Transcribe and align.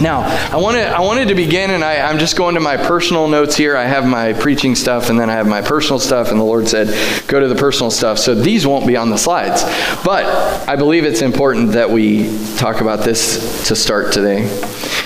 Now, 0.00 0.20
I 0.52 0.56
wanted, 0.56 0.86
I 0.86 1.00
wanted 1.00 1.26
to 1.28 1.34
begin, 1.34 1.72
and 1.72 1.82
I, 1.82 1.94
am 1.94 2.20
just 2.20 2.36
going 2.36 2.54
to 2.54 2.60
my 2.60 2.76
personal 2.76 3.26
notes 3.26 3.56
here. 3.56 3.76
I 3.76 3.84
have 3.84 4.06
my 4.06 4.32
preaching 4.32 4.76
stuff, 4.76 5.10
and 5.10 5.18
then 5.18 5.28
I 5.28 5.32
have 5.32 5.48
my 5.48 5.60
personal 5.60 5.98
stuff, 5.98 6.30
and 6.30 6.38
the 6.38 6.44
Lord 6.44 6.68
said, 6.68 6.86
go 7.26 7.40
to 7.40 7.48
the 7.48 7.56
personal 7.56 7.90
stuff. 7.90 8.16
So 8.18 8.36
these 8.36 8.64
won't 8.64 8.86
be 8.86 8.96
on 8.96 9.10
the 9.10 9.16
slides. 9.18 9.64
But 10.04 10.26
I 10.68 10.76
believe 10.76 11.04
it's 11.04 11.20
important 11.20 11.72
that 11.72 11.90
we 11.90 12.38
talk 12.58 12.80
about 12.80 13.00
this 13.00 13.66
to 13.66 13.74
start 13.74 14.12
today. 14.12 14.44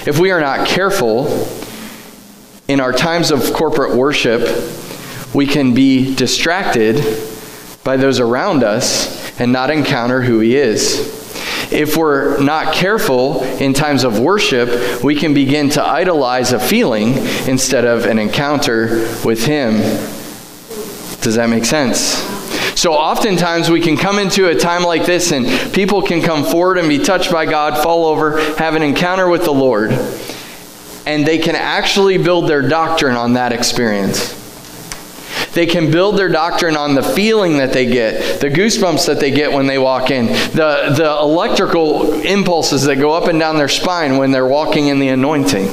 If 0.07 0.19
we 0.19 0.31
are 0.31 0.43
not 0.43 0.69
careful 0.69 1.49
in 2.69 2.79
our 2.79 2.93
times 2.93 3.31
of 3.31 3.55
corporate 3.55 3.97
worship, 3.97 4.43
we 5.35 5.47
can 5.47 5.73
be 5.73 6.15
distracted 6.15 6.97
by 7.83 7.97
those 7.97 8.21
around 8.21 8.63
us 8.63 9.41
and 9.41 9.53
not 9.53 9.71
encounter 9.71 10.21
who 10.21 10.41
He 10.41 10.55
is. 10.55 11.22
If 11.73 11.97
we're 11.97 12.39
not 12.41 12.75
careful 12.75 13.43
in 13.43 13.73
times 13.73 14.05
of 14.05 14.21
worship, 14.21 15.03
we 15.03 15.15
can 15.15 15.33
begin 15.33 15.71
to 15.71 15.83
idolize 15.83 16.53
a 16.53 16.61
feeling 16.61 17.15
instead 17.49 17.85
of 17.85 18.05
an 18.05 18.19
encounter 18.19 19.09
with 19.25 19.47
Him. 19.47 19.79
Does 21.23 21.37
that 21.37 21.49
make 21.49 21.65
sense? 21.65 21.99
So 22.79 22.93
oftentimes 22.93 23.71
we 23.71 23.81
can 23.81 23.97
come 23.97 24.19
into 24.19 24.49
a 24.49 24.55
time 24.55 24.83
like 24.83 25.07
this 25.07 25.31
and 25.31 25.47
people 25.73 26.03
can 26.03 26.21
come 26.21 26.45
forward 26.45 26.79
and 26.79 26.89
be 26.89 26.99
touched 26.99 27.31
by 27.31 27.47
God, 27.47 27.83
fall 27.83 28.07
over, 28.07 28.39
have 28.57 28.75
an 28.75 28.83
encounter 28.83 29.29
with 29.29 29.45
the 29.45 29.53
Lord, 29.53 29.93
and 31.07 31.27
they 31.27 31.39
can 31.39 31.55
actually 31.55 32.19
build 32.19 32.49
their 32.49 32.61
doctrine 32.61 33.17
on 33.17 33.35
that 33.35 33.53
experience. 33.53 34.42
They 35.55 35.67
can 35.67 35.91
build 35.91 36.17
their 36.17 36.31
doctrine 36.31 36.77
on 36.77 36.95
the 36.95 37.03
feeling 37.03 37.59
that 37.59 37.73
they 37.73 37.85
get, 37.87 38.41
the 38.41 38.49
goosebumps 38.49 39.07
that 39.07 39.21
they 39.21 39.31
get 39.31 39.53
when 39.53 39.67
they 39.67 39.79
walk 39.79 40.11
in, 40.11 40.27
the, 40.27 40.95
the 40.97 41.17
electrical 41.21 42.23
impulses 42.23 42.85
that 42.85 42.97
go 42.97 43.13
up 43.13 43.29
and 43.29 43.39
down 43.39 43.59
their 43.59 43.69
spine 43.69 44.17
when 44.17 44.31
they're 44.31 44.47
walking 44.47 44.89
in 44.89 44.99
the 44.99 45.09
anointing. 45.09 45.71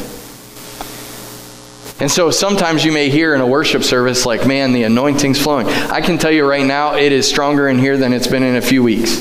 And 2.01 2.09
so 2.09 2.31
sometimes 2.31 2.85
you 2.85 2.93
may 2.93 3.09
hear 3.09 3.35
in 3.35 3.41
a 3.41 3.47
worship 3.47 3.83
service, 3.83 4.25
like, 4.25 4.47
man, 4.47 4.71
the 4.71 4.83
anointing's 4.83 5.41
flowing. 5.41 5.67
I 5.67 5.99
can 5.99 6.17
tell 6.17 6.31
you 6.31 6.45
right 6.45 6.65
now, 6.65 6.95
it 6.95 7.11
is 7.11 7.27
stronger 7.27 7.67
in 7.67 7.77
here 7.77 7.97
than 7.97 8.13
it's 8.13 8.27
been 8.27 8.43
in 8.43 8.55
a 8.55 8.61
few 8.61 8.83
weeks. 8.83 9.17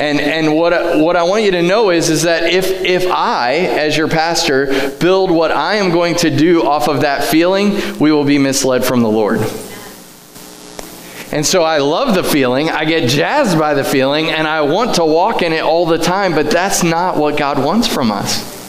And, 0.00 0.18
and 0.18 0.56
what, 0.56 0.98
what 0.98 1.14
I 1.14 1.24
want 1.24 1.44
you 1.44 1.50
to 1.50 1.62
know 1.62 1.90
is, 1.90 2.08
is 2.08 2.22
that 2.22 2.44
if, 2.44 2.70
if 2.70 3.06
I, 3.06 3.56
as 3.56 3.98
your 3.98 4.08
pastor, 4.08 4.96
build 4.98 5.30
what 5.30 5.52
I 5.52 5.74
am 5.74 5.90
going 5.90 6.16
to 6.16 6.34
do 6.34 6.66
off 6.66 6.88
of 6.88 7.02
that 7.02 7.24
feeling, 7.24 7.98
we 7.98 8.10
will 8.10 8.24
be 8.24 8.38
misled 8.38 8.82
from 8.82 9.02
the 9.02 9.10
Lord. 9.10 9.40
And 11.32 11.44
so 11.44 11.62
I 11.62 11.78
love 11.78 12.14
the 12.14 12.24
feeling, 12.24 12.70
I 12.70 12.86
get 12.86 13.10
jazzed 13.10 13.58
by 13.58 13.74
the 13.74 13.84
feeling, 13.84 14.30
and 14.30 14.48
I 14.48 14.62
want 14.62 14.94
to 14.94 15.04
walk 15.04 15.42
in 15.42 15.52
it 15.52 15.62
all 15.62 15.84
the 15.84 15.98
time, 15.98 16.34
but 16.34 16.50
that's 16.50 16.82
not 16.82 17.18
what 17.18 17.36
God 17.36 17.62
wants 17.62 17.86
from 17.86 18.10
us. 18.10 18.59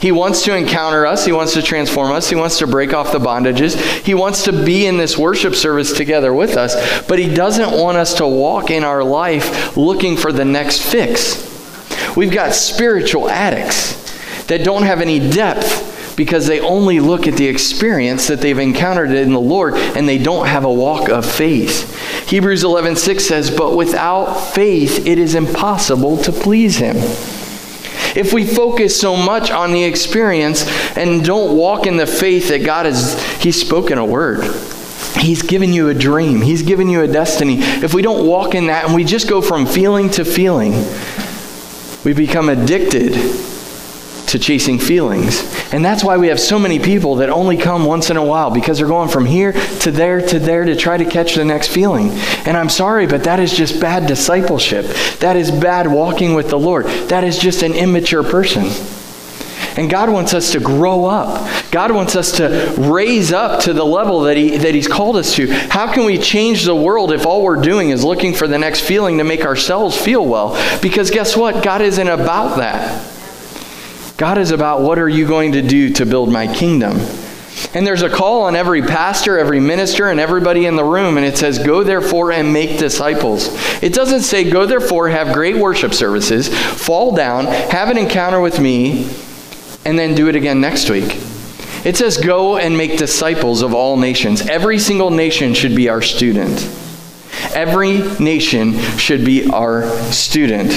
He 0.00 0.12
wants 0.12 0.44
to 0.44 0.56
encounter 0.56 1.06
us. 1.06 1.24
He 1.24 1.32
wants 1.32 1.54
to 1.54 1.62
transform 1.62 2.12
us. 2.12 2.30
He 2.30 2.36
wants 2.36 2.58
to 2.58 2.66
break 2.66 2.94
off 2.94 3.10
the 3.10 3.18
bondages. 3.18 3.76
He 4.04 4.14
wants 4.14 4.44
to 4.44 4.52
be 4.52 4.86
in 4.86 4.96
this 4.96 5.18
worship 5.18 5.54
service 5.54 5.92
together 5.92 6.32
with 6.32 6.56
us. 6.56 7.02
But 7.08 7.18
He 7.18 7.32
doesn't 7.32 7.72
want 7.72 7.96
us 7.96 8.14
to 8.14 8.26
walk 8.26 8.70
in 8.70 8.84
our 8.84 9.02
life 9.02 9.76
looking 9.76 10.16
for 10.16 10.30
the 10.30 10.44
next 10.44 10.82
fix. 10.82 11.44
We've 12.16 12.32
got 12.32 12.54
spiritual 12.54 13.28
addicts 13.28 14.46
that 14.46 14.64
don't 14.64 14.84
have 14.84 15.00
any 15.00 15.18
depth 15.30 16.14
because 16.16 16.46
they 16.46 16.58
only 16.60 16.98
look 16.98 17.28
at 17.28 17.34
the 17.34 17.46
experience 17.46 18.26
that 18.26 18.40
they've 18.40 18.58
encountered 18.58 19.12
in 19.12 19.32
the 19.32 19.40
Lord 19.40 19.74
and 19.74 20.08
they 20.08 20.18
don't 20.18 20.46
have 20.46 20.64
a 20.64 20.72
walk 20.72 21.08
of 21.08 21.24
faith. 21.24 22.28
Hebrews 22.28 22.64
11:6 22.64 23.24
says, 23.24 23.50
"But 23.50 23.76
without 23.76 24.52
faith 24.52 25.06
it 25.06 25.18
is 25.18 25.34
impossible 25.34 26.16
to 26.18 26.32
please 26.32 26.78
him." 26.78 26.96
If 28.18 28.32
we 28.32 28.44
focus 28.44 29.00
so 29.00 29.16
much 29.16 29.52
on 29.52 29.72
the 29.72 29.84
experience 29.84 30.66
and 30.96 31.24
don't 31.24 31.56
walk 31.56 31.86
in 31.86 31.96
the 31.96 32.06
faith 32.06 32.48
that 32.48 32.64
God 32.64 32.86
has, 32.86 33.22
He's 33.40 33.60
spoken 33.60 33.96
a 33.96 34.04
word. 34.04 34.42
He's 35.16 35.42
given 35.42 35.72
you 35.72 35.88
a 35.88 35.94
dream. 35.94 36.42
He's 36.42 36.62
given 36.62 36.88
you 36.88 37.02
a 37.02 37.06
destiny. 37.06 37.58
If 37.60 37.94
we 37.94 38.02
don't 38.02 38.26
walk 38.26 38.56
in 38.56 38.66
that 38.66 38.86
and 38.86 38.94
we 38.94 39.04
just 39.04 39.28
go 39.28 39.40
from 39.40 39.66
feeling 39.66 40.10
to 40.10 40.24
feeling, 40.24 40.72
we 42.04 42.12
become 42.12 42.48
addicted 42.48 43.14
to 44.28 44.38
chasing 44.38 44.78
feelings. 44.78 45.42
And 45.72 45.84
that's 45.84 46.04
why 46.04 46.16
we 46.16 46.28
have 46.28 46.40
so 46.40 46.58
many 46.58 46.78
people 46.78 47.16
that 47.16 47.30
only 47.30 47.56
come 47.56 47.84
once 47.84 48.10
in 48.10 48.16
a 48.16 48.24
while 48.24 48.50
because 48.50 48.78
they're 48.78 48.86
going 48.86 49.08
from 49.08 49.26
here 49.26 49.52
to 49.52 49.90
there 49.90 50.20
to 50.20 50.38
there 50.38 50.64
to 50.64 50.76
try 50.76 50.96
to 50.96 51.04
catch 51.04 51.34
the 51.34 51.44
next 51.44 51.68
feeling. 51.68 52.10
And 52.46 52.56
I'm 52.56 52.68
sorry, 52.68 53.06
but 53.06 53.24
that 53.24 53.40
is 53.40 53.52
just 53.52 53.80
bad 53.80 54.06
discipleship. 54.06 54.86
That 55.20 55.36
is 55.36 55.50
bad 55.50 55.86
walking 55.86 56.34
with 56.34 56.50
the 56.50 56.58
Lord. 56.58 56.86
That 57.08 57.24
is 57.24 57.38
just 57.38 57.62
an 57.62 57.74
immature 57.74 58.22
person. 58.22 58.70
And 59.78 59.88
God 59.88 60.10
wants 60.10 60.34
us 60.34 60.50
to 60.52 60.60
grow 60.60 61.04
up. 61.04 61.48
God 61.70 61.92
wants 61.92 62.16
us 62.16 62.32
to 62.38 62.74
raise 62.76 63.32
up 63.32 63.60
to 63.62 63.72
the 63.72 63.84
level 63.84 64.22
that, 64.22 64.36
he, 64.36 64.56
that 64.56 64.74
He's 64.74 64.88
called 64.88 65.16
us 65.16 65.36
to. 65.36 65.46
How 65.46 65.92
can 65.92 66.04
we 66.04 66.18
change 66.18 66.64
the 66.64 66.74
world 66.74 67.12
if 67.12 67.24
all 67.24 67.44
we're 67.44 67.62
doing 67.62 67.90
is 67.90 68.02
looking 68.02 68.34
for 68.34 68.48
the 68.48 68.58
next 68.58 68.80
feeling 68.80 69.18
to 69.18 69.24
make 69.24 69.44
ourselves 69.44 69.96
feel 69.96 70.26
well? 70.26 70.54
Because 70.82 71.12
guess 71.12 71.36
what? 71.36 71.62
God 71.62 71.80
isn't 71.80 72.08
about 72.08 72.56
that. 72.56 73.17
God 74.18 74.36
is 74.36 74.50
about 74.50 74.82
what 74.82 74.98
are 74.98 75.08
you 75.08 75.28
going 75.28 75.52
to 75.52 75.62
do 75.62 75.90
to 75.92 76.04
build 76.04 76.28
my 76.28 76.52
kingdom? 76.52 76.98
And 77.72 77.86
there's 77.86 78.02
a 78.02 78.10
call 78.10 78.42
on 78.42 78.56
every 78.56 78.82
pastor, 78.82 79.38
every 79.38 79.60
minister, 79.60 80.10
and 80.10 80.18
everybody 80.18 80.66
in 80.66 80.74
the 80.74 80.82
room, 80.82 81.16
and 81.16 81.24
it 81.24 81.38
says, 81.38 81.60
Go 81.60 81.84
therefore 81.84 82.32
and 82.32 82.52
make 82.52 82.80
disciples. 82.80 83.48
It 83.80 83.94
doesn't 83.94 84.22
say, 84.22 84.50
Go 84.50 84.66
therefore, 84.66 85.08
have 85.08 85.32
great 85.32 85.54
worship 85.54 85.94
services, 85.94 86.48
fall 86.48 87.14
down, 87.14 87.46
have 87.46 87.90
an 87.90 87.96
encounter 87.96 88.40
with 88.40 88.58
me, 88.58 89.08
and 89.84 89.96
then 89.96 90.16
do 90.16 90.28
it 90.28 90.34
again 90.34 90.60
next 90.60 90.90
week. 90.90 91.16
It 91.84 91.96
says, 91.96 92.16
Go 92.16 92.58
and 92.58 92.76
make 92.76 92.98
disciples 92.98 93.62
of 93.62 93.72
all 93.72 93.96
nations. 93.96 94.42
Every 94.48 94.80
single 94.80 95.10
nation 95.10 95.54
should 95.54 95.76
be 95.76 95.88
our 95.88 96.02
student. 96.02 96.58
Every 97.54 98.00
nation 98.18 98.78
should 98.98 99.24
be 99.24 99.48
our 99.50 99.88
student. 100.12 100.72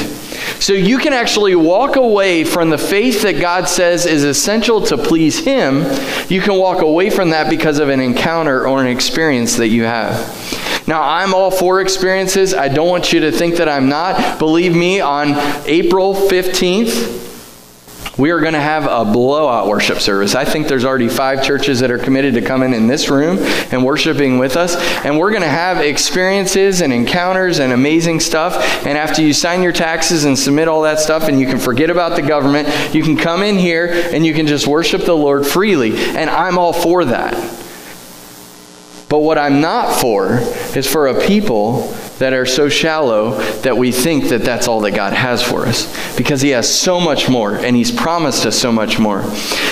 So 0.60 0.74
you 0.74 0.98
can 0.98 1.14
actually 1.14 1.56
walk 1.56 1.96
away 1.96 2.44
from 2.44 2.70
the 2.70 2.78
faith 2.78 3.24
that 3.24 3.40
God 3.40 3.68
says 3.68 4.06
is 4.06 4.24
essential 4.24 4.82
to 4.82 4.98
please 4.98 5.40
Him. 5.40 5.86
You 6.30 6.42
can 6.42 6.56
walk 6.56 6.82
away 6.82 7.10
from 7.10 7.32
that 7.32 7.50
because 7.50 7.80
of 7.80 7.90
an 7.90 8.00
encounter 8.00 8.68
or 8.68 8.82
an 8.82 8.88
experience 8.88 9.58
that 9.58 9.70
you 9.70 9.84
have. 9.84 10.88
Now, 10.88 11.04
I'm 11.04 11.34
all 11.34 11.52
for 11.52 11.80
experiences. 11.80 12.54
I 12.54 12.68
don't 12.68 12.90
want 12.90 13.14
you 13.14 13.22
to 13.22 13.32
think 13.32 13.56
that 13.56 13.70
I'm 13.70 13.88
not. 13.88 14.40
Believe 14.40 14.76
me, 14.76 15.00
on 15.00 15.34
April 15.66 16.14
15th, 16.14 17.31
we 18.18 18.32
are 18.32 18.42
going 18.42 18.54
to 18.54 18.60
have 18.60 18.86
a 18.86 19.10
blowout 19.10 19.68
worship 19.68 20.00
service. 20.00 20.36
I 20.36 20.44
think 20.44 20.68
there's 20.68 20.84
already 20.84 21.08
five 21.08 21.44
churches 21.44 21.80
that 21.80 21.92
are 21.92 21.98
committed 21.98 22.34
to 22.34 22.42
coming 22.42 22.74
in 22.74 22.88
this 22.88 23.10
room 23.10 23.38
and 23.72 23.86
worshiping 23.86 24.38
with 24.38 24.58
us. 24.58 24.76
And 25.06 25.18
we're 25.18 25.30
going 25.30 25.44
to 25.44 25.48
have 25.48 25.78
experiences 25.78 26.82
and 26.82 26.92
encounters 26.92 27.60
and 27.60 27.72
amazing 27.72 28.20
stuff. 28.20 28.86
And 28.86 28.98
after 28.98 29.22
you 29.22 29.34
sign 29.34 29.64
your 29.64 29.72
taxes 29.72 30.26
and 30.26 30.38
submit 30.38 30.68
all 30.68 30.82
that 30.82 31.00
stuff, 31.00 31.30
and 31.30 31.40
you 31.40 31.48
can 31.48 31.58
forget 31.58 31.90
about 31.90 32.18
the 32.18 32.22
government, 32.22 32.68
you 32.94 33.02
can 33.02 33.16
come 33.16 33.44
in 33.44 33.58
here 33.58 33.88
and 34.12 34.26
you 34.26 34.34
can 34.34 34.46
just 34.46 34.68
worship 34.68 35.06
the 35.06 35.16
Lord 35.16 35.48
freely. 35.48 35.96
And 35.96 36.30
I'm 36.30 36.58
all 36.58 36.74
for 36.74 37.06
that. 37.06 37.34
But 39.08 39.20
what 39.20 39.38
I'm 39.38 39.62
not 39.62 40.00
for 40.00 40.40
is 40.76 40.86
for 40.86 41.08
a 41.08 41.28
people 41.28 41.94
that 42.22 42.34
are 42.34 42.46
so 42.46 42.70
shallow 42.70 43.42
that 43.62 43.76
we 43.76 43.92
think 43.92 44.30
that 44.30 44.44
that's 44.44 44.68
all 44.68 44.82
that 44.82 44.92
God 44.92 45.12
has 45.14 45.42
for 45.42 45.66
us. 45.66 45.92
Because 46.16 46.40
He 46.40 46.50
has 46.50 46.74
so 46.74 47.00
much 47.00 47.28
more, 47.28 47.56
and 47.56 47.76
He's 47.76 47.92
promised 47.92 48.46
us 48.46 48.56
so 48.56 48.72
much 48.72 49.00
more. 49.00 49.24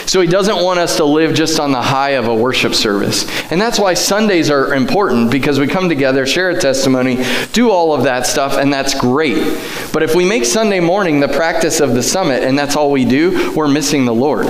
So 0.07 0.19
He 0.19 0.27
doesn't 0.27 0.63
want 0.63 0.79
us 0.79 0.97
to 0.97 1.05
live 1.05 1.35
just 1.35 1.59
on 1.59 1.71
the 1.71 1.81
high 1.81 2.11
of 2.11 2.27
a 2.27 2.33
worship 2.33 2.73
service. 2.73 3.29
And 3.51 3.61
that's 3.61 3.79
why 3.79 3.93
Sundays 3.93 4.49
are 4.49 4.73
important, 4.73 5.29
because 5.29 5.59
we 5.59 5.67
come 5.67 5.89
together, 5.89 6.25
share 6.25 6.49
a 6.49 6.59
testimony, 6.59 7.23
do 7.53 7.69
all 7.69 7.93
of 7.93 8.03
that 8.05 8.25
stuff, 8.25 8.57
and 8.57 8.73
that's 8.73 8.99
great. 8.99 9.37
But 9.93 10.01
if 10.01 10.15
we 10.15 10.25
make 10.25 10.43
Sunday 10.43 10.79
morning 10.79 11.19
the 11.19 11.27
practice 11.27 11.79
of 11.79 11.93
the 11.93 12.01
summit, 12.01 12.43
and 12.43 12.57
that's 12.57 12.75
all 12.75 12.89
we 12.89 13.05
do, 13.05 13.53
we're 13.53 13.67
missing 13.67 14.05
the 14.05 14.13
Lord. 14.13 14.47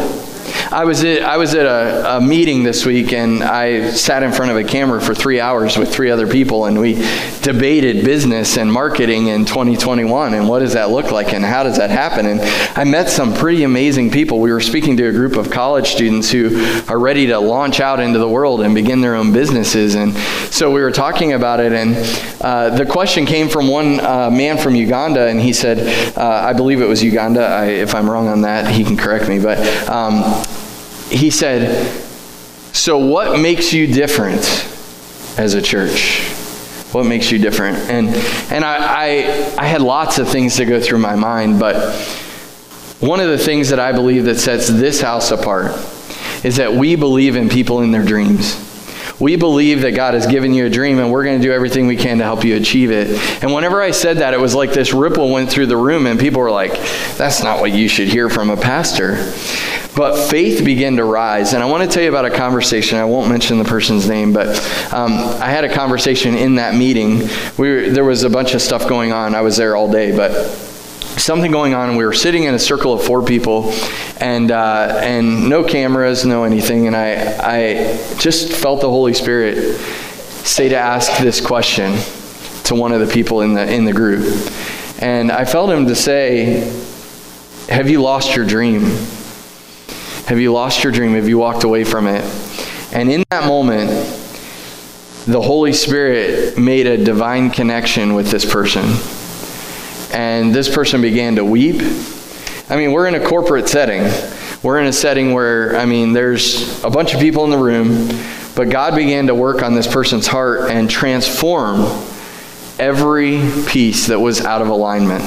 I 0.72 0.86
was 0.86 1.04
at, 1.04 1.24
I 1.24 1.38
was 1.38 1.56
at 1.56 1.66
a, 1.66 2.18
a 2.18 2.22
meeting 2.22 2.62
this 2.62 2.86
week 2.86 3.12
and 3.12 3.44
I 3.44 3.90
sat 3.90 4.22
in 4.22 4.32
front 4.32 4.52
of 4.52 4.58
a 4.58 4.64
camera 4.64 5.02
for 5.02 5.16
three 5.16 5.40
hours 5.40 5.76
with 5.78 5.92
three 5.92 6.12
other 6.12 6.28
people 6.28 6.66
and 6.66 6.80
we 6.80 6.94
debated 7.42 8.06
business 8.06 8.56
and 8.56 8.72
marketing 8.72 9.30
in 9.30 9.46
2021 9.46 10.36
and 10.36 10.48
what 10.48 10.60
does 10.60 10.74
that 10.74 10.92
look 10.92 11.12
like 11.12 11.34
and 11.34 11.44
how 11.44 11.64
does 11.64 11.78
that 11.78 11.90
happen. 11.90 12.28
And 12.28 12.42
I 12.78 12.84
met 12.84 13.10
some 13.10 13.34
pretty 13.34 13.64
amazing 13.64 14.12
people. 14.12 14.42
We 14.42 14.52
were 14.52 14.62
speaking 14.62 14.96
to 14.98 15.08
a 15.08 15.12
group 15.12 15.38
of 15.38 15.50
college 15.50 15.88
students 15.88 16.30
who 16.30 16.56
are 16.88 17.00
ready 17.00 17.26
to 17.28 17.40
launch 17.40 17.80
out 17.80 18.00
into 18.00 18.20
the 18.20 18.30
world 18.30 18.62
and 18.62 18.76
begin 18.76 19.02
their 19.02 19.16
own 19.16 19.34
businesses. 19.34 19.96
And 19.96 20.16
so 20.54 20.70
we 20.70 20.82
were 20.82 20.92
talking 20.92 21.34
about 21.34 21.60
it 21.60 21.74
and 21.74 21.96
uh, 22.42 22.70
the 22.78 22.86
question 22.86 23.26
came 23.26 23.50
from 23.50 23.70
one 23.70 24.00
uh, 24.02 24.30
man 24.30 24.60
from 24.60 24.76
Uganda 24.76 25.26
and 25.30 25.42
he 25.42 25.52
said, 25.52 26.16
uh, 26.16 26.22
I 26.24 26.54
believe 26.54 26.80
it 26.80 26.88
was 26.88 27.04
Uganda. 27.04 27.42
I, 27.42 27.66
if 27.70 27.96
I'm 27.96 28.08
wrong 28.08 28.28
on 28.28 28.42
that, 28.42 28.72
he 28.72 28.84
can 28.84 28.98
correct 28.98 29.28
me. 29.28 29.40
But 29.40 29.58
um, 29.90 30.44
he 31.10 31.30
said, 31.30 31.92
So, 32.74 32.98
what 32.98 33.40
makes 33.40 33.74
you 33.74 33.88
different 33.88 34.44
as 35.38 35.54
a 35.54 35.62
church? 35.62 36.22
What 36.92 37.06
makes 37.06 37.32
you 37.32 37.38
different? 37.38 37.78
And, 37.90 38.10
and 38.52 38.66
I, 38.66 38.78
I, 38.78 39.56
I 39.60 39.66
had 39.66 39.82
lots 39.82 40.18
of 40.18 40.28
things 40.28 40.56
to 40.58 40.66
go 40.66 40.80
through 40.80 41.00
my 41.00 41.16
mind, 41.16 41.60
but 41.60 41.94
one 43.00 43.20
of 43.20 43.30
the 43.30 43.38
things 43.38 43.70
that 43.70 43.80
I 43.80 43.92
believe 43.92 44.26
that 44.26 44.40
sets 44.40 44.68
this 44.68 45.00
house 45.00 45.32
apart 45.32 45.72
is 46.44 46.58
that 46.58 46.74
we 46.74 46.96
believe 46.96 47.36
in 47.36 47.48
people 47.48 47.82
in 47.82 47.92
their 47.92 48.04
dreams. 48.04 48.69
We 49.20 49.36
believe 49.36 49.82
that 49.82 49.92
God 49.92 50.14
has 50.14 50.26
given 50.28 50.54
you 50.54 50.66
a 50.66 50.70
dream 50.70 51.00
and 51.00 51.12
we're 51.12 51.24
going 51.24 51.40
to 51.40 51.46
do 51.46 51.52
everything 51.52 51.88
we 51.88 51.98
can 51.98 52.20
to 52.20 52.24
help 52.24 52.44
you 52.46 52.56
achieve 52.56 52.92
it. 52.92 53.10
And 53.44 53.54
whenever 53.54 53.82
I 53.82 53.92
said 53.92 54.18
that, 54.18 54.34
it 54.34 54.40
was 54.40 54.56
like 54.56 54.72
this 54.72 54.94
ripple 54.94 55.30
went 55.30 55.50
through 55.50 55.66
the 55.66 55.78
room 55.78 56.08
and 56.08 56.20
people 56.20 56.42
were 56.42 56.52
like, 56.52 56.72
that's 57.18 57.44
not 57.44 57.60
what 57.60 57.74
you 57.74 57.90
should 57.90 58.08
hear 58.08 58.30
from 58.30 58.50
a 58.50 58.58
pastor. 58.58 59.34
But 59.96 60.30
faith 60.30 60.64
began 60.64 60.96
to 60.96 61.04
rise. 61.04 61.54
And 61.54 61.62
I 61.62 61.66
want 61.66 61.84
to 61.84 61.94
tell 61.94 62.02
you 62.02 62.10
about 62.10 62.26
a 62.26 62.30
conversation. 62.30 62.98
I 62.98 63.06
won't 63.06 63.28
mention 63.28 63.58
the 63.58 63.66
person's 63.66 64.08
name, 64.08 64.32
but 64.32 64.48
um, 64.94 65.12
I 65.12 65.50
had 65.50 65.66
a 65.66 65.74
conversation 65.74 66.36
in 66.36 66.56
that 66.56 66.76
meeting. 66.76 67.28
We 67.58 67.70
were, 67.70 67.90
there 67.90 68.06
was 68.06 68.24
a 68.24 68.30
bunch 68.30 68.54
of 68.54 68.62
stuff 68.62 68.88
going 68.88 69.12
on. 69.12 69.36
I 69.36 69.42
was 69.42 69.58
there 69.58 69.76
all 69.76 69.92
day, 69.92 70.16
but 70.16 70.69
something 71.20 71.52
going 71.52 71.74
on. 71.74 71.96
We 71.96 72.06
were 72.06 72.14
sitting 72.14 72.44
in 72.44 72.54
a 72.54 72.60
circle 72.60 72.94
of 72.94 73.04
four 73.04 73.24
people, 73.24 73.74
and 74.18 74.52
uh, 74.52 75.00
and 75.04 75.50
no 75.50 75.64
cameras, 75.64 76.26
no 76.26 76.44
anything. 76.44 76.88
And 76.88 76.96
I 76.96 77.38
I 77.40 77.98
just 78.18 78.52
felt 78.54 78.82
the 78.82 78.90
Holy 78.90 79.14
Spirit 79.14 79.78
say 79.80 80.70
to 80.70 80.78
ask 80.78 81.22
this 81.22 81.42
question 81.42 81.94
to 82.66 82.76
one 82.76 82.92
of 82.92 83.06
the 83.06 83.14
people 83.14 83.42
in 83.42 83.54
the 83.54 83.72
in 83.72 83.86
the 83.86 83.94
group, 83.94 84.52
and 85.00 85.32
I 85.32 85.46
felt 85.46 85.70
him 85.70 85.88
to 85.88 85.96
say, 85.96 86.72
"Have 87.70 87.90
you 87.90 88.02
lost 88.02 88.36
your 88.36 88.46
dream? 88.46 88.84
Have 90.26 90.40
you 90.40 90.54
lost 90.54 90.84
your 90.84 90.94
dream? 90.94 91.14
Have 91.14 91.28
you 91.28 91.38
walked 91.38 91.64
away 91.64 91.84
from 91.84 92.08
it?" 92.08 92.24
And 92.92 93.12
in 93.12 93.24
that 93.30 93.46
moment, 93.46 93.90
the 95.28 95.42
Holy 95.42 95.74
Spirit 95.74 96.58
made 96.58 96.88
a 96.88 97.04
divine 97.04 97.52
connection 97.52 98.16
with 98.16 98.32
this 98.32 98.52
person 98.52 98.84
and 100.14 100.54
this 100.54 100.74
person 100.74 101.02
began 101.02 101.36
to 101.36 101.46
weep. 101.46 101.82
I 102.70 102.76
mean, 102.76 102.92
we're 102.92 103.08
in 103.08 103.16
a 103.16 103.26
corporate 103.26 103.68
setting. 103.68 104.04
We're 104.62 104.80
in 104.80 104.88
a 104.88 104.94
setting 104.94 105.34
where, 105.34 105.76
I 105.78 105.86
mean, 105.86 106.14
there's 106.14 106.84
a 106.84 106.90
bunch 106.90 107.14
of 107.14 107.20
people 107.20 107.46
in 107.46 107.50
the 107.50 107.58
room, 107.58 108.08
but 108.56 108.70
God 108.70 108.96
began 108.96 109.28
to 109.28 109.36
work 109.36 109.64
on 109.64 109.74
this 109.74 109.88
person's 109.88 110.28
heart 110.28 110.70
and 110.70 110.90
transform 110.90 111.82
every 112.78 113.42
piece 113.68 114.08
that 114.08 114.20
was 114.20 114.42
out 114.42 114.62
of 114.62 114.70
alignment 114.70 115.24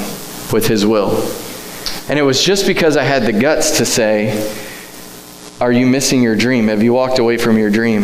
with 0.53 0.67
His 0.67 0.85
will. 0.85 1.29
And 2.09 2.19
it 2.19 2.23
was 2.23 2.43
just 2.43 2.67
because 2.67 2.97
I 2.97 3.05
had 3.05 3.25
the 3.25 3.33
guts 3.33 3.79
to 3.79 3.85
say, 3.85 4.55
Are 5.61 5.73
you 5.73 5.87
missing 5.87 6.23
your 6.23 6.37
dream? 6.37 6.69
Have 6.69 6.83
you 6.83 6.93
walked 6.93 7.19
away 7.19 7.39
from 7.39 7.59
your 7.59 7.71
dream? 7.71 8.03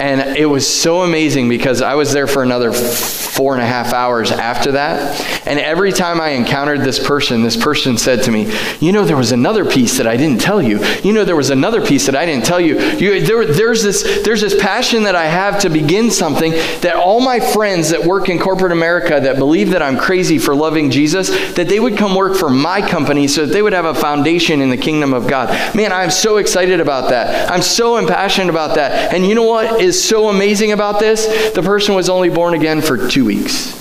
And 0.00 0.36
it 0.36 0.46
was 0.46 0.66
so 0.66 1.02
amazing 1.02 1.48
because 1.48 1.82
I 1.82 1.94
was 1.94 2.12
there 2.12 2.26
for 2.26 2.42
another 2.42 2.72
four 2.72 3.54
and 3.54 3.62
a 3.62 3.66
half 3.66 3.92
hours 3.92 4.30
after 4.30 4.72
that. 4.72 5.20
And 5.46 5.58
every 5.58 5.92
time 5.92 6.20
I 6.20 6.30
encountered 6.30 6.80
this 6.80 6.98
person, 6.98 7.42
this 7.42 7.56
person 7.56 7.96
said 7.96 8.22
to 8.24 8.30
me, 8.30 8.52
You 8.80 8.92
know, 8.92 9.04
there 9.04 9.16
was 9.16 9.32
another 9.32 9.64
piece 9.64 9.98
that 9.98 10.06
I 10.06 10.16
didn't 10.16 10.40
tell 10.40 10.60
you. 10.60 10.84
You 11.02 11.12
know, 11.12 11.24
there 11.24 11.36
was 11.36 11.50
another 11.50 11.84
piece 11.84 12.06
that 12.06 12.16
I 12.16 12.26
didn't 12.26 12.44
tell 12.44 12.60
you. 12.60 12.78
you 12.96 13.24
there, 13.24 13.44
there's, 13.44 13.82
this, 13.82 14.22
there's 14.24 14.40
this 14.40 14.60
passion 14.60 15.02
that 15.04 15.14
I 15.14 15.26
have 15.26 15.60
to 15.60 15.70
begin 15.70 16.10
something 16.10 16.52
that 16.80 16.96
all 16.96 17.20
my 17.20 17.40
friends 17.40 17.90
that 17.90 18.04
work 18.04 18.28
in 18.28 18.38
corporate 18.38 18.72
America 18.72 19.20
that 19.20 19.36
believe 19.36 19.70
that 19.70 19.82
I'm 19.82 19.98
crazy 19.98 20.38
for 20.38 20.54
loving 20.54 20.90
Jesus, 20.90 21.28
that 21.54 21.68
they 21.68 21.80
would 21.80 21.96
come 21.96 22.14
work 22.14 22.36
for 22.36 22.50
my 22.50 22.80
company 22.80 23.28
so 23.28 23.46
that 23.46 23.52
they 23.52 23.62
would 23.62 23.72
have 23.72 23.84
a 23.84 23.94
foundation 23.94 24.60
in 24.60 24.70
the 24.70 24.76
kingdom 24.76 25.12
of 25.12 25.26
God. 25.26 25.48
Man, 25.74 25.92
I'm 25.92 26.10
so 26.10 26.38
excited 26.38 26.80
about 26.80 27.10
that. 27.10 27.50
I'm 27.50 27.62
so 27.62 27.96
impassioned 27.96 28.50
about 28.50 28.76
that. 28.76 29.14
And 29.14 29.26
you 29.26 29.34
know 29.34 29.44
what 29.44 29.80
is 29.90 30.02
so 30.02 30.28
amazing 30.28 30.70
about 30.70 31.00
this? 31.00 31.52
The 31.52 31.62
person 31.62 31.96
was 31.96 32.08
only 32.08 32.28
born 32.28 32.54
again 32.54 32.80
for 32.80 33.08
two 33.08 33.24
weeks. 33.24 33.72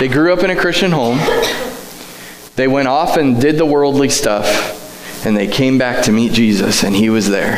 they 0.00 0.08
grew 0.08 0.32
up 0.32 0.42
in 0.42 0.48
a 0.48 0.56
Christian 0.56 0.90
home. 0.92 1.18
They 2.56 2.68
went 2.68 2.88
off 2.88 3.18
and 3.18 3.38
did 3.38 3.58
the 3.58 3.66
worldly 3.66 4.08
stuff, 4.08 5.26
and 5.26 5.36
they 5.36 5.46
came 5.46 5.76
back 5.76 6.04
to 6.04 6.12
meet 6.12 6.32
Jesus, 6.32 6.82
and 6.82 6.96
he 6.96 7.10
was 7.10 7.28
there. 7.28 7.56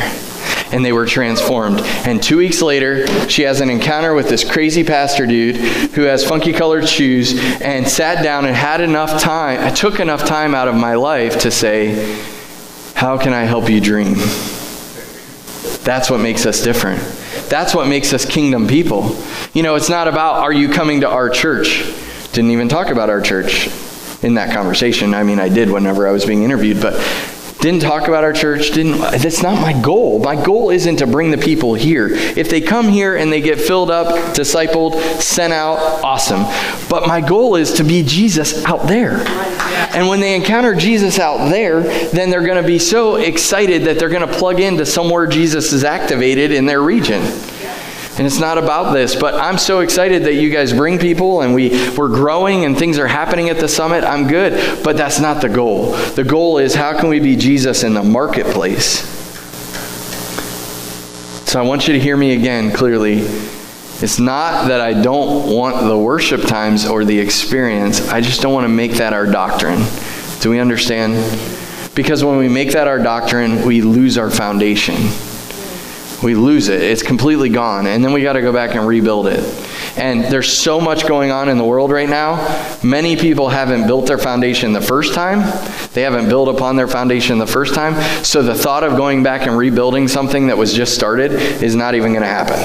And 0.73 0.83
they 0.83 0.91
were 0.91 1.05
transformed. 1.05 1.79
And 2.05 2.21
two 2.21 2.37
weeks 2.37 2.61
later, 2.61 3.07
she 3.29 3.43
has 3.43 3.61
an 3.61 3.69
encounter 3.69 4.13
with 4.13 4.27
this 4.27 4.43
crazy 4.43 4.83
pastor 4.83 5.25
dude 5.25 5.55
who 5.93 6.01
has 6.01 6.27
funky 6.27 6.51
colored 6.51 6.87
shoes 6.87 7.39
and 7.61 7.87
sat 7.87 8.21
down 8.23 8.45
and 8.45 8.55
had 8.55 8.81
enough 8.81 9.21
time, 9.21 9.61
I 9.61 9.69
took 9.71 10.01
enough 10.01 10.25
time 10.25 10.53
out 10.53 10.67
of 10.67 10.75
my 10.75 10.95
life 10.95 11.39
to 11.39 11.49
say, 11.49 12.37
How 12.99 13.17
can 13.17 13.31
I 13.31 13.43
help 13.43 13.69
you 13.69 13.79
dream? 13.79 14.15
That's 15.85 16.09
what 16.09 16.19
makes 16.19 16.45
us 16.45 16.61
different. 16.61 17.01
That's 17.47 17.73
what 17.73 17.87
makes 17.87 18.11
us 18.11 18.25
kingdom 18.25 18.67
people. 18.67 19.15
You 19.53 19.63
know, 19.63 19.75
it's 19.75 19.87
not 19.87 20.09
about 20.09 20.41
are 20.41 20.51
you 20.51 20.67
coming 20.67 20.99
to 20.99 21.07
our 21.07 21.29
church? 21.29 21.89
Didn't 22.33 22.51
even 22.51 22.67
talk 22.67 22.89
about 22.89 23.09
our 23.09 23.21
church 23.21 23.69
in 24.21 24.33
that 24.33 24.53
conversation. 24.53 25.13
I 25.13 25.23
mean, 25.23 25.39
I 25.39 25.47
did 25.47 25.71
whenever 25.71 26.09
I 26.09 26.11
was 26.11 26.25
being 26.25 26.43
interviewed, 26.43 26.81
but 26.81 26.95
didn't 27.61 27.81
talk 27.81 28.07
about 28.07 28.23
our 28.23 28.31
church 28.31 28.71
didn't 28.71 28.99
that's 28.99 29.43
not 29.43 29.61
my 29.61 29.79
goal. 29.81 30.19
My 30.19 30.41
goal 30.41 30.69
isn't 30.69 30.97
to 30.97 31.07
bring 31.07 31.31
the 31.31 31.37
people 31.37 31.73
here. 31.73 32.07
If 32.09 32.49
they 32.49 32.61
come 32.61 32.87
here 32.87 33.17
and 33.17 33.31
they 33.31 33.41
get 33.41 33.59
filled 33.59 33.91
up 33.91 34.07
discipled 34.33 35.01
sent 35.21 35.51
out 35.51 35.77
awesome. 36.03 36.43
But 36.89 37.07
my 37.07 37.21
goal 37.21 37.55
is 37.55 37.73
to 37.73 37.83
be 37.83 38.03
jesus 38.03 38.63
out 38.65 38.87
there. 38.87 39.23
And 39.93 40.07
when 40.07 40.19
they 40.19 40.35
encounter 40.35 40.73
jesus 40.73 41.19
out 41.19 41.49
there 41.49 41.81
then 42.09 42.29
they're 42.29 42.45
going 42.45 42.61
to 42.61 42.67
be 42.67 42.79
so 42.79 43.15
excited 43.15 43.83
that 43.83 43.99
they're 43.99 44.09
going 44.09 44.27
to 44.27 44.33
plug 44.33 44.59
into 44.59 44.85
somewhere 44.85 45.27
jesus 45.27 45.73
is 45.73 45.83
activated 45.83 46.51
in 46.51 46.65
their 46.65 46.81
region 46.81 47.21
and 48.19 48.27
it's 48.27 48.37
not 48.37 48.57
about 48.57 48.91
this, 48.91 49.15
but 49.15 49.33
I'm 49.35 49.57
so 49.57 49.79
excited 49.79 50.25
that 50.25 50.33
you 50.33 50.49
guys 50.49 50.73
bring 50.73 50.99
people 50.99 51.39
and 51.39 51.53
we, 51.53 51.69
we're 51.91 52.09
growing 52.09 52.65
and 52.65 52.77
things 52.77 52.99
are 52.99 53.07
happening 53.07 53.47
at 53.47 53.59
the 53.59 53.67
summit. 53.69 54.03
I'm 54.03 54.27
good, 54.27 54.83
but 54.83 54.97
that's 54.97 55.21
not 55.21 55.41
the 55.41 55.47
goal. 55.47 55.93
The 55.93 56.25
goal 56.25 56.57
is 56.57 56.75
how 56.75 56.99
can 56.99 57.07
we 57.07 57.21
be 57.21 57.37
Jesus 57.37 57.81
in 57.81 57.93
the 57.93 58.03
marketplace? 58.03 59.07
So 61.49 61.61
I 61.61 61.63
want 61.63 61.87
you 61.87 61.93
to 61.93 61.99
hear 61.99 62.17
me 62.17 62.33
again 62.33 62.73
clearly. 62.73 63.19
It's 63.21 64.19
not 64.19 64.67
that 64.67 64.81
I 64.81 65.01
don't 65.01 65.55
want 65.55 65.87
the 65.87 65.97
worship 65.97 66.41
times 66.41 66.85
or 66.85 67.05
the 67.05 67.17
experience, 67.17 68.09
I 68.09 68.19
just 68.19 68.41
don't 68.41 68.51
want 68.51 68.65
to 68.65 68.69
make 68.69 68.95
that 68.95 69.13
our 69.13 69.27
doctrine. 69.27 69.81
Do 70.41 70.49
we 70.49 70.59
understand? 70.59 71.13
Because 71.95 72.21
when 72.21 72.37
we 72.37 72.49
make 72.49 72.73
that 72.73 72.89
our 72.89 72.99
doctrine, 72.99 73.65
we 73.65 73.81
lose 73.81 74.17
our 74.17 74.29
foundation 74.29 74.97
we 76.23 76.35
lose 76.35 76.69
it. 76.69 76.81
It's 76.81 77.03
completely 77.03 77.49
gone. 77.49 77.87
And 77.87 78.03
then 78.03 78.13
we 78.13 78.21
got 78.21 78.33
to 78.33 78.41
go 78.41 78.51
back 78.51 78.75
and 78.75 78.87
rebuild 78.87 79.27
it. 79.27 79.43
And 79.97 80.23
there's 80.25 80.51
so 80.51 80.79
much 80.79 81.07
going 81.07 81.31
on 81.31 81.49
in 81.49 81.57
the 81.57 81.63
world 81.63 81.91
right 81.91 82.09
now. 82.09 82.79
Many 82.83 83.15
people 83.15 83.49
haven't 83.49 83.87
built 83.87 84.07
their 84.07 84.17
foundation 84.17 84.73
the 84.73 84.81
first 84.81 85.13
time. 85.13 85.39
They 85.93 86.01
haven't 86.01 86.29
built 86.29 86.49
upon 86.49 86.75
their 86.75 86.87
foundation 86.87 87.37
the 87.37 87.47
first 87.47 87.73
time. 87.73 87.95
So 88.23 88.41
the 88.41 88.55
thought 88.55 88.83
of 88.83 88.95
going 88.95 89.23
back 89.23 89.47
and 89.47 89.57
rebuilding 89.57 90.07
something 90.07 90.47
that 90.47 90.57
was 90.57 90.73
just 90.73 90.95
started 90.95 91.33
is 91.33 91.75
not 91.75 91.95
even 91.95 92.11
going 92.11 92.21
to 92.21 92.27
happen. 92.27 92.59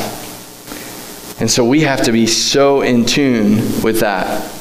And 1.41 1.51
so 1.51 1.65
we 1.65 1.81
have 1.81 2.03
to 2.05 2.13
be 2.13 2.27
so 2.27 2.83
in 2.83 3.05
tune 3.05 3.57
with 3.83 4.01
that. 4.01 4.54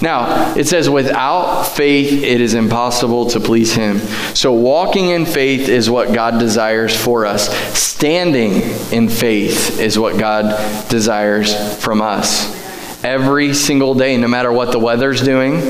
Now, 0.00 0.54
it 0.54 0.68
says, 0.68 0.88
without 0.88 1.64
faith, 1.64 2.22
it 2.22 2.40
is 2.40 2.54
impossible 2.54 3.26
to 3.30 3.40
please 3.40 3.74
Him. 3.74 3.98
So, 4.34 4.52
walking 4.52 5.08
in 5.10 5.26
faith 5.26 5.68
is 5.68 5.90
what 5.90 6.12
God 6.12 6.38
desires 6.38 6.96
for 6.96 7.26
us. 7.26 7.48
Standing 7.76 8.62
in 8.92 9.08
faith 9.08 9.80
is 9.80 9.98
what 9.98 10.16
God 10.16 10.88
desires 10.88 11.82
from 11.82 12.00
us. 12.00 12.56
Every 13.04 13.54
single 13.54 13.94
day, 13.94 14.16
no 14.16 14.28
matter 14.28 14.52
what 14.52 14.70
the 14.70 14.78
weather's 14.78 15.20
doing, 15.20 15.60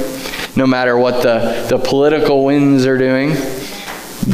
no 0.56 0.66
matter 0.66 0.98
what 0.98 1.22
the, 1.22 1.66
the 1.70 1.78
political 1.78 2.44
winds 2.44 2.84
are 2.84 2.98
doing, 2.98 3.34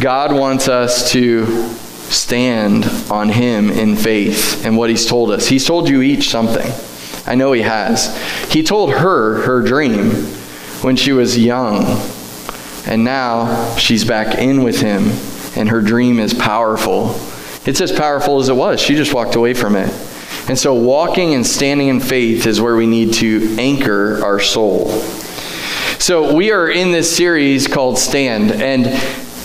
God 0.00 0.32
wants 0.32 0.66
us 0.66 1.12
to 1.12 1.68
stand 2.10 2.84
on 3.12 3.28
Him 3.28 3.70
in 3.70 3.94
faith 3.94 4.64
and 4.64 4.76
what 4.76 4.90
He's 4.90 5.06
told 5.06 5.30
us. 5.30 5.46
He's 5.46 5.64
told 5.64 5.88
you 5.88 6.02
each 6.02 6.30
something. 6.30 6.72
I 7.26 7.34
know 7.34 7.52
he 7.52 7.62
has. 7.62 8.16
He 8.52 8.62
told 8.62 8.92
her 8.92 9.42
her 9.42 9.62
dream 9.62 10.10
when 10.82 10.96
she 10.96 11.12
was 11.12 11.38
young. 11.38 11.84
And 12.86 13.02
now 13.02 13.76
she's 13.76 14.04
back 14.04 14.38
in 14.38 14.62
with 14.62 14.80
him, 14.80 15.10
and 15.56 15.70
her 15.70 15.80
dream 15.80 16.18
is 16.18 16.34
powerful. 16.34 17.18
It's 17.64 17.80
as 17.80 17.90
powerful 17.90 18.40
as 18.40 18.50
it 18.50 18.54
was. 18.54 18.78
She 18.78 18.94
just 18.94 19.14
walked 19.14 19.36
away 19.36 19.54
from 19.54 19.74
it. 19.74 19.88
And 20.48 20.58
so, 20.58 20.74
walking 20.74 21.32
and 21.32 21.46
standing 21.46 21.88
in 21.88 22.00
faith 22.00 22.46
is 22.46 22.60
where 22.60 22.76
we 22.76 22.86
need 22.86 23.14
to 23.14 23.56
anchor 23.58 24.22
our 24.22 24.38
soul. 24.38 24.90
So, 25.98 26.34
we 26.34 26.52
are 26.52 26.70
in 26.70 26.92
this 26.92 27.16
series 27.16 27.66
called 27.66 27.98
Stand, 27.98 28.52
and 28.52 28.82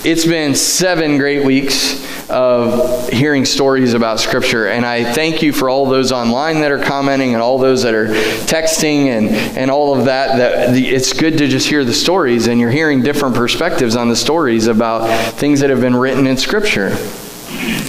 it's 0.05 0.25
been 0.25 0.55
seven 0.55 1.17
great 1.17 1.45
weeks 1.45 2.05
of 2.29 3.09
hearing 3.09 3.45
stories 3.45 3.93
about 3.93 4.19
Scripture. 4.19 4.67
And 4.67 4.85
I 4.85 5.13
thank 5.13 5.41
you 5.41 5.51
for 5.51 5.69
all 5.69 5.85
those 5.85 6.11
online 6.11 6.61
that 6.61 6.71
are 6.71 6.83
commenting 6.83 7.33
and 7.33 7.41
all 7.41 7.57
those 7.57 7.83
that 7.83 7.93
are 7.93 8.07
texting 8.07 9.07
and, 9.07 9.29
and 9.29 9.71
all 9.71 9.97
of 9.97 10.05
that. 10.05 10.37
That 10.37 10.73
the, 10.73 10.87
it's 10.87 11.13
good 11.13 11.37
to 11.39 11.47
just 11.47 11.67
hear 11.67 11.83
the 11.83 11.93
stories, 11.93 12.47
and 12.47 12.59
you're 12.59 12.71
hearing 12.71 13.01
different 13.01 13.35
perspectives 13.35 13.95
on 13.95 14.09
the 14.09 14.15
stories 14.15 14.67
about 14.67 15.07
things 15.33 15.59
that 15.61 15.69
have 15.69 15.81
been 15.81 15.95
written 15.95 16.27
in 16.27 16.37
Scripture. 16.37 16.95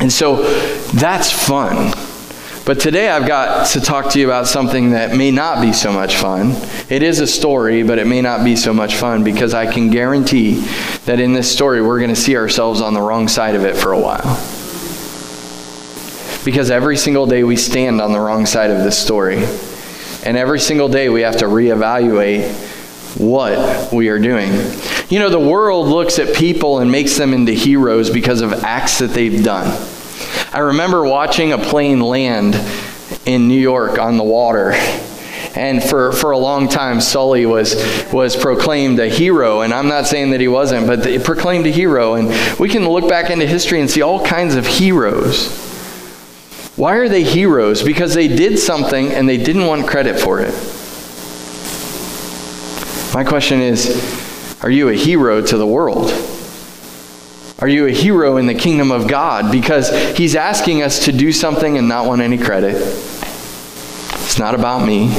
And 0.00 0.12
so 0.12 0.42
that's 0.92 1.30
fun. 1.30 1.92
But 2.70 2.78
today 2.78 3.08
I've 3.08 3.26
got 3.26 3.66
to 3.70 3.80
talk 3.80 4.12
to 4.12 4.20
you 4.20 4.26
about 4.26 4.46
something 4.46 4.90
that 4.90 5.16
may 5.16 5.32
not 5.32 5.60
be 5.60 5.72
so 5.72 5.92
much 5.92 6.14
fun. 6.14 6.52
It 6.88 7.02
is 7.02 7.18
a 7.18 7.26
story, 7.26 7.82
but 7.82 7.98
it 7.98 8.06
may 8.06 8.20
not 8.20 8.44
be 8.44 8.54
so 8.54 8.72
much 8.72 8.94
fun 8.94 9.24
because 9.24 9.54
I 9.54 9.66
can 9.66 9.90
guarantee 9.90 10.60
that 11.04 11.18
in 11.18 11.32
this 11.32 11.52
story 11.52 11.82
we're 11.82 11.98
going 11.98 12.14
to 12.14 12.14
see 12.14 12.36
ourselves 12.36 12.80
on 12.80 12.94
the 12.94 13.00
wrong 13.00 13.26
side 13.26 13.56
of 13.56 13.64
it 13.64 13.76
for 13.76 13.90
a 13.90 13.98
while. 13.98 14.22
Because 16.44 16.70
every 16.70 16.96
single 16.96 17.26
day 17.26 17.42
we 17.42 17.56
stand 17.56 18.00
on 18.00 18.12
the 18.12 18.20
wrong 18.20 18.46
side 18.46 18.70
of 18.70 18.84
this 18.84 18.96
story. 18.96 19.38
And 20.24 20.36
every 20.36 20.60
single 20.60 20.88
day 20.88 21.08
we 21.08 21.22
have 21.22 21.38
to 21.38 21.46
reevaluate 21.46 22.52
what 23.18 23.92
we 23.92 24.10
are 24.10 24.20
doing. 24.20 24.52
You 25.08 25.18
know, 25.18 25.28
the 25.28 25.40
world 25.40 25.88
looks 25.88 26.20
at 26.20 26.36
people 26.36 26.78
and 26.78 26.88
makes 26.88 27.18
them 27.18 27.34
into 27.34 27.50
heroes 27.50 28.10
because 28.10 28.42
of 28.42 28.52
acts 28.62 29.00
that 29.00 29.10
they've 29.10 29.42
done. 29.42 29.76
I 30.52 30.58
remember 30.58 31.04
watching 31.04 31.52
a 31.52 31.58
plane 31.58 32.00
land 32.00 32.56
in 33.24 33.46
New 33.46 33.58
York 33.58 34.00
on 34.00 34.16
the 34.16 34.24
water. 34.24 34.72
And 35.54 35.80
for, 35.80 36.10
for 36.10 36.32
a 36.32 36.38
long 36.38 36.68
time, 36.68 37.00
Sully 37.00 37.46
was, 37.46 37.76
was 38.12 38.34
proclaimed 38.34 38.98
a 38.98 39.08
hero. 39.08 39.60
And 39.60 39.72
I'm 39.72 39.86
not 39.86 40.08
saying 40.08 40.30
that 40.30 40.40
he 40.40 40.48
wasn't, 40.48 40.88
but 40.88 41.04
they 41.04 41.20
proclaimed 41.20 41.66
a 41.66 41.70
hero. 41.70 42.14
And 42.14 42.58
we 42.58 42.68
can 42.68 42.88
look 42.88 43.08
back 43.08 43.30
into 43.30 43.46
history 43.46 43.80
and 43.80 43.88
see 43.88 44.02
all 44.02 44.24
kinds 44.26 44.56
of 44.56 44.66
heroes. 44.66 45.56
Why 46.74 46.96
are 46.96 47.08
they 47.08 47.22
heroes? 47.22 47.84
Because 47.84 48.14
they 48.14 48.26
did 48.26 48.58
something 48.58 49.12
and 49.12 49.28
they 49.28 49.36
didn't 49.36 49.66
want 49.66 49.86
credit 49.86 50.18
for 50.18 50.40
it. 50.40 50.52
My 53.14 53.22
question 53.22 53.60
is 53.60 54.62
Are 54.62 54.70
you 54.70 54.88
a 54.88 54.94
hero 54.94 55.42
to 55.42 55.56
the 55.56 55.66
world? 55.66 56.10
Are 57.60 57.68
you 57.68 57.86
a 57.86 57.90
hero 57.90 58.38
in 58.38 58.46
the 58.46 58.54
kingdom 58.54 58.90
of 58.90 59.06
God? 59.06 59.52
Because 59.52 59.90
he's 60.16 60.34
asking 60.34 60.82
us 60.82 61.04
to 61.04 61.12
do 61.12 61.30
something 61.30 61.76
and 61.76 61.86
not 61.86 62.06
want 62.06 62.22
any 62.22 62.38
credit. 62.38 62.74
It's 62.76 64.38
not 64.38 64.54
about 64.54 64.86
me. 64.86 65.14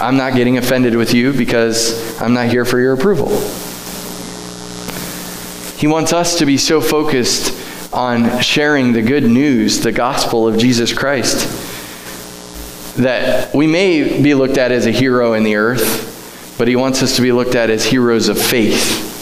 I'm 0.00 0.16
not 0.16 0.34
getting 0.34 0.56
offended 0.56 0.96
with 0.96 1.12
you 1.12 1.34
because 1.34 2.18
I'm 2.22 2.32
not 2.32 2.48
here 2.48 2.64
for 2.64 2.80
your 2.80 2.94
approval. 2.94 3.28
He 5.76 5.86
wants 5.86 6.14
us 6.14 6.38
to 6.38 6.46
be 6.46 6.56
so 6.56 6.80
focused 6.80 7.92
on 7.92 8.40
sharing 8.40 8.94
the 8.94 9.02
good 9.02 9.24
news, 9.24 9.80
the 9.80 9.92
gospel 9.92 10.48
of 10.48 10.56
Jesus 10.56 10.94
Christ, 10.94 11.46
that 12.96 13.54
we 13.54 13.66
may 13.66 14.22
be 14.22 14.32
looked 14.32 14.56
at 14.56 14.72
as 14.72 14.86
a 14.86 14.90
hero 14.90 15.34
in 15.34 15.44
the 15.44 15.56
earth, 15.56 16.54
but 16.56 16.66
he 16.66 16.76
wants 16.76 17.02
us 17.02 17.16
to 17.16 17.22
be 17.22 17.30
looked 17.30 17.54
at 17.54 17.68
as 17.68 17.84
heroes 17.84 18.30
of 18.30 18.40
faith 18.40 19.13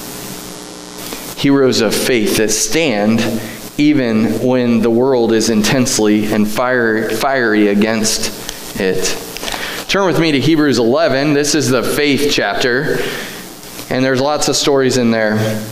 heroes 1.43 1.81
of 1.81 1.93
faith 1.93 2.37
that 2.37 2.51
stand 2.51 3.21
even 3.77 4.39
when 4.47 4.81
the 4.81 4.89
world 4.89 5.33
is 5.33 5.51
intensely 5.51 6.33
and 6.33 6.47
fire, 6.47 7.11
fiery 7.11 7.67
against 7.67 8.81
it. 8.81 9.19
Turn 9.89 10.07
with 10.07 10.21
me 10.21 10.31
to 10.31 10.41
Hebrews 10.41 10.79
11. 10.79 11.35
This 11.35 11.57
is 11.57 11.69
the 11.69 11.83
faith 11.83 12.31
chapter, 12.33 12.99
and 13.91 14.05
there's 14.05 14.21
lots 14.21 14.47
of 14.47 14.55
stories 14.55 14.99
in 14.99 15.11
there. 15.11 15.67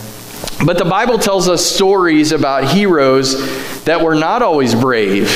But 0.65 0.77
the 0.77 0.83
Bible 0.83 1.17
tells 1.17 1.47
us 1.47 1.65
stories 1.65 2.33
about 2.33 2.65
heroes 2.65 3.83
that 3.85 4.01
were 4.01 4.15
not 4.15 4.41
always 4.41 4.75
brave, 4.75 5.29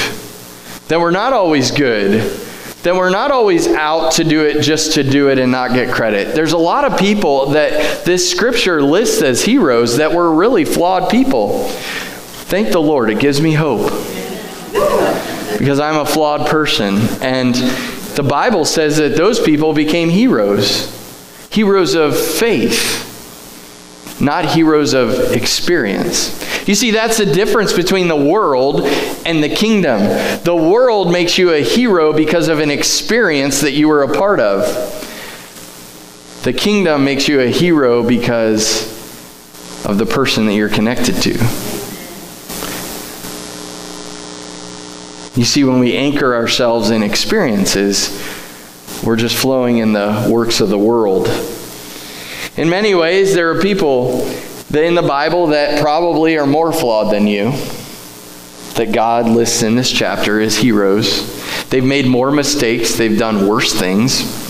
that 0.89 1.00
were 1.00 1.13
not 1.13 1.32
always 1.32 1.72
good, 1.72 2.45
that 2.86 2.96
we're 2.96 3.10
not 3.10 3.32
always 3.32 3.68
out 3.68 4.12
to 4.13 4.24
do 4.24 4.46
it 4.46 4.62
just 4.62 4.94
to 4.94 5.04
do 5.04 5.30
it 5.30 5.39
and 5.39 5.51
not 5.51 5.74
get 5.74 5.92
credit. 5.92 6.36
There's 6.36 6.51
a 6.51 6.58
lot 6.58 6.86
of 6.86 7.00
people 7.00 7.48
that 7.48 8.06
this 8.06 8.30
scripture 8.30 8.80
lists 8.80 9.24
as 9.24 9.44
heroes 9.44 9.98
that 9.98 10.13
were 10.13 10.32
really 10.32 10.65
flawed 10.65 11.10
people. 11.10 11.68
Thank 12.48 12.72
the 12.72 12.80
Lord, 12.80 13.10
it 13.10 13.20
gives 13.20 13.42
me 13.42 13.54
hope. 13.54 13.89
Because 15.58 15.80
I'm 15.80 16.00
a 16.00 16.06
flawed 16.06 16.48
person. 16.48 16.98
And 17.22 17.56
the 18.15 18.25
Bible 18.27 18.65
says 18.65 18.98
that 18.98 19.18
those 19.18 19.39
people 19.39 19.74
became 19.74 20.10
heroes, 20.10 20.88
heroes 21.50 21.96
of 21.96 22.15
faith 22.15 23.15
not 24.20 24.46
heroes 24.46 24.94
of 24.94 25.34
experience. 25.34 26.68
You 26.68 26.76
see, 26.76 26.92
that's 26.92 27.18
the 27.18 27.26
difference 27.26 27.74
between 27.74 28.08
the 28.08 28.16
world 28.16 28.82
and 29.26 29.44
the 29.44 29.50
kingdom. 29.50 30.00
The 30.44 30.56
world 30.56 31.12
makes 31.12 31.38
you 31.38 31.52
a 31.52 31.62
hero 31.62 32.14
because 32.14 32.48
of 32.48 32.60
an 32.60 32.72
experience 32.72 33.62
that 33.62 33.74
you 33.74 33.88
were 33.88 34.04
a 34.04 34.14
part 34.14 34.40
of. 34.40 34.64
The 36.44 36.54
kingdom 36.54 37.04
makes 37.04 37.28
you 37.28 37.42
a 37.42 37.48
hero 37.48 38.04
because 38.04 38.94
of 39.86 39.98
the 39.98 40.06
person 40.06 40.46
that 40.46 40.54
you're 40.54 40.70
connected 40.70 41.16
to. 41.16 41.34
You 45.36 45.44
see, 45.44 45.66
when 45.66 45.80
we 45.80 45.98
anchor 45.98 46.34
ourselves 46.34 46.92
in 46.92 47.04
experiences, 47.04 48.10
we're 49.04 49.18
just 49.18 49.36
flowing 49.36 49.80
in 49.80 49.92
the 49.92 50.30
works 50.32 50.62
of 50.62 50.70
the 50.70 50.78
world 50.78 51.28
in 52.58 52.70
many 52.70 52.96
ways, 52.96 53.34
there 53.34 53.52
are 53.52 53.62
people 53.62 54.22
in 54.74 54.96
the 54.96 55.02
Bible 55.02 55.48
that 55.48 55.82
probably 55.82 56.38
are 56.38 56.48
more 56.48 56.72
flawed 56.72 57.14
than 57.14 57.28
you, 57.28 57.52
that 58.76 58.94
God 58.94 59.28
lists 59.28 59.62
in 59.62 59.76
this 59.76 59.92
chapter 59.92 60.40
as 60.40 60.58
heroes. 60.58 61.34
They've 61.70 61.84
made 61.84 62.06
more 62.06 62.32
mistakes, 62.32 62.96
they've 62.96 63.18
done 63.18 63.48
worse 63.48 63.74
things. 63.74 64.44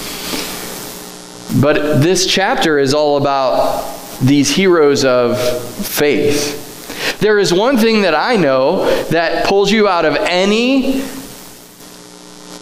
But 1.59 2.01
this 2.01 2.27
chapter 2.27 2.77
is 2.77 2.93
all 2.93 3.17
about 3.17 3.91
these 4.21 4.55
heroes 4.55 5.03
of 5.03 5.39
faith. 5.87 7.19
There 7.19 7.39
is 7.39 7.51
one 7.53 7.77
thing 7.77 8.03
that 8.03 8.13
I 8.13 8.35
know 8.35 8.85
that 9.05 9.47
pulls 9.47 9.71
you 9.71 9.87
out 9.87 10.05
of 10.05 10.15
any 10.15 11.03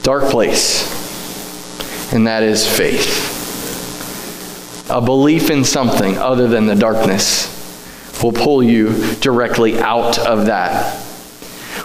dark 0.03 0.29
place, 0.29 2.13
and 2.13 2.27
that 2.27 2.43
is 2.43 2.65
faith 2.65 3.32
a 4.89 5.01
belief 5.01 5.49
in 5.49 5.63
something 5.63 6.17
other 6.17 6.47
than 6.47 6.65
the 6.65 6.75
darkness 6.75 7.51
will 8.21 8.31
pull 8.31 8.63
you 8.63 9.15
directly 9.15 9.79
out 9.79 10.17
of 10.19 10.45
that. 10.45 11.01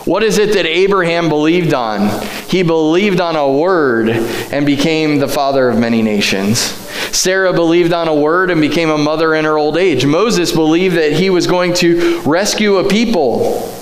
What 0.04 0.22
is 0.22 0.38
it 0.38 0.54
that 0.54 0.66
Abraham 0.66 1.28
believed 1.28 1.74
on? 1.74 2.24
He 2.48 2.62
believed 2.62 3.20
on 3.20 3.36
a 3.36 3.50
word 3.50 4.08
and 4.08 4.64
became 4.64 5.18
the 5.18 5.28
father 5.28 5.68
of 5.68 5.78
many 5.78 6.02
nations. 6.02 6.58
Sarah 6.58 7.52
believed 7.52 7.92
on 7.92 8.06
a 8.08 8.14
word 8.14 8.50
and 8.50 8.60
became 8.60 8.90
a 8.90 8.98
mother 8.98 9.34
in 9.34 9.44
her 9.44 9.58
old 9.58 9.76
age. 9.76 10.06
Moses 10.06 10.52
believed 10.52 10.96
that 10.96 11.12
he 11.12 11.30
was 11.30 11.46
going 11.46 11.74
to 11.74 12.20
rescue 12.22 12.76
a 12.76 12.88
people 12.88 13.74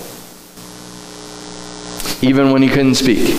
even 2.21 2.51
when 2.51 2.61
he 2.61 2.69
couldn't 2.69 2.95
speak. 2.95 3.35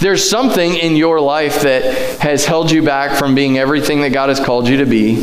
There's 0.00 0.28
something 0.28 0.74
in 0.74 0.94
your 0.94 1.20
life 1.20 1.62
that 1.62 2.20
has 2.20 2.44
held 2.44 2.70
you 2.70 2.82
back 2.82 3.18
from 3.18 3.34
being 3.34 3.58
everything 3.58 4.02
that 4.02 4.10
God 4.10 4.28
has 4.28 4.38
called 4.38 4.68
you 4.68 4.76
to 4.76 4.86
be. 4.86 5.16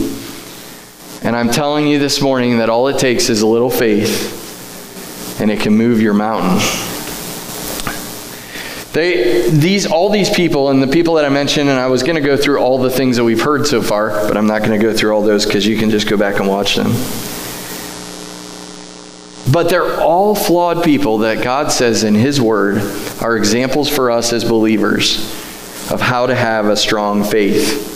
And 1.23 1.33
I'm 1.33 1.49
telling 1.49 1.87
you 1.87 1.97
this 1.97 2.21
morning 2.21 2.57
that 2.57 2.69
all 2.69 2.89
it 2.89 2.99
takes 2.99 3.29
is 3.29 3.41
a 3.41 3.47
little 3.47 3.69
faith, 3.69 5.39
and 5.39 5.49
it 5.49 5.61
can 5.61 5.73
move 5.73 6.01
your 6.01 6.13
mountain. 6.13 6.59
They, 8.91 9.49
these, 9.49 9.85
all 9.85 10.09
these 10.09 10.29
people, 10.29 10.69
and 10.69 10.83
the 10.83 10.87
people 10.87 11.15
that 11.15 11.25
I 11.25 11.29
mentioned, 11.29 11.69
and 11.69 11.79
I 11.79 11.87
was 11.87 12.03
going 12.03 12.15
to 12.15 12.21
go 12.21 12.35
through 12.37 12.59
all 12.59 12.77
the 12.77 12.89
things 12.89 13.15
that 13.15 13.23
we've 13.23 13.41
heard 13.41 13.65
so 13.65 13.81
far, 13.81 14.09
but 14.27 14.37
I'm 14.37 14.47
not 14.47 14.59
going 14.59 14.77
to 14.77 14.85
go 14.85 14.93
through 14.93 15.13
all 15.13 15.21
those 15.21 15.45
because 15.45 15.65
you 15.65 15.77
can 15.77 15.89
just 15.89 16.07
go 16.07 16.17
back 16.17 16.39
and 16.39 16.47
watch 16.47 16.75
them. 16.75 16.91
But 19.51 19.69
they're 19.69 19.99
all 19.99 20.35
flawed 20.35 20.83
people 20.83 21.19
that 21.19 21.43
God 21.43 21.71
says 21.71 22.03
in 22.03 22.13
His 22.13 22.41
Word 22.41 22.81
are 23.25 23.35
examples 23.35 23.89
for 23.89 24.11
us 24.11 24.31
as 24.33 24.43
believers 24.43 25.17
of 25.91 25.99
how 25.99 26.27
to 26.27 26.35
have 26.35 26.67
a 26.67 26.77
strong 26.77 27.23
faith. 27.23 27.91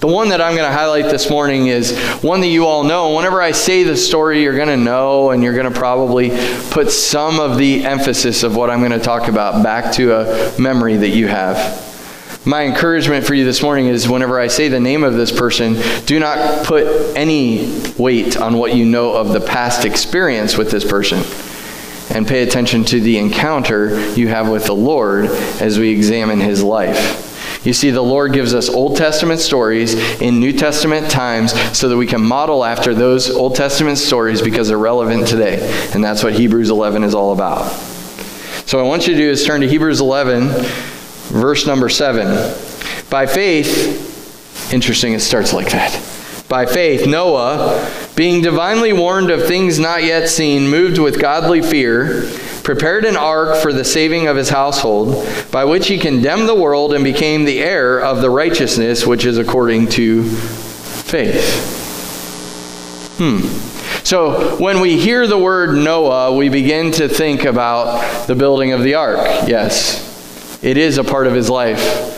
The 0.00 0.06
one 0.06 0.30
that 0.30 0.40
I'm 0.40 0.56
going 0.56 0.66
to 0.66 0.74
highlight 0.74 1.10
this 1.10 1.28
morning 1.28 1.66
is 1.66 1.94
one 2.22 2.40
that 2.40 2.46
you 2.46 2.64
all 2.64 2.84
know. 2.84 3.14
Whenever 3.14 3.42
I 3.42 3.50
say 3.50 3.84
the 3.84 3.98
story, 3.98 4.42
you're 4.42 4.56
going 4.56 4.68
to 4.68 4.78
know, 4.78 5.30
and 5.30 5.42
you're 5.42 5.52
going 5.52 5.70
to 5.70 5.78
probably 5.78 6.30
put 6.70 6.90
some 6.90 7.38
of 7.38 7.58
the 7.58 7.84
emphasis 7.84 8.44
of 8.44 8.56
what 8.56 8.70
I'm 8.70 8.78
going 8.78 8.92
to 8.92 8.98
talk 8.98 9.28
about 9.28 9.62
back 9.62 9.92
to 9.96 10.14
a 10.14 10.58
memory 10.58 10.96
that 10.96 11.10
you 11.10 11.28
have. 11.28 12.46
My 12.46 12.64
encouragement 12.64 13.26
for 13.26 13.34
you 13.34 13.44
this 13.44 13.62
morning 13.62 13.88
is 13.88 14.08
whenever 14.08 14.40
I 14.40 14.46
say 14.46 14.68
the 14.68 14.80
name 14.80 15.04
of 15.04 15.16
this 15.16 15.30
person, 15.30 15.76
do 16.06 16.18
not 16.18 16.64
put 16.64 16.86
any 17.14 17.78
weight 17.98 18.38
on 18.38 18.56
what 18.56 18.74
you 18.74 18.86
know 18.86 19.12
of 19.12 19.34
the 19.34 19.40
past 19.40 19.84
experience 19.84 20.56
with 20.56 20.70
this 20.70 20.90
person. 20.90 21.22
And 22.14 22.26
pay 22.26 22.42
attention 22.42 22.84
to 22.84 23.00
the 23.00 23.18
encounter 23.18 24.12
you 24.12 24.28
have 24.28 24.48
with 24.48 24.66
the 24.66 24.74
Lord 24.74 25.26
as 25.60 25.78
we 25.78 25.90
examine 25.90 26.40
his 26.40 26.62
life. 26.62 27.20
You 27.66 27.72
see, 27.72 27.90
the 27.90 28.02
Lord 28.02 28.32
gives 28.32 28.54
us 28.54 28.68
Old 28.68 28.96
Testament 28.96 29.40
stories 29.40 29.94
in 30.20 30.38
New 30.38 30.52
Testament 30.52 31.10
times 31.10 31.52
so 31.76 31.88
that 31.88 31.96
we 31.96 32.06
can 32.06 32.20
model 32.22 32.64
after 32.64 32.94
those 32.94 33.30
Old 33.30 33.56
Testament 33.56 33.98
stories 33.98 34.42
because 34.42 34.68
they're 34.68 34.78
relevant 34.78 35.26
today. 35.26 35.58
And 35.94 36.04
that's 36.04 36.22
what 36.22 36.34
Hebrews 36.34 36.70
11 36.70 37.04
is 37.04 37.14
all 37.14 37.32
about. 37.32 37.70
So, 38.66 38.78
what 38.78 38.84
I 38.84 38.88
want 38.88 39.06
you 39.06 39.14
to 39.14 39.18
do 39.18 39.28
is 39.28 39.44
turn 39.44 39.60
to 39.62 39.68
Hebrews 39.68 40.00
11 40.00 40.48
verse 41.34 41.66
number 41.66 41.88
7. 41.88 42.54
By 43.10 43.26
faith, 43.26 44.72
interesting, 44.72 45.12
it 45.14 45.20
starts 45.20 45.52
like 45.52 45.70
that. 45.70 45.92
By 46.48 46.66
faith, 46.66 47.06
Noah, 47.06 48.03
being 48.16 48.42
divinely 48.42 48.92
warned 48.92 49.30
of 49.30 49.46
things 49.46 49.78
not 49.78 50.04
yet 50.04 50.28
seen, 50.28 50.68
moved 50.68 50.98
with 50.98 51.20
godly 51.20 51.62
fear, 51.62 52.30
prepared 52.62 53.04
an 53.04 53.16
ark 53.16 53.56
for 53.56 53.72
the 53.72 53.84
saving 53.84 54.28
of 54.28 54.36
his 54.36 54.50
household, 54.50 55.26
by 55.50 55.64
which 55.64 55.88
he 55.88 55.98
condemned 55.98 56.48
the 56.48 56.54
world 56.54 56.94
and 56.94 57.02
became 57.02 57.44
the 57.44 57.60
heir 57.60 58.00
of 58.00 58.20
the 58.20 58.30
righteousness 58.30 59.06
which 59.06 59.24
is 59.24 59.36
according 59.36 59.88
to 59.88 60.24
faith. 60.24 61.72
Hmm. 63.18 63.40
So 64.04 64.56
when 64.58 64.80
we 64.80 64.98
hear 64.98 65.26
the 65.26 65.38
word 65.38 65.76
Noah, 65.76 66.36
we 66.36 66.48
begin 66.48 66.92
to 66.92 67.08
think 67.08 67.44
about 67.44 68.26
the 68.26 68.34
building 68.34 68.72
of 68.72 68.82
the 68.82 68.94
ark. 68.94 69.48
Yes, 69.48 70.62
it 70.62 70.76
is 70.76 70.98
a 70.98 71.04
part 71.04 71.26
of 71.26 71.34
his 71.34 71.50
life. 71.50 72.13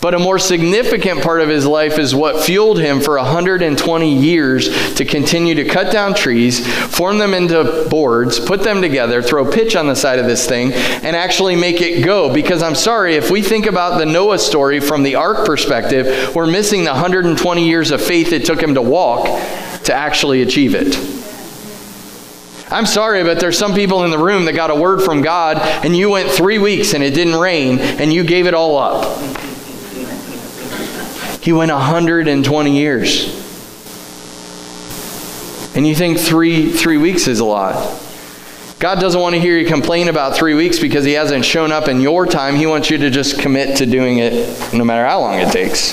But 0.00 0.14
a 0.14 0.18
more 0.18 0.38
significant 0.38 1.22
part 1.22 1.42
of 1.42 1.50
his 1.50 1.66
life 1.66 1.98
is 1.98 2.14
what 2.14 2.42
fueled 2.42 2.80
him 2.80 3.00
for 3.00 3.18
120 3.18 4.18
years 4.18 4.94
to 4.94 5.04
continue 5.04 5.54
to 5.56 5.66
cut 5.66 5.92
down 5.92 6.14
trees, 6.14 6.66
form 6.86 7.18
them 7.18 7.34
into 7.34 7.86
boards, 7.90 8.40
put 8.40 8.62
them 8.62 8.80
together, 8.80 9.22
throw 9.22 9.50
pitch 9.50 9.76
on 9.76 9.86
the 9.86 9.94
side 9.94 10.18
of 10.18 10.24
this 10.24 10.46
thing, 10.46 10.72
and 10.72 11.14
actually 11.14 11.54
make 11.54 11.82
it 11.82 12.02
go. 12.02 12.32
Because 12.32 12.62
I'm 12.62 12.74
sorry, 12.74 13.16
if 13.16 13.30
we 13.30 13.42
think 13.42 13.66
about 13.66 13.98
the 13.98 14.06
Noah 14.06 14.38
story 14.38 14.80
from 14.80 15.02
the 15.02 15.16
ark 15.16 15.44
perspective, 15.44 16.34
we're 16.34 16.46
missing 16.46 16.84
the 16.84 16.92
120 16.92 17.68
years 17.68 17.90
of 17.90 18.00
faith 18.00 18.32
it 18.32 18.46
took 18.46 18.62
him 18.62 18.74
to 18.74 18.82
walk 18.82 19.26
to 19.84 19.92
actually 19.92 20.40
achieve 20.40 20.74
it. 20.74 20.96
I'm 22.72 22.86
sorry, 22.86 23.22
but 23.24 23.40
there's 23.40 23.58
some 23.58 23.74
people 23.74 24.04
in 24.04 24.12
the 24.12 24.18
room 24.18 24.44
that 24.46 24.52
got 24.54 24.70
a 24.70 24.74
word 24.74 25.02
from 25.02 25.22
God 25.22 25.58
and 25.84 25.94
you 25.94 26.08
went 26.08 26.30
three 26.30 26.58
weeks 26.58 26.94
and 26.94 27.02
it 27.02 27.14
didn't 27.14 27.34
rain 27.34 27.80
and 27.80 28.12
you 28.12 28.22
gave 28.22 28.46
it 28.46 28.54
all 28.54 28.78
up. 28.78 29.49
He 31.40 31.52
went 31.52 31.72
120 31.72 32.76
years. 32.76 33.24
And 35.74 35.86
you 35.86 35.94
think 35.94 36.18
three, 36.18 36.70
three 36.70 36.98
weeks 36.98 37.28
is 37.28 37.40
a 37.40 37.44
lot. 37.44 38.00
God 38.78 38.98
doesn't 38.98 39.20
want 39.20 39.34
to 39.34 39.40
hear 39.40 39.58
you 39.58 39.66
complain 39.66 40.08
about 40.08 40.36
three 40.36 40.54
weeks 40.54 40.78
because 40.78 41.04
he 41.04 41.12
hasn't 41.12 41.44
shown 41.44 41.70
up 41.70 41.86
in 41.86 42.00
your 42.00 42.26
time. 42.26 42.56
He 42.56 42.66
wants 42.66 42.90
you 42.90 42.98
to 42.98 43.10
just 43.10 43.38
commit 43.38 43.76
to 43.76 43.86
doing 43.86 44.18
it 44.18 44.72
no 44.72 44.84
matter 44.84 45.06
how 45.06 45.20
long 45.20 45.38
it 45.38 45.52
takes. 45.52 45.92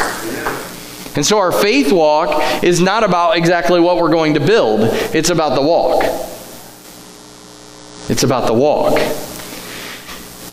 And 1.18 1.26
so 1.26 1.38
our 1.38 1.52
faith 1.52 1.92
walk 1.92 2.64
is 2.64 2.80
not 2.80 3.04
about 3.04 3.38
exactly 3.38 3.80
what 3.80 3.98
we're 3.98 4.12
going 4.12 4.36
to 4.36 4.40
build, 4.40 4.82
it's 5.14 5.30
about 5.30 5.56
the 5.56 5.62
walk. 5.62 6.04
It's 8.10 8.24
about 8.24 8.48
the 8.48 8.54
walk. 8.54 9.00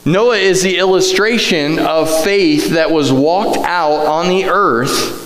Noah 0.04 0.36
is 0.36 0.62
the 0.62 0.76
illustration 0.76 1.78
of 1.78 2.22
faith 2.24 2.70
that 2.70 2.90
was 2.90 3.10
walked 3.10 3.56
out 3.58 4.06
on 4.06 4.28
the 4.28 4.44
earth. 4.44 5.22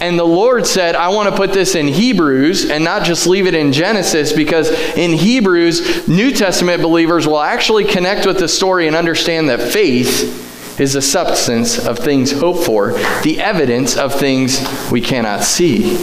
And 0.00 0.18
the 0.18 0.24
Lord 0.24 0.66
said, 0.66 0.96
I 0.96 1.08
want 1.08 1.28
to 1.28 1.36
put 1.36 1.52
this 1.52 1.74
in 1.74 1.86
Hebrews 1.86 2.70
and 2.70 2.82
not 2.82 3.04
just 3.04 3.26
leave 3.26 3.46
it 3.46 3.54
in 3.54 3.72
Genesis 3.72 4.32
because 4.32 4.70
in 4.96 5.12
Hebrews, 5.12 6.08
New 6.08 6.30
Testament 6.32 6.80
believers 6.80 7.26
will 7.26 7.40
actually 7.40 7.84
connect 7.84 8.24
with 8.24 8.38
the 8.38 8.48
story 8.48 8.86
and 8.86 8.96
understand 8.96 9.50
that 9.50 9.60
faith 9.60 10.80
is 10.80 10.94
the 10.94 11.02
substance 11.02 11.86
of 11.86 11.98
things 11.98 12.32
hoped 12.32 12.64
for, 12.64 12.92
the 13.22 13.38
evidence 13.38 13.98
of 13.98 14.18
things 14.18 14.66
we 14.90 15.02
cannot 15.02 15.42
see. 15.42 15.98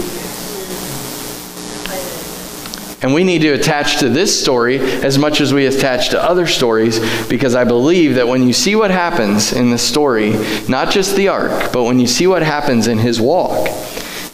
And 3.01 3.13
we 3.13 3.23
need 3.23 3.43
to 3.43 3.49
attach 3.49 3.99
to 3.99 4.09
this 4.09 4.41
story 4.41 4.79
as 4.79 5.19
much 5.19 5.39
as 5.39 5.53
we 5.53 5.67
attach 5.67 6.09
to 6.09 6.23
other 6.23 6.47
stories 6.47 6.99
because 7.27 7.53
I 7.53 7.63
believe 7.63 8.15
that 8.15 8.27
when 8.27 8.41
you 8.41 8.53
see 8.53 8.75
what 8.75 8.89
happens 8.89 9.53
in 9.53 9.69
the 9.69 9.77
story, 9.77 10.33
not 10.67 10.89
just 10.89 11.15
the 11.15 11.27
ark, 11.27 11.71
but 11.71 11.83
when 11.83 11.99
you 11.99 12.07
see 12.07 12.25
what 12.25 12.41
happens 12.41 12.87
in 12.87 12.97
his 12.97 13.21
walk, 13.21 13.69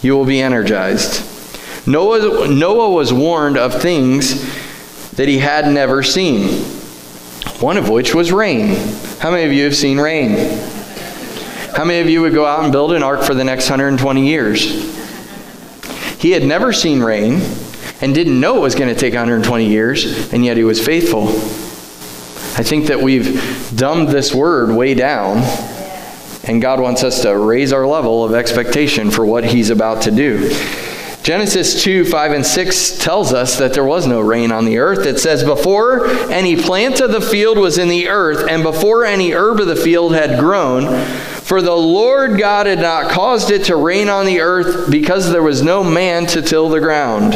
you 0.02 0.16
will 0.16 0.26
be 0.26 0.40
energized. 0.40 1.30
Noah, 1.86 2.48
Noah 2.48 2.92
was 2.92 3.12
warned 3.12 3.58
of 3.58 3.82
things 3.82 4.42
that 5.12 5.28
he 5.28 5.40
had 5.40 5.68
never 5.68 6.02
seen, 6.02 6.64
one 7.60 7.76
of 7.76 7.90
which 7.90 8.16
was 8.16 8.32
rain. 8.32 8.76
How 9.20 9.30
many 9.30 9.44
of 9.44 9.52
you 9.52 9.66
have 9.66 9.76
seen 9.76 10.00
rain? 10.00 10.58
How 11.76 11.84
many 11.84 12.00
of 12.00 12.10
you 12.10 12.22
would 12.22 12.34
go 12.34 12.46
out 12.46 12.64
and 12.64 12.72
build 12.72 12.94
an 12.94 13.04
ark 13.04 13.24
for 13.24 13.34
the 13.34 13.44
next 13.44 13.70
120 13.70 14.26
years? 14.26 14.94
He 16.18 16.32
had 16.32 16.44
never 16.44 16.72
seen 16.72 17.02
rain 17.02 17.42
and 18.02 18.14
didn't 18.14 18.40
know 18.40 18.58
it 18.58 18.62
was 18.62 18.76
going 18.76 18.94
to 18.94 19.00
take 19.00 19.14
120 19.14 19.66
years, 19.66 20.32
and 20.34 20.44
yet 20.44 20.58
he 20.58 20.64
was 20.64 20.84
faithful. 20.84 21.30
I 22.56 22.64
think 22.64 22.88
that 22.88 23.02
we've 23.02 23.72
dumbed 23.76 24.10
this 24.10 24.34
word 24.34 24.76
way 24.76 24.94
down, 24.94 25.38
and 26.44 26.62
God 26.62 26.80
wants 26.80 27.04
us 27.04 27.22
to 27.24 27.38
raise 27.38 27.74
our 27.74 27.88
level 27.88 28.24
of 28.24 28.34
expectation 28.34 29.10
for 29.10 29.26
what 29.26 29.44
he's 29.44 29.70
about 29.70 30.04
to 30.04 30.12
do. 30.12 30.50
Genesis 31.24 31.82
2 31.82 32.04
5 32.04 32.32
and 32.34 32.46
6 32.46 32.98
tells 33.00 33.32
us 33.32 33.58
that 33.58 33.74
there 33.74 33.86
was 33.86 34.06
no 34.06 34.20
rain 34.20 34.52
on 34.52 34.66
the 34.66 34.78
earth. 34.78 35.06
It 35.06 35.20
says, 35.20 35.42
Before 35.42 36.06
any 36.30 36.58
plant 36.58 37.00
of 37.00 37.14
the 37.14 37.22
field 37.22 37.58
was 37.58 37.78
in 37.78 37.88
the 37.88 38.10
earth, 38.10 38.46
and 38.50 38.62
before 38.62 39.06
any 39.06 39.32
herb 39.32 39.62
of 39.62 39.68
the 39.68 39.76
field 39.78 40.14
had 40.14 40.38
grown, 40.38 41.06
for 41.06 41.62
the 41.62 41.76
Lord 41.76 42.38
God 42.38 42.66
had 42.66 42.80
not 42.80 43.10
caused 43.10 43.52
it 43.52 43.66
to 43.66 43.78
rain 43.78 44.10
on 44.10 44.26
the 44.26 44.42
earth 44.42 44.92
because 44.92 45.32
there 45.32 45.42
was 45.42 45.62
no 45.62 45.82
man 45.82 46.26
to 46.28 46.42
till 46.42 46.68
the 46.68 46.82
ground. 46.82 47.36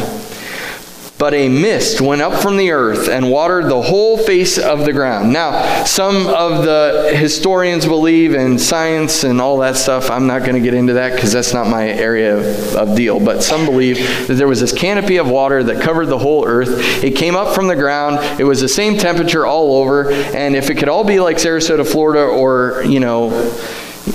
But 1.17 1.33
a 1.33 1.49
mist 1.49 1.99
went 1.99 2.21
up 2.21 2.41
from 2.43 2.57
the 2.57 2.69
earth 2.69 3.09
and 3.09 3.31
watered 3.31 3.65
the 3.65 3.81
whole 3.81 4.17
face 4.19 4.59
of 4.59 4.85
the 4.85 4.93
ground. 4.93 5.33
Now, 5.33 5.83
some 5.83 6.27
of 6.27 6.63
the 6.63 7.11
historians 7.15 7.87
believe 7.87 8.35
in 8.35 8.59
science 8.59 9.23
and 9.23 9.41
all 9.41 9.57
that 9.57 9.77
stuff. 9.77 10.11
I'm 10.11 10.27
not 10.27 10.41
going 10.41 10.53
to 10.53 10.61
get 10.61 10.75
into 10.75 10.93
that 10.93 11.15
because 11.15 11.31
that's 11.31 11.55
not 11.55 11.67
my 11.67 11.89
area 11.89 12.37
of 12.77 12.95
deal. 12.95 13.19
But 13.19 13.41
some 13.41 13.65
believe 13.65 13.97
that 14.27 14.35
there 14.35 14.47
was 14.47 14.61
this 14.61 14.71
canopy 14.71 15.17
of 15.17 15.27
water 15.27 15.63
that 15.63 15.81
covered 15.81 16.05
the 16.05 16.19
whole 16.19 16.45
earth. 16.45 17.03
It 17.03 17.15
came 17.15 17.35
up 17.35 17.55
from 17.55 17.67
the 17.67 17.75
ground. 17.75 18.39
It 18.39 18.43
was 18.43 18.61
the 18.61 18.69
same 18.69 18.97
temperature 18.97 19.43
all 19.43 19.77
over. 19.77 20.11
And 20.11 20.55
if 20.55 20.69
it 20.69 20.75
could 20.75 20.89
all 20.89 21.03
be 21.03 21.19
like 21.19 21.37
Sarasota, 21.37 21.85
Florida, 21.89 22.25
or, 22.25 22.83
you 22.85 22.99
know, 22.99 23.29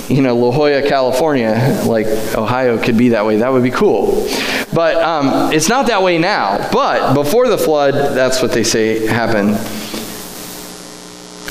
you 0.08 0.22
know, 0.22 0.36
La 0.36 0.50
Jolla, 0.50 0.82
California, 0.82 1.82
like 1.86 2.06
Ohio 2.36 2.78
could 2.82 2.96
be 2.96 3.10
that 3.10 3.24
way. 3.24 3.36
That 3.36 3.52
would 3.52 3.62
be 3.62 3.70
cool. 3.70 4.28
But 4.74 4.96
um, 4.96 5.52
it's 5.52 5.68
not 5.68 5.86
that 5.88 6.02
way 6.02 6.18
now. 6.18 6.70
But 6.72 7.14
before 7.14 7.48
the 7.48 7.58
flood, 7.58 7.94
that's 7.94 8.40
what 8.42 8.52
they 8.52 8.64
say 8.64 9.06
happened. 9.06 9.54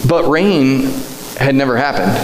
But 0.08 0.28
rain 0.30 0.86
had 1.38 1.56
never 1.56 1.78
happened. 1.78 2.18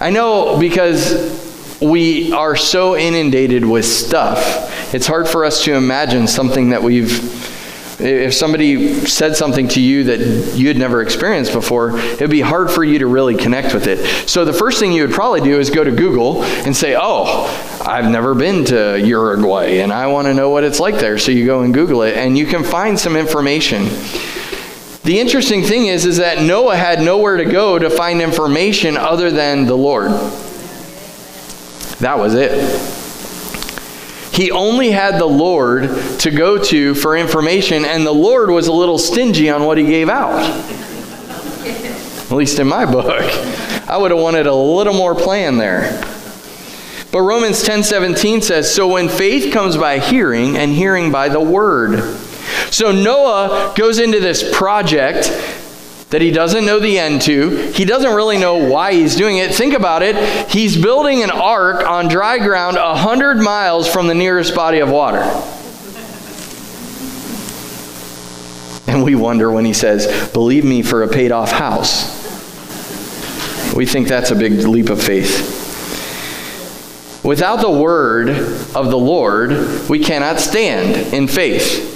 I 0.00 0.10
know 0.10 0.58
because 0.58 1.78
we 1.80 2.32
are 2.32 2.56
so 2.56 2.96
inundated 2.96 3.64
with 3.64 3.84
stuff, 3.84 4.94
it's 4.94 5.06
hard 5.06 5.28
for 5.28 5.44
us 5.44 5.64
to 5.64 5.74
imagine 5.74 6.26
something 6.26 6.70
that 6.70 6.82
we've 6.82 7.52
if 7.98 8.34
somebody 8.34 9.06
said 9.06 9.36
something 9.36 9.68
to 9.68 9.80
you 9.80 10.04
that 10.04 10.54
you 10.54 10.68
had 10.68 10.76
never 10.76 11.00
experienced 11.00 11.52
before, 11.52 11.98
it 11.98 12.20
would 12.20 12.30
be 12.30 12.42
hard 12.42 12.70
for 12.70 12.84
you 12.84 12.98
to 12.98 13.06
really 13.06 13.34
connect 13.34 13.72
with 13.72 13.86
it. 13.86 14.28
So 14.28 14.44
the 14.44 14.52
first 14.52 14.78
thing 14.78 14.92
you 14.92 15.02
would 15.02 15.14
probably 15.14 15.40
do 15.40 15.58
is 15.58 15.70
go 15.70 15.82
to 15.82 15.90
Google 15.90 16.42
and 16.42 16.76
say, 16.76 16.94
Oh, 16.98 17.46
I've 17.86 18.10
never 18.10 18.34
been 18.34 18.64
to 18.66 19.00
Uruguay 19.00 19.78
and 19.78 19.92
I 19.92 20.08
want 20.08 20.26
to 20.26 20.34
know 20.34 20.50
what 20.50 20.64
it's 20.64 20.78
like 20.78 20.96
there. 20.96 21.18
So 21.18 21.32
you 21.32 21.46
go 21.46 21.62
and 21.62 21.72
Google 21.72 22.02
it 22.02 22.16
and 22.16 22.36
you 22.36 22.46
can 22.46 22.64
find 22.64 22.98
some 22.98 23.16
information. 23.16 23.84
The 25.04 25.18
interesting 25.20 25.62
thing 25.62 25.86
is, 25.86 26.04
is 26.04 26.16
that 26.16 26.42
Noah 26.42 26.76
had 26.76 27.00
nowhere 27.00 27.36
to 27.36 27.44
go 27.44 27.78
to 27.78 27.88
find 27.88 28.20
information 28.20 28.96
other 28.96 29.30
than 29.30 29.64
the 29.64 29.76
Lord. 29.76 30.10
That 32.00 32.18
was 32.18 32.34
it. 32.34 32.95
He 34.36 34.50
only 34.50 34.90
had 34.90 35.18
the 35.18 35.26
Lord 35.26 35.88
to 36.18 36.30
go 36.30 36.58
to 36.58 36.94
for 36.94 37.16
information, 37.16 37.86
and 37.86 38.06
the 38.06 38.12
Lord 38.12 38.50
was 38.50 38.66
a 38.66 38.72
little 38.72 38.98
stingy 38.98 39.48
on 39.48 39.64
what 39.64 39.78
he 39.78 39.84
gave 39.86 40.10
out. 40.10 40.42
At 41.64 42.32
least 42.32 42.58
in 42.58 42.66
my 42.66 42.84
book. 42.84 43.22
I 43.88 43.96
would 43.96 44.10
have 44.10 44.20
wanted 44.20 44.46
a 44.46 44.54
little 44.54 44.92
more 44.92 45.14
plan 45.14 45.56
there. 45.56 46.02
But 47.10 47.22
Romans 47.22 47.62
10:17 47.62 48.42
says, 48.42 48.70
"So 48.70 48.88
when 48.88 49.08
faith 49.08 49.54
comes 49.54 49.78
by 49.78 50.00
hearing 50.00 50.54
and 50.58 50.74
hearing 50.74 51.10
by 51.10 51.30
the 51.30 51.40
word." 51.40 52.02
So 52.70 52.92
Noah 52.92 53.72
goes 53.74 53.98
into 53.98 54.20
this 54.20 54.44
project 54.52 55.32
that 56.10 56.22
he 56.22 56.30
doesn't 56.30 56.64
know 56.64 56.78
the 56.78 56.98
end 56.98 57.22
to. 57.22 57.50
He 57.72 57.84
doesn't 57.84 58.14
really 58.14 58.38
know 58.38 58.70
why 58.70 58.92
he's 58.92 59.16
doing 59.16 59.38
it. 59.38 59.54
Think 59.54 59.74
about 59.74 60.02
it. 60.02 60.48
He's 60.48 60.80
building 60.80 61.22
an 61.22 61.30
ark 61.30 61.84
on 61.84 62.08
dry 62.08 62.38
ground 62.38 62.76
a 62.76 62.94
hundred 62.94 63.38
miles 63.38 63.88
from 63.88 64.06
the 64.06 64.14
nearest 64.14 64.54
body 64.54 64.78
of 64.78 64.88
water. 64.88 65.22
And 68.88 69.02
we 69.02 69.16
wonder 69.16 69.50
when 69.50 69.64
he 69.64 69.72
says, 69.72 70.30
Believe 70.32 70.64
me 70.64 70.82
for 70.82 71.02
a 71.02 71.08
paid 71.08 71.32
off 71.32 71.50
house. 71.50 72.24
We 73.74 73.84
think 73.84 74.06
that's 74.06 74.30
a 74.30 74.36
big 74.36 74.52
leap 74.52 74.90
of 74.90 75.02
faith. 75.02 75.54
Without 77.24 77.56
the 77.56 77.70
word 77.70 78.30
of 78.30 78.90
the 78.90 78.96
Lord, 78.96 79.88
we 79.88 79.98
cannot 79.98 80.38
stand 80.38 81.12
in 81.12 81.26
faith. 81.26 81.95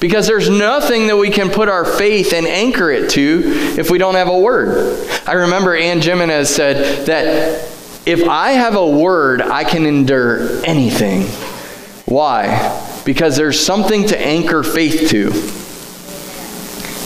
Because 0.00 0.26
there's 0.26 0.48
nothing 0.48 1.08
that 1.08 1.16
we 1.16 1.28
can 1.30 1.50
put 1.50 1.68
our 1.68 1.84
faith 1.84 2.32
and 2.32 2.46
anchor 2.46 2.90
it 2.90 3.10
to 3.10 3.42
if 3.78 3.90
we 3.90 3.98
don't 3.98 4.14
have 4.14 4.28
a 4.28 4.38
word. 4.38 5.08
I 5.26 5.34
remember 5.34 5.76
Anne 5.76 6.00
Gimenez 6.00 6.48
said 6.48 7.06
that 7.06 7.70
if 8.06 8.26
I 8.26 8.52
have 8.52 8.76
a 8.76 8.88
word, 8.88 9.42
I 9.42 9.62
can 9.62 9.84
endure 9.84 10.64
anything. 10.64 11.24
Why? 12.06 13.02
Because 13.04 13.36
there's 13.36 13.60
something 13.60 14.06
to 14.06 14.18
anchor 14.18 14.62
faith 14.62 15.10
to. 15.10 15.28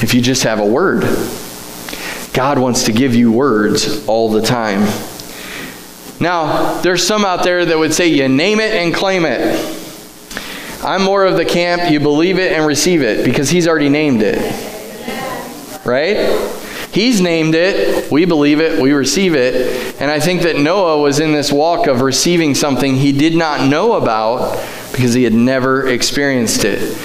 If 0.03 0.15
you 0.15 0.21
just 0.21 0.45
have 0.45 0.61
a 0.61 0.67
word, 0.67 1.03
God 2.33 2.59
wants 2.59 2.85
to 2.85 2.93
give 2.93 3.15
you 3.15 3.33
words 3.33 4.07
all 4.07 4.31
the 4.31 4.43
time. 4.43 4.83
Now, 6.21 6.81
there's 6.83 7.05
some 7.05 7.25
out 7.25 7.43
there 7.43 7.65
that 7.65 7.77
would 7.77 7.93
say 7.93 8.07
you 8.07 8.29
name 8.29 8.61
it 8.61 8.73
and 8.73 8.95
claim 8.95 9.25
it. 9.25 9.84
I'm 10.85 11.03
more 11.03 11.25
of 11.25 11.37
the 11.37 11.45
camp, 11.47 11.91
you 11.91 11.99
believe 11.99 12.39
it 12.39 12.53
and 12.53 12.67
receive 12.67 13.03
it 13.03 13.25
because 13.25 13.49
he's 13.49 13.67
already 13.67 13.89
named 13.89 14.23
it. 14.23 14.39
Right? 15.85 16.17
He's 16.93 17.21
named 17.21 17.55
it, 17.55 18.11
we 18.13 18.25
believe 18.25 18.61
it, 18.61 18.81
we 18.81 18.93
receive 18.93 19.35
it. 19.35 20.01
And 20.01 20.11
I 20.11 20.21
think 20.21 20.43
that 20.43 20.57
Noah 20.57 21.01
was 21.01 21.21
in 21.21 21.33
this 21.33 21.51
walk 21.51 21.87
of 21.87 22.03
receiving 22.03 22.55
something 22.55 22.97
he 22.97 23.13
did 23.13 23.35
not 23.35 23.69
know 23.69 23.95
about 23.95 24.63
because 24.93 25.15
he 25.15 25.25
had 25.25 25.33
never 25.33 25.89
experienced 25.89 26.65
it. 26.65 26.97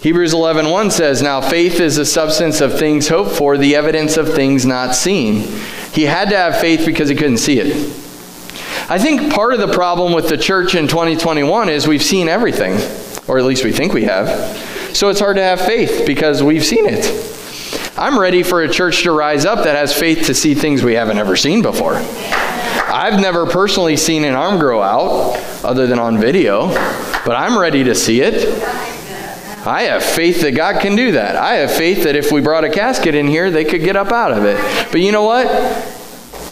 Hebrews 0.00 0.32
11:1 0.34 0.70
1 0.70 0.90
says, 0.90 1.20
"Now 1.20 1.40
faith 1.40 1.80
is 1.80 1.96
the 1.96 2.04
substance 2.04 2.60
of 2.60 2.78
things 2.78 3.08
hoped 3.08 3.32
for, 3.32 3.56
the 3.56 3.76
evidence 3.76 4.16
of 4.16 4.34
things 4.34 4.64
not 4.64 4.94
seen." 4.94 5.44
He 5.92 6.04
had 6.04 6.30
to 6.30 6.36
have 6.36 6.60
faith 6.60 6.84
because 6.86 7.08
he 7.08 7.14
couldn't 7.14 7.38
see 7.38 7.58
it. 7.58 7.76
I 8.88 8.98
think 8.98 9.32
part 9.32 9.52
of 9.52 9.60
the 9.60 9.72
problem 9.72 10.12
with 10.12 10.28
the 10.28 10.38
church 10.38 10.74
in 10.74 10.86
2021 10.86 11.68
is 11.68 11.88
we've 11.88 12.02
seen 12.02 12.28
everything, 12.28 12.74
or 13.26 13.38
at 13.38 13.44
least 13.44 13.64
we 13.64 13.72
think 13.72 13.92
we 13.92 14.04
have. 14.04 14.28
So 14.96 15.08
it's 15.08 15.20
hard 15.20 15.36
to 15.36 15.42
have 15.42 15.60
faith 15.60 16.04
because 16.06 16.42
we've 16.42 16.64
seen 16.64 16.86
it. 16.86 17.04
I'm 17.98 18.18
ready 18.18 18.42
for 18.42 18.62
a 18.62 18.68
church 18.68 19.02
to 19.02 19.12
rise 19.12 19.44
up 19.44 19.64
that 19.64 19.74
has 19.74 19.92
faith 19.92 20.26
to 20.26 20.34
see 20.34 20.54
things 20.54 20.82
we 20.82 20.94
haven't 20.94 21.18
ever 21.18 21.34
seen 21.34 21.62
before. 21.62 21.94
I've 21.94 23.20
never 23.20 23.46
personally 23.46 23.96
seen 23.96 24.24
an 24.24 24.34
arm 24.34 24.58
grow 24.58 24.82
out 24.82 25.36
other 25.64 25.86
than 25.86 25.98
on 25.98 26.18
video, 26.18 26.68
but 27.24 27.30
I'm 27.36 27.58
ready 27.58 27.84
to 27.84 27.94
see 27.94 28.20
it. 28.20 28.62
I 29.66 29.82
have 29.82 30.04
faith 30.04 30.42
that 30.42 30.52
God 30.52 30.80
can 30.80 30.94
do 30.94 31.12
that. 31.12 31.34
I 31.34 31.54
have 31.54 31.72
faith 31.72 32.04
that 32.04 32.14
if 32.14 32.30
we 32.30 32.40
brought 32.40 32.64
a 32.64 32.70
casket 32.70 33.14
in 33.14 33.26
here, 33.26 33.50
they 33.50 33.64
could 33.64 33.82
get 33.82 33.96
up 33.96 34.12
out 34.12 34.30
of 34.30 34.44
it. 34.44 34.56
But 34.92 35.00
you 35.00 35.10
know 35.10 35.24
what? 35.24 35.46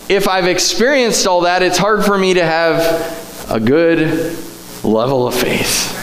If 0.09 0.29
I've 0.29 0.47
experienced 0.47 1.27
all 1.27 1.43
that, 1.43 1.63
it's 1.63 1.79
hard 1.79 2.05
for 2.05 2.19
me 2.19 2.35
to 2.35 2.45
have 2.45 3.51
a 3.51 3.59
good 3.59 4.37
level 4.85 5.27
of 5.27 5.35
faith. 5.35 6.03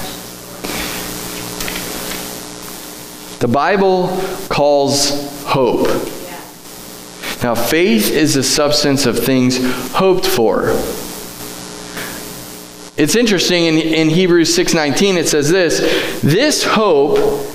The 3.40 3.48
Bible 3.48 4.08
calls 4.50 5.44
hope. 5.46 5.88
Now, 7.44 7.56
faith 7.56 8.12
is 8.12 8.36
the 8.36 8.44
substance 8.44 9.08
of 9.08 9.18
things 9.18 9.58
hoped 9.94 10.28
for. 10.28 10.70
It's 12.98 13.16
interesting 13.16 13.66
in, 13.66 13.78
in 13.80 14.10
Hebrews 14.10 14.56
6:19 14.56 15.18
it 15.18 15.28
says 15.28 15.50
this, 15.50 16.22
this 16.22 16.64
hope 16.64 17.48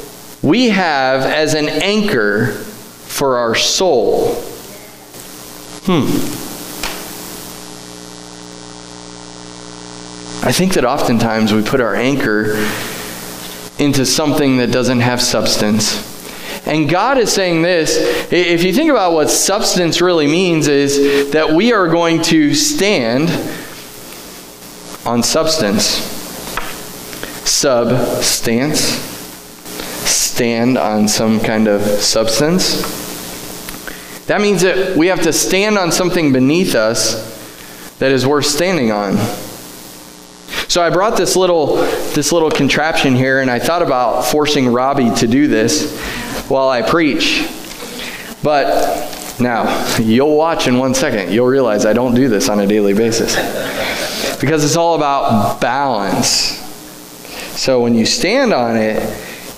we 0.43 0.71
have 0.71 1.23
as 1.23 1.55
an 1.55 1.69
anchor 1.69 2.49
for 2.49 3.39
our 3.39 3.55
soul. 3.55 4.46
Hmm. 5.89 6.07
I 10.45 10.53
think 10.53 10.75
that 10.75 10.85
oftentimes 10.85 11.53
we 11.53 11.63
put 11.63 11.81
our 11.81 11.95
anchor 11.95 12.55
into 13.79 14.05
something 14.05 14.57
that 14.57 14.73
doesn't 14.73 15.01
have 15.01 15.21
substance. 15.21 16.15
And 16.67 16.89
God 16.89 17.19
is 17.19 17.33
saying 17.33 17.63
this 17.63 18.33
if 18.33 18.65
you 18.65 18.73
think 18.73 18.91
about 18.91 19.13
what 19.13 19.31
substance 19.31 20.01
really 20.01 20.27
means, 20.27 20.67
is 20.67 21.31
that 21.31 21.51
we 21.51 21.73
are 21.73 21.87
going 21.87 22.21
to 22.23 22.53
stand 22.55 23.29
on 25.07 25.23
substance. 25.23 25.85
Substance. 27.49 28.81
Stand 30.09 30.79
on 30.79 31.07
some 31.07 31.39
kind 31.39 31.69
of 31.69 31.83
substance. 31.83 33.06
That 34.27 34.41
means 34.41 34.63
that 34.63 34.97
we 34.97 35.07
have 35.07 35.23
to 35.23 35.33
stand 35.33 35.79
on 35.79 35.93
something 35.93 36.33
beneath 36.33 36.75
us 36.75 37.35
that 37.99 38.11
is 38.11 38.27
worth 38.27 38.47
standing 38.47 38.91
on. 38.91 39.17
So 40.69 40.83
I 40.83 40.91
brought 40.91 41.17
this 41.17 41.37
little 41.37 41.77
this 41.77 42.33
little 42.33 42.51
contraption 42.51 43.15
here 43.15 43.41
and 43.41 43.51
I 43.51 43.59
thought 43.59 43.83
about 43.83 44.23
forcing 44.23 44.69
Robbie 44.73 45.15
to 45.17 45.29
do 45.29 45.47
this 45.47 45.99
while 46.49 46.69
I 46.69 46.83
preach. 46.83 47.49
But 48.43 49.41
now, 49.41 49.99
you'll 49.99 50.37
watch 50.37 50.67
in 50.67 50.79
one 50.79 50.95
second. 50.95 51.33
You'll 51.33 51.47
realize 51.47 51.85
I 51.85 51.93
don't 51.93 52.15
do 52.15 52.29
this 52.29 52.49
on 52.49 52.61
a 52.61 52.67
daily 52.67 52.95
basis. 52.95 53.37
Because 54.41 54.65
it's 54.65 54.77
all 54.77 54.97
about 54.97 55.61
balance. 55.61 56.59
So 57.59 57.81
when 57.81 57.95
you 57.95 58.07
stand 58.07 58.53
on 58.53 58.77
it, 58.77 59.03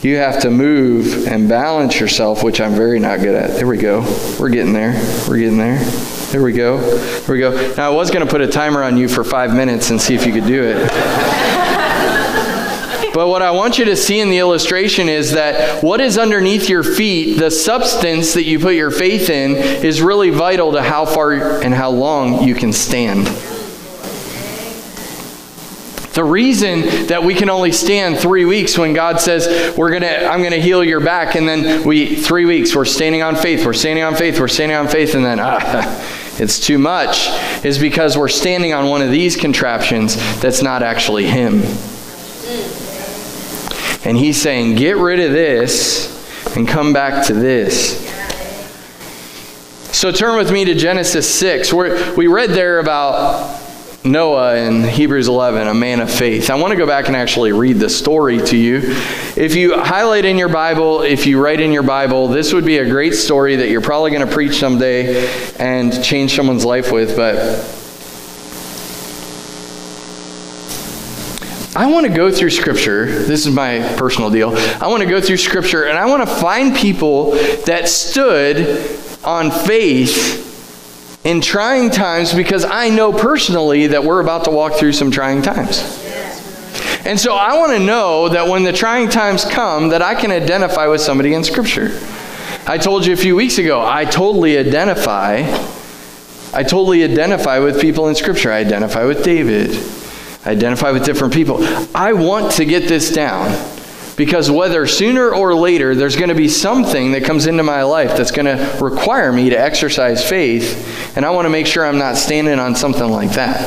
you 0.02 0.16
have 0.16 0.40
to 0.42 0.50
move 0.50 1.26
and 1.26 1.48
balance 1.48 1.98
yourself, 1.98 2.44
which 2.44 2.60
I'm 2.60 2.74
very 2.74 3.00
not 3.00 3.20
good 3.20 3.34
at. 3.34 3.56
There 3.56 3.66
we 3.66 3.78
go. 3.78 4.00
We're 4.38 4.50
getting 4.50 4.72
there. 4.72 4.92
We're 5.28 5.38
getting 5.38 5.58
there. 5.58 5.82
There 6.30 6.42
we 6.42 6.52
go. 6.52 6.78
There 6.78 7.34
we 7.34 7.40
go. 7.40 7.74
Now, 7.74 7.90
I 7.90 7.94
was 7.94 8.10
going 8.10 8.24
to 8.24 8.30
put 8.30 8.40
a 8.40 8.46
timer 8.46 8.82
on 8.82 8.96
you 8.96 9.08
for 9.08 9.24
five 9.24 9.54
minutes 9.54 9.90
and 9.90 10.00
see 10.00 10.14
if 10.14 10.26
you 10.26 10.32
could 10.32 10.46
do 10.46 10.62
it. 10.62 11.44
But 13.14 13.26
what 13.26 13.42
I 13.42 13.50
want 13.50 13.80
you 13.80 13.84
to 13.86 13.96
see 13.96 14.20
in 14.20 14.30
the 14.30 14.38
illustration 14.38 15.08
is 15.08 15.32
that 15.32 15.82
what 15.82 16.00
is 16.00 16.16
underneath 16.16 16.68
your 16.68 16.84
feet, 16.84 17.36
the 17.36 17.50
substance 17.50 18.34
that 18.34 18.44
you 18.44 18.60
put 18.60 18.76
your 18.76 18.92
faith 18.92 19.28
in, 19.28 19.56
is 19.56 20.00
really 20.00 20.30
vital 20.30 20.70
to 20.74 20.82
how 20.84 21.04
far 21.04 21.32
and 21.32 21.74
how 21.74 21.90
long 21.90 22.44
you 22.44 22.54
can 22.54 22.72
stand. 22.72 23.26
The 26.18 26.24
reason 26.24 27.06
that 27.06 27.22
we 27.22 27.32
can 27.32 27.48
only 27.48 27.70
stand 27.70 28.18
three 28.18 28.44
weeks 28.44 28.76
when 28.76 28.92
God 28.92 29.20
says, 29.20 29.78
We're 29.78 29.92
gonna, 29.92 30.28
I'm 30.28 30.42
gonna 30.42 30.56
heal 30.56 30.82
your 30.82 30.98
back, 30.98 31.36
and 31.36 31.48
then 31.48 31.84
we 31.86 32.16
three 32.16 32.44
weeks, 32.44 32.74
we're 32.74 32.86
standing 32.86 33.22
on 33.22 33.36
faith, 33.36 33.64
we're 33.64 33.72
standing 33.72 34.02
on 34.02 34.16
faith, 34.16 34.40
we're 34.40 34.48
standing 34.48 34.76
on 34.76 34.88
faith, 34.88 35.14
and 35.14 35.24
then 35.24 35.38
ah, 35.40 36.34
it's 36.40 36.58
too 36.58 36.76
much, 36.76 37.28
is 37.64 37.78
because 37.78 38.18
we're 38.18 38.26
standing 38.26 38.74
on 38.74 38.88
one 38.88 39.00
of 39.00 39.12
these 39.12 39.36
contraptions 39.36 40.16
that's 40.40 40.60
not 40.60 40.82
actually 40.82 41.26
Him. 41.26 41.62
And 44.04 44.18
He's 44.18 44.42
saying, 44.42 44.74
Get 44.74 44.96
rid 44.96 45.20
of 45.20 45.30
this 45.30 46.56
and 46.56 46.66
come 46.66 46.92
back 46.92 47.28
to 47.28 47.32
this. 47.32 48.04
So 49.96 50.10
turn 50.10 50.36
with 50.36 50.50
me 50.50 50.64
to 50.64 50.74
Genesis 50.74 51.32
6. 51.32 51.72
We're, 51.72 52.16
we 52.16 52.26
read 52.26 52.50
there 52.50 52.80
about 52.80 53.57
Noah 54.04 54.56
in 54.56 54.84
Hebrews 54.84 55.26
11, 55.26 55.66
a 55.66 55.74
man 55.74 56.00
of 56.00 56.10
faith. 56.10 56.50
I 56.50 56.54
want 56.54 56.70
to 56.70 56.76
go 56.76 56.86
back 56.86 57.08
and 57.08 57.16
actually 57.16 57.50
read 57.50 57.78
the 57.78 57.88
story 57.88 58.38
to 58.38 58.56
you. 58.56 58.80
If 59.36 59.56
you 59.56 59.76
highlight 59.76 60.24
in 60.24 60.38
your 60.38 60.48
Bible, 60.48 61.02
if 61.02 61.26
you 61.26 61.42
write 61.42 61.60
in 61.60 61.72
your 61.72 61.82
Bible, 61.82 62.28
this 62.28 62.52
would 62.52 62.64
be 62.64 62.78
a 62.78 62.88
great 62.88 63.14
story 63.14 63.56
that 63.56 63.70
you're 63.70 63.80
probably 63.80 64.12
going 64.12 64.26
to 64.26 64.32
preach 64.32 64.58
someday 64.58 65.28
and 65.58 66.02
change 66.04 66.36
someone's 66.36 66.64
life 66.64 66.92
with. 66.92 67.16
But 67.16 67.36
I 71.76 71.90
want 71.90 72.06
to 72.06 72.12
go 72.12 72.30
through 72.30 72.50
Scripture. 72.50 73.06
This 73.06 73.46
is 73.46 73.52
my 73.52 73.80
personal 73.96 74.30
deal. 74.30 74.56
I 74.80 74.86
want 74.86 75.02
to 75.02 75.08
go 75.08 75.20
through 75.20 75.38
Scripture 75.38 75.88
and 75.88 75.98
I 75.98 76.06
want 76.06 76.26
to 76.26 76.34
find 76.36 76.74
people 76.74 77.32
that 77.66 77.88
stood 77.88 78.88
on 79.24 79.50
faith 79.50 80.47
in 81.28 81.42
trying 81.42 81.90
times 81.90 82.32
because 82.32 82.64
I 82.64 82.88
know 82.88 83.12
personally 83.12 83.88
that 83.88 84.02
we're 84.02 84.20
about 84.20 84.44
to 84.44 84.50
walk 84.50 84.76
through 84.76 84.94
some 84.94 85.10
trying 85.10 85.42
times. 85.42 85.82
And 87.04 87.20
so 87.20 87.34
I 87.34 87.58
want 87.58 87.72
to 87.72 87.78
know 87.78 88.30
that 88.30 88.48
when 88.48 88.64
the 88.64 88.72
trying 88.72 89.10
times 89.10 89.44
come 89.44 89.90
that 89.90 90.00
I 90.00 90.14
can 90.14 90.30
identify 90.30 90.86
with 90.86 91.02
somebody 91.02 91.34
in 91.34 91.44
scripture. 91.44 92.00
I 92.66 92.78
told 92.78 93.04
you 93.04 93.12
a 93.12 93.16
few 93.16 93.36
weeks 93.36 93.58
ago, 93.58 93.84
I 93.84 94.06
totally 94.06 94.56
identify 94.56 95.42
I 96.50 96.62
totally 96.62 97.04
identify 97.04 97.58
with 97.58 97.78
people 97.78 98.08
in 98.08 98.14
scripture. 98.14 98.50
I 98.50 98.60
identify 98.60 99.04
with 99.04 99.22
David. 99.22 99.70
I 100.46 100.52
identify 100.52 100.92
with 100.92 101.04
different 101.04 101.34
people. 101.34 101.58
I 101.94 102.14
want 102.14 102.52
to 102.52 102.64
get 102.64 102.88
this 102.88 103.12
down 103.12 103.50
Because 104.18 104.50
whether 104.50 104.84
sooner 104.88 105.32
or 105.32 105.54
later, 105.54 105.94
there's 105.94 106.16
going 106.16 106.28
to 106.28 106.34
be 106.34 106.48
something 106.48 107.12
that 107.12 107.22
comes 107.22 107.46
into 107.46 107.62
my 107.62 107.84
life 107.84 108.16
that's 108.16 108.32
going 108.32 108.46
to 108.46 108.78
require 108.84 109.32
me 109.32 109.48
to 109.50 109.56
exercise 109.56 110.28
faith, 110.28 111.16
and 111.16 111.24
I 111.24 111.30
want 111.30 111.46
to 111.46 111.50
make 111.50 111.68
sure 111.68 111.86
I'm 111.86 111.98
not 111.98 112.16
standing 112.16 112.58
on 112.58 112.74
something 112.74 113.08
like 113.08 113.30
that. 113.34 113.62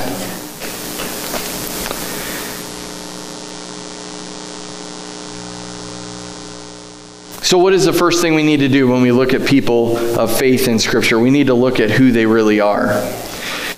So, 7.42 7.58
what 7.58 7.72
is 7.72 7.86
the 7.86 7.94
first 7.94 8.22
thing 8.22 8.36
we 8.36 8.44
need 8.44 8.60
to 8.60 8.68
do 8.68 8.90
when 8.90 9.02
we 9.02 9.14
look 9.14 9.34
at 9.34 9.48
people 9.48 9.96
of 10.20 10.38
faith 10.38 10.68
in 10.68 10.80
Scripture? 10.80 11.18
We 11.18 11.30
need 11.30 11.48
to 11.48 11.54
look 11.54 11.80
at 11.80 11.92
who 11.92 12.12
they 12.12 12.26
really 12.26 12.60
are. 12.60 12.90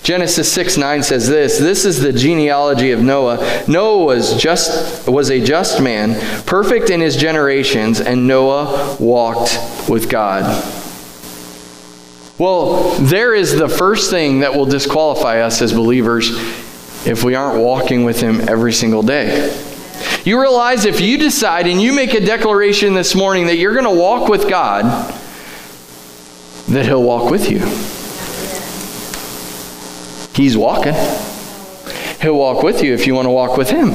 Genesis 0.04 0.52
6 0.52 0.76
9 0.76 1.02
says 1.02 1.26
this 1.26 1.58
This 1.58 1.86
is 1.86 1.98
the 1.98 2.12
genealogy 2.12 2.92
of 2.92 3.02
Noah. 3.02 3.64
Noah 3.66 4.04
was, 4.04 4.36
just, 4.36 5.08
was 5.08 5.30
a 5.30 5.40
just 5.40 5.80
man, 5.80 6.44
perfect 6.44 6.90
in 6.90 7.00
his 7.00 7.16
generations, 7.16 8.02
and 8.02 8.28
Noah 8.28 8.96
walked 9.00 9.58
with 9.88 10.10
God. 10.10 10.44
Well, 12.38 12.90
there 12.98 13.34
is 13.34 13.56
the 13.56 13.68
first 13.68 14.10
thing 14.10 14.40
that 14.40 14.54
will 14.54 14.66
disqualify 14.66 15.40
us 15.40 15.62
as 15.62 15.72
believers 15.72 16.30
if 17.06 17.24
we 17.24 17.34
aren't 17.34 17.62
walking 17.62 18.04
with 18.04 18.20
him 18.20 18.46
every 18.46 18.74
single 18.74 19.02
day. 19.02 19.56
You 20.24 20.38
realize 20.38 20.84
if 20.84 21.00
you 21.00 21.16
decide 21.16 21.66
and 21.66 21.80
you 21.80 21.94
make 21.94 22.12
a 22.12 22.20
declaration 22.20 22.92
this 22.92 23.14
morning 23.14 23.46
that 23.46 23.56
you're 23.56 23.72
going 23.72 23.84
to 23.84 24.00
walk 24.00 24.28
with 24.28 24.50
God, 24.50 24.84
that 26.68 26.84
He'll 26.84 27.02
walk 27.02 27.30
with 27.30 27.50
you. 27.50 27.60
He's 30.34 30.56
walking. 30.56 30.94
He'll 32.20 32.38
walk 32.38 32.62
with 32.62 32.82
you 32.82 32.94
if 32.94 33.06
you 33.06 33.14
want 33.14 33.26
to 33.26 33.30
walk 33.30 33.56
with 33.56 33.70
Him. 33.70 33.90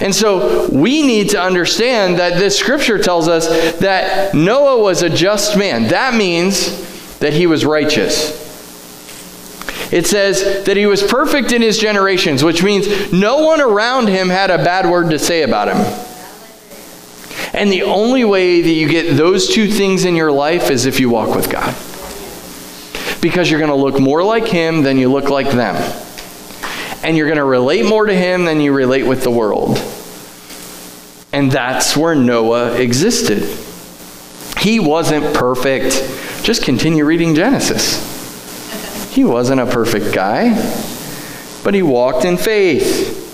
And 0.00 0.14
so 0.14 0.68
we 0.68 1.06
need 1.06 1.30
to 1.30 1.40
understand 1.40 2.18
that 2.18 2.38
this 2.38 2.58
scripture 2.58 2.98
tells 2.98 3.28
us 3.28 3.78
that 3.78 4.34
Noah 4.34 4.82
was 4.82 5.02
a 5.02 5.08
just 5.08 5.56
man. 5.56 5.88
That 5.88 6.14
means 6.14 7.18
that 7.18 7.32
he 7.32 7.46
was 7.46 7.64
righteous. 7.64 8.44
It 9.92 10.06
says 10.06 10.64
that 10.66 10.76
he 10.76 10.86
was 10.86 11.02
perfect 11.02 11.52
in 11.52 11.62
his 11.62 11.78
generations, 11.78 12.44
which 12.44 12.62
means 12.62 13.12
no 13.12 13.44
one 13.44 13.60
around 13.60 14.08
him 14.08 14.28
had 14.28 14.50
a 14.50 14.58
bad 14.58 14.90
word 14.90 15.10
to 15.10 15.18
say 15.18 15.42
about 15.42 15.68
him. 15.68 15.76
And 17.54 17.72
the 17.72 17.84
only 17.84 18.24
way 18.24 18.60
that 18.60 18.68
you 18.68 18.88
get 18.88 19.16
those 19.16 19.48
two 19.48 19.68
things 19.68 20.04
in 20.04 20.14
your 20.14 20.32
life 20.32 20.70
is 20.70 20.84
if 20.84 21.00
you 21.00 21.08
walk 21.08 21.34
with 21.34 21.50
God. 21.50 21.74
Because 23.20 23.50
you're 23.50 23.60
going 23.60 23.70
to 23.70 23.76
look 23.76 23.98
more 24.00 24.22
like 24.22 24.46
him 24.46 24.82
than 24.82 24.98
you 24.98 25.10
look 25.10 25.30
like 25.30 25.50
them. 25.50 25.76
And 27.02 27.16
you're 27.16 27.26
going 27.26 27.38
to 27.38 27.44
relate 27.44 27.84
more 27.84 28.06
to 28.06 28.14
him 28.14 28.44
than 28.44 28.60
you 28.60 28.72
relate 28.72 29.06
with 29.06 29.22
the 29.22 29.30
world. 29.30 29.78
And 31.32 31.50
that's 31.50 31.96
where 31.96 32.14
Noah 32.14 32.74
existed. 32.80 33.42
He 34.58 34.80
wasn't 34.80 35.34
perfect. 35.34 35.92
Just 36.42 36.62
continue 36.64 37.04
reading 37.04 37.34
Genesis. 37.34 38.14
He 39.12 39.24
wasn't 39.24 39.60
a 39.60 39.66
perfect 39.66 40.14
guy, 40.14 40.54
but 41.64 41.74
he 41.74 41.82
walked 41.82 42.24
in 42.24 42.36
faith. 42.36 43.24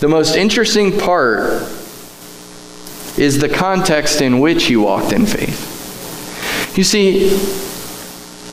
The 0.00 0.08
most 0.08 0.36
interesting 0.36 0.96
part 0.98 1.62
is 3.18 3.40
the 3.40 3.48
context 3.48 4.20
in 4.20 4.38
which 4.38 4.66
he 4.66 4.76
walked 4.76 5.12
in 5.12 5.26
faith. 5.26 5.67
You 6.78 6.84
see, 6.84 7.36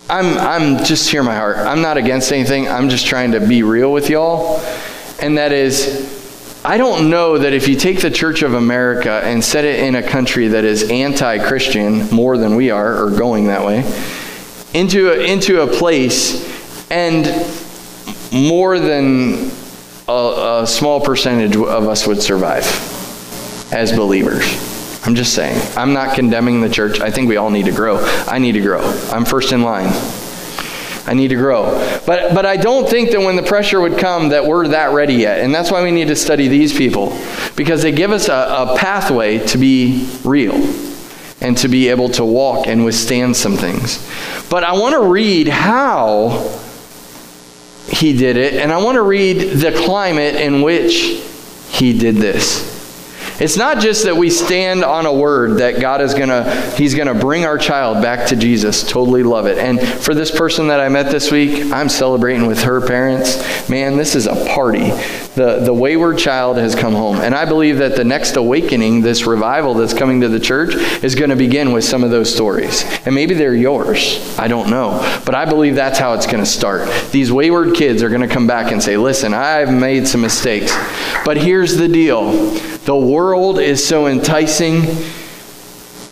I'm, 0.10 0.36
I'm 0.40 0.84
just 0.84 1.12
hear 1.12 1.22
my 1.22 1.36
heart. 1.36 1.58
I'm 1.58 1.84
not 1.84 1.98
against 1.98 2.32
anything. 2.32 2.68
I'm 2.68 2.90
just 2.90 3.06
trying 3.06 3.34
to 3.34 3.40
be 3.40 3.62
real 3.62 3.94
with 3.94 4.10
y'all. 4.10 4.62
And 5.22 5.38
that 5.38 5.52
is, 5.52 6.60
I 6.66 6.78
don't 6.78 7.12
know 7.12 7.38
that 7.38 7.54
if 7.54 7.68
you 7.68 7.76
take 7.76 8.02
the 8.02 8.10
Church 8.10 8.42
of 8.42 8.56
America 8.56 9.22
and 9.24 9.44
set 9.44 9.64
it 9.64 9.80
in 9.82 9.94
a 9.94 10.02
country 10.02 10.48
that 10.48 10.64
is 10.64 10.90
anti 10.90 11.38
Christian 11.38 12.10
more 12.10 12.36
than 12.40 12.56
we 12.56 12.72
are, 12.72 13.06
or 13.06 13.12
going 13.12 13.46
that 13.46 13.64
way, 13.64 13.82
into 14.74 15.12
a, 15.12 15.20
into 15.20 15.62
a 15.62 15.68
place 15.68 16.90
and 16.90 17.28
more 18.34 18.80
than 18.80 19.52
a, 20.08 20.62
a 20.64 20.66
small 20.66 21.00
percentage 21.00 21.56
of 21.56 21.88
us 21.88 22.08
would 22.08 22.24
survive 22.24 22.66
as 23.72 23.92
believers. 23.92 24.75
I'm 25.06 25.16
just 25.16 25.34
saying. 25.34 25.62
I'm 25.78 25.94
not 25.94 26.16
condemning 26.16 26.62
the 26.62 26.70
church. 26.70 27.00
I 27.00 27.12
think 27.12 27.30
we 27.30 27.38
all 27.38 27.52
need 27.52 27.66
to 27.66 27.72
grow. 27.72 28.04
I 28.28 28.40
need 28.40 28.54
to 28.54 28.62
grow. 28.62 28.82
I'm 29.12 29.24
first 29.24 29.52
in 29.52 29.62
line. 29.62 29.90
I 31.08 31.14
need 31.14 31.28
to 31.28 31.36
grow. 31.36 31.74
But 32.08 32.34
but 32.34 32.48
I 32.48 32.58
don't 32.58 32.90
think 32.90 33.12
that 33.12 33.22
when 33.22 33.36
the 33.36 33.44
pressure 33.44 33.80
would 33.80 34.00
come 34.00 34.30
that 34.30 34.46
we're 34.46 34.68
that 34.70 34.94
ready 34.94 35.14
yet. 35.14 35.42
And 35.42 35.54
that's 35.54 35.72
why 35.72 35.84
we 35.84 35.92
need 35.92 36.08
to 36.08 36.16
study 36.16 36.48
these 36.48 36.76
people 36.76 37.16
because 37.56 37.84
they 37.84 37.92
give 37.92 38.12
us 38.12 38.28
a, 38.28 38.34
a 38.34 38.76
pathway 38.78 39.46
to 39.48 39.58
be 39.60 40.10
real 40.24 40.56
and 41.42 41.56
to 41.60 41.68
be 41.68 41.90
able 41.90 42.10
to 42.10 42.26
walk 42.26 42.66
and 42.66 42.84
withstand 42.84 43.36
some 43.36 43.56
things. 43.56 44.04
But 44.50 44.64
I 44.64 44.74
want 44.74 44.96
to 44.96 45.02
read 45.02 45.48
how 45.48 46.60
he 47.88 48.18
did 48.18 48.36
it, 48.38 48.56
and 48.56 48.72
I 48.72 48.82
want 48.82 48.96
to 48.96 49.04
read 49.04 49.60
the 49.60 49.72
climate 49.72 50.36
in 50.36 50.64
which 50.64 51.22
he 51.70 51.98
did 51.98 52.16
this. 52.16 52.75
It's 53.38 53.58
not 53.58 53.80
just 53.80 54.06
that 54.06 54.16
we 54.16 54.30
stand 54.30 54.86
on 54.86 55.06
a 55.06 55.14
word 55.14 55.60
that 55.60 55.82
God 55.82 56.00
is 56.00 56.14
going 56.14 56.30
to 56.30 56.74
he's 56.78 56.96
going 56.96 57.08
to 57.08 57.14
bring 57.14 57.44
our 57.44 57.58
child 57.58 58.02
back 58.02 58.28
to 58.30 58.36
Jesus. 58.38 58.82
Totally 58.82 59.24
love 59.24 59.46
it. 59.46 59.58
And 59.58 59.82
for 59.82 60.14
this 60.14 60.32
person 60.32 60.68
that 60.68 60.80
I 60.80 60.88
met 60.88 61.12
this 61.12 61.32
week, 61.32 61.72
I'm 61.74 61.90
celebrating 61.90 62.48
with 62.48 62.64
her 62.64 62.80
parents. 62.80 63.70
Man, 63.70 63.98
this 63.98 64.16
is 64.16 64.26
a 64.26 64.36
party. 64.54 64.92
The 65.36 65.60
the 65.60 65.74
wayward 65.74 66.18
child 66.18 66.56
has 66.58 66.76
come 66.76 66.94
home. 66.94 67.18
And 67.18 67.36
I 67.36 67.44
believe 67.44 67.80
that 67.80 67.98
the 67.98 68.06
next 68.06 68.38
awakening, 68.38 69.02
this 69.02 69.26
revival 69.26 69.74
that's 69.74 69.94
coming 69.94 70.22
to 70.22 70.30
the 70.30 70.40
church 70.40 70.76
is 71.04 71.14
going 71.14 71.30
to 71.30 71.36
begin 71.36 71.74
with 71.74 71.84
some 71.84 72.06
of 72.06 72.12
those 72.12 72.34
stories. 72.34 72.86
And 73.06 73.14
maybe 73.14 73.34
they're 73.34 73.54
yours. 73.54 74.40
I 74.40 74.48
don't 74.48 74.70
know. 74.70 75.02
But 75.26 75.36
I 75.36 75.44
believe 75.44 75.76
that's 75.76 76.00
how 76.00 76.14
it's 76.14 76.26
going 76.26 76.44
to 76.44 76.50
start. 76.50 76.90
These 77.12 77.34
wayward 77.34 77.76
kids 77.76 78.02
are 78.02 78.10
going 78.10 78.22
to 78.22 78.34
come 78.34 78.48
back 78.48 78.72
and 78.72 78.82
say, 78.82 78.96
"Listen, 78.96 79.34
I've 79.34 79.74
made 79.74 80.08
some 80.08 80.22
mistakes. 80.22 80.74
But 81.26 81.36
here's 81.36 81.76
the 81.76 81.90
deal 81.90 82.56
the 82.86 82.96
world 82.96 83.58
is 83.60 83.86
so 83.86 84.06
enticing, 84.06 84.84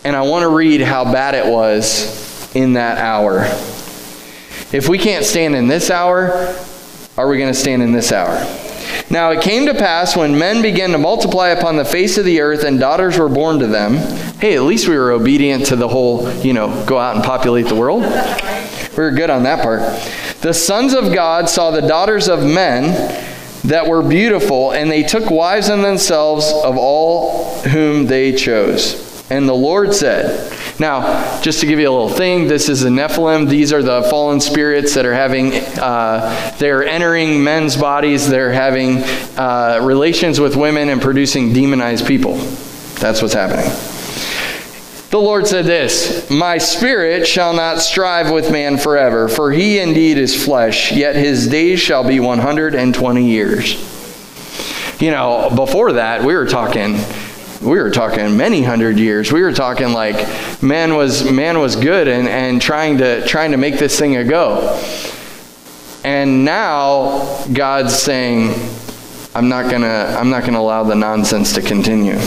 and 0.04 0.16
I 0.16 0.22
want 0.22 0.42
to 0.42 0.48
read 0.48 0.80
how 0.80 1.04
bad 1.04 1.36
it 1.36 1.46
was 1.46 2.52
in 2.56 2.72
that 2.72 2.98
hour. 2.98 3.44
If 4.72 4.88
we 4.88 4.98
can't 4.98 5.24
stand 5.24 5.54
in 5.54 5.68
this 5.68 5.88
hour, 5.88 6.52
are 7.16 7.28
we 7.28 7.38
going 7.38 7.52
to 7.52 7.58
stand 7.58 7.80
in 7.80 7.92
this 7.92 8.10
hour? 8.10 8.34
Now 9.08 9.30
it 9.30 9.40
came 9.40 9.66
to 9.66 9.74
pass 9.74 10.16
when 10.16 10.36
men 10.36 10.62
began 10.62 10.90
to 10.90 10.98
multiply 10.98 11.50
upon 11.50 11.76
the 11.76 11.84
face 11.84 12.18
of 12.18 12.24
the 12.24 12.40
earth 12.40 12.64
and 12.64 12.80
daughters 12.80 13.18
were 13.18 13.28
born 13.28 13.60
to 13.60 13.68
them. 13.68 13.94
Hey, 14.40 14.56
at 14.56 14.62
least 14.62 14.88
we 14.88 14.96
were 14.96 15.12
obedient 15.12 15.66
to 15.66 15.76
the 15.76 15.86
whole, 15.86 16.28
you 16.38 16.54
know, 16.54 16.84
go 16.86 16.98
out 16.98 17.14
and 17.14 17.24
populate 17.24 17.68
the 17.68 17.76
world. 17.76 18.02
We 18.02 19.02
were 19.04 19.12
good 19.12 19.30
on 19.30 19.44
that 19.44 19.62
part. 19.62 19.80
The 20.40 20.52
sons 20.52 20.92
of 20.92 21.14
God 21.14 21.48
saw 21.48 21.70
the 21.70 21.82
daughters 21.82 22.28
of 22.28 22.44
men 22.44 23.30
that 23.64 23.86
were 23.86 24.02
beautiful, 24.02 24.72
and 24.72 24.90
they 24.90 25.02
took 25.02 25.30
wives 25.30 25.68
in 25.68 25.82
themselves 25.82 26.52
of 26.52 26.76
all 26.76 27.60
whom 27.62 28.06
they 28.06 28.32
chose. 28.32 29.02
And 29.30 29.48
the 29.48 29.54
Lord 29.54 29.94
said, 29.94 30.52
now, 30.78 31.40
just 31.40 31.60
to 31.60 31.66
give 31.66 31.78
you 31.78 31.88
a 31.88 31.90
little 31.90 32.10
thing, 32.10 32.46
this 32.46 32.68
is 32.68 32.82
the 32.82 32.90
Nephilim. 32.90 33.48
These 33.48 33.72
are 33.72 33.82
the 33.82 34.02
fallen 34.02 34.40
spirits 34.40 34.94
that 34.94 35.06
are 35.06 35.14
having, 35.14 35.54
uh, 35.80 36.54
they're 36.58 36.84
entering 36.84 37.42
men's 37.42 37.76
bodies, 37.76 38.28
they're 38.28 38.52
having 38.52 38.98
uh, 39.38 39.80
relations 39.82 40.40
with 40.40 40.56
women 40.56 40.88
and 40.90 41.00
producing 41.00 41.52
demonized 41.52 42.06
people. 42.06 42.36
That's 43.00 43.22
what's 43.22 43.34
happening. 43.34 43.93
The 45.14 45.20
Lord 45.20 45.46
said 45.46 45.66
this 45.66 46.28
My 46.28 46.58
spirit 46.58 47.24
shall 47.24 47.52
not 47.52 47.80
strive 47.80 48.32
with 48.32 48.50
man 48.50 48.76
forever, 48.76 49.28
for 49.28 49.52
he 49.52 49.78
indeed 49.78 50.18
is 50.18 50.44
flesh, 50.44 50.90
yet 50.90 51.14
his 51.14 51.46
days 51.46 51.78
shall 51.78 52.02
be 52.02 52.18
120 52.18 53.24
years. 53.24 53.74
You 55.00 55.12
know, 55.12 55.52
before 55.54 55.92
that, 55.92 56.24
we 56.24 56.34
were 56.34 56.46
talking 56.46 56.94
we 57.62 57.78
were 57.78 57.92
talking 57.92 58.36
many 58.36 58.64
hundred 58.64 58.98
years. 58.98 59.30
We 59.30 59.42
were 59.42 59.52
talking 59.52 59.92
like 59.92 60.16
man 60.60 60.96
was 60.96 61.30
man 61.30 61.60
was 61.60 61.76
good 61.76 62.08
and, 62.08 62.26
and 62.26 62.60
trying 62.60 62.98
to 62.98 63.24
trying 63.24 63.52
to 63.52 63.56
make 63.56 63.78
this 63.78 63.96
thing 63.96 64.16
a 64.16 64.24
go. 64.24 64.76
And 66.02 66.44
now 66.44 67.44
God's 67.52 67.96
saying, 67.96 68.52
I'm 69.32 69.48
not 69.48 69.70
gonna 69.70 70.16
I'm 70.18 70.30
not 70.30 70.44
gonna 70.44 70.58
allow 70.58 70.82
the 70.82 70.96
nonsense 70.96 71.52
to 71.52 71.62
continue. 71.62 72.18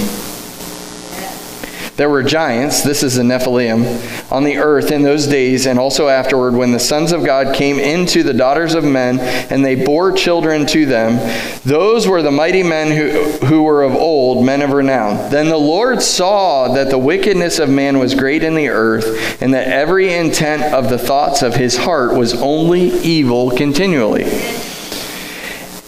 There 1.98 2.12
were 2.12 2.22
giants, 2.22 2.84
this 2.84 3.02
is 3.02 3.16
the 3.16 3.24
Nephilim, 3.24 4.32
on 4.32 4.44
the 4.44 4.58
earth 4.58 4.92
in 4.92 5.02
those 5.02 5.26
days 5.26 5.66
and 5.66 5.80
also 5.80 6.10
afterward 6.10 6.54
when 6.54 6.72
the 6.72 6.80
sons 6.80 7.12
of 7.12 7.26
God 7.26 7.56
came 7.56 7.80
into 7.80 8.22
the 8.22 8.36
daughters 8.36 8.76
of 8.76 8.84
men 8.84 9.20
and 9.20 9.66
they 9.66 9.84
bore 9.84 10.12
children 10.12 10.68
to 10.68 10.86
them. 10.86 11.18
Those 11.66 12.08
were 12.08 12.22
the 12.22 12.30
mighty 12.30 12.62
men 12.62 12.96
who, 12.96 13.48
who 13.48 13.64
were 13.64 13.82
of 13.82 13.96
old, 13.96 14.46
men 14.46 14.62
of 14.62 14.74
renown. 14.74 15.32
Then 15.32 15.50
the 15.50 15.58
Lord 15.58 16.04
saw 16.04 16.72
that 16.76 16.92
the 16.92 17.00
wickedness 17.00 17.58
of 17.58 17.68
man 17.68 17.98
was 17.98 18.14
great 18.14 18.44
in 18.44 18.54
the 18.54 18.70
earth 18.70 19.42
and 19.42 19.52
that 19.56 19.68
every 19.68 20.14
intent 20.14 20.72
of 20.76 20.92
the 20.92 21.00
thoughts 21.00 21.42
of 21.42 21.56
his 21.56 21.78
heart 21.78 22.16
was 22.16 22.40
only 22.40 22.92
evil 23.00 23.50
continually. 23.50 24.26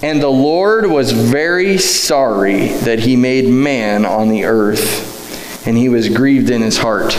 And 0.01 0.23
the 0.23 0.29
Lord 0.29 0.87
was 0.87 1.11
very 1.11 1.77
sorry 1.77 2.69
that 2.69 3.01
he 3.01 3.15
made 3.15 3.47
man 3.47 4.07
on 4.07 4.29
the 4.29 4.45
earth, 4.45 5.18
and 5.65 5.77
he 5.77 5.89
was 5.89 6.09
grieved 6.09 6.49
in 6.49 6.61
his 6.61 6.77
heart. 6.77 7.17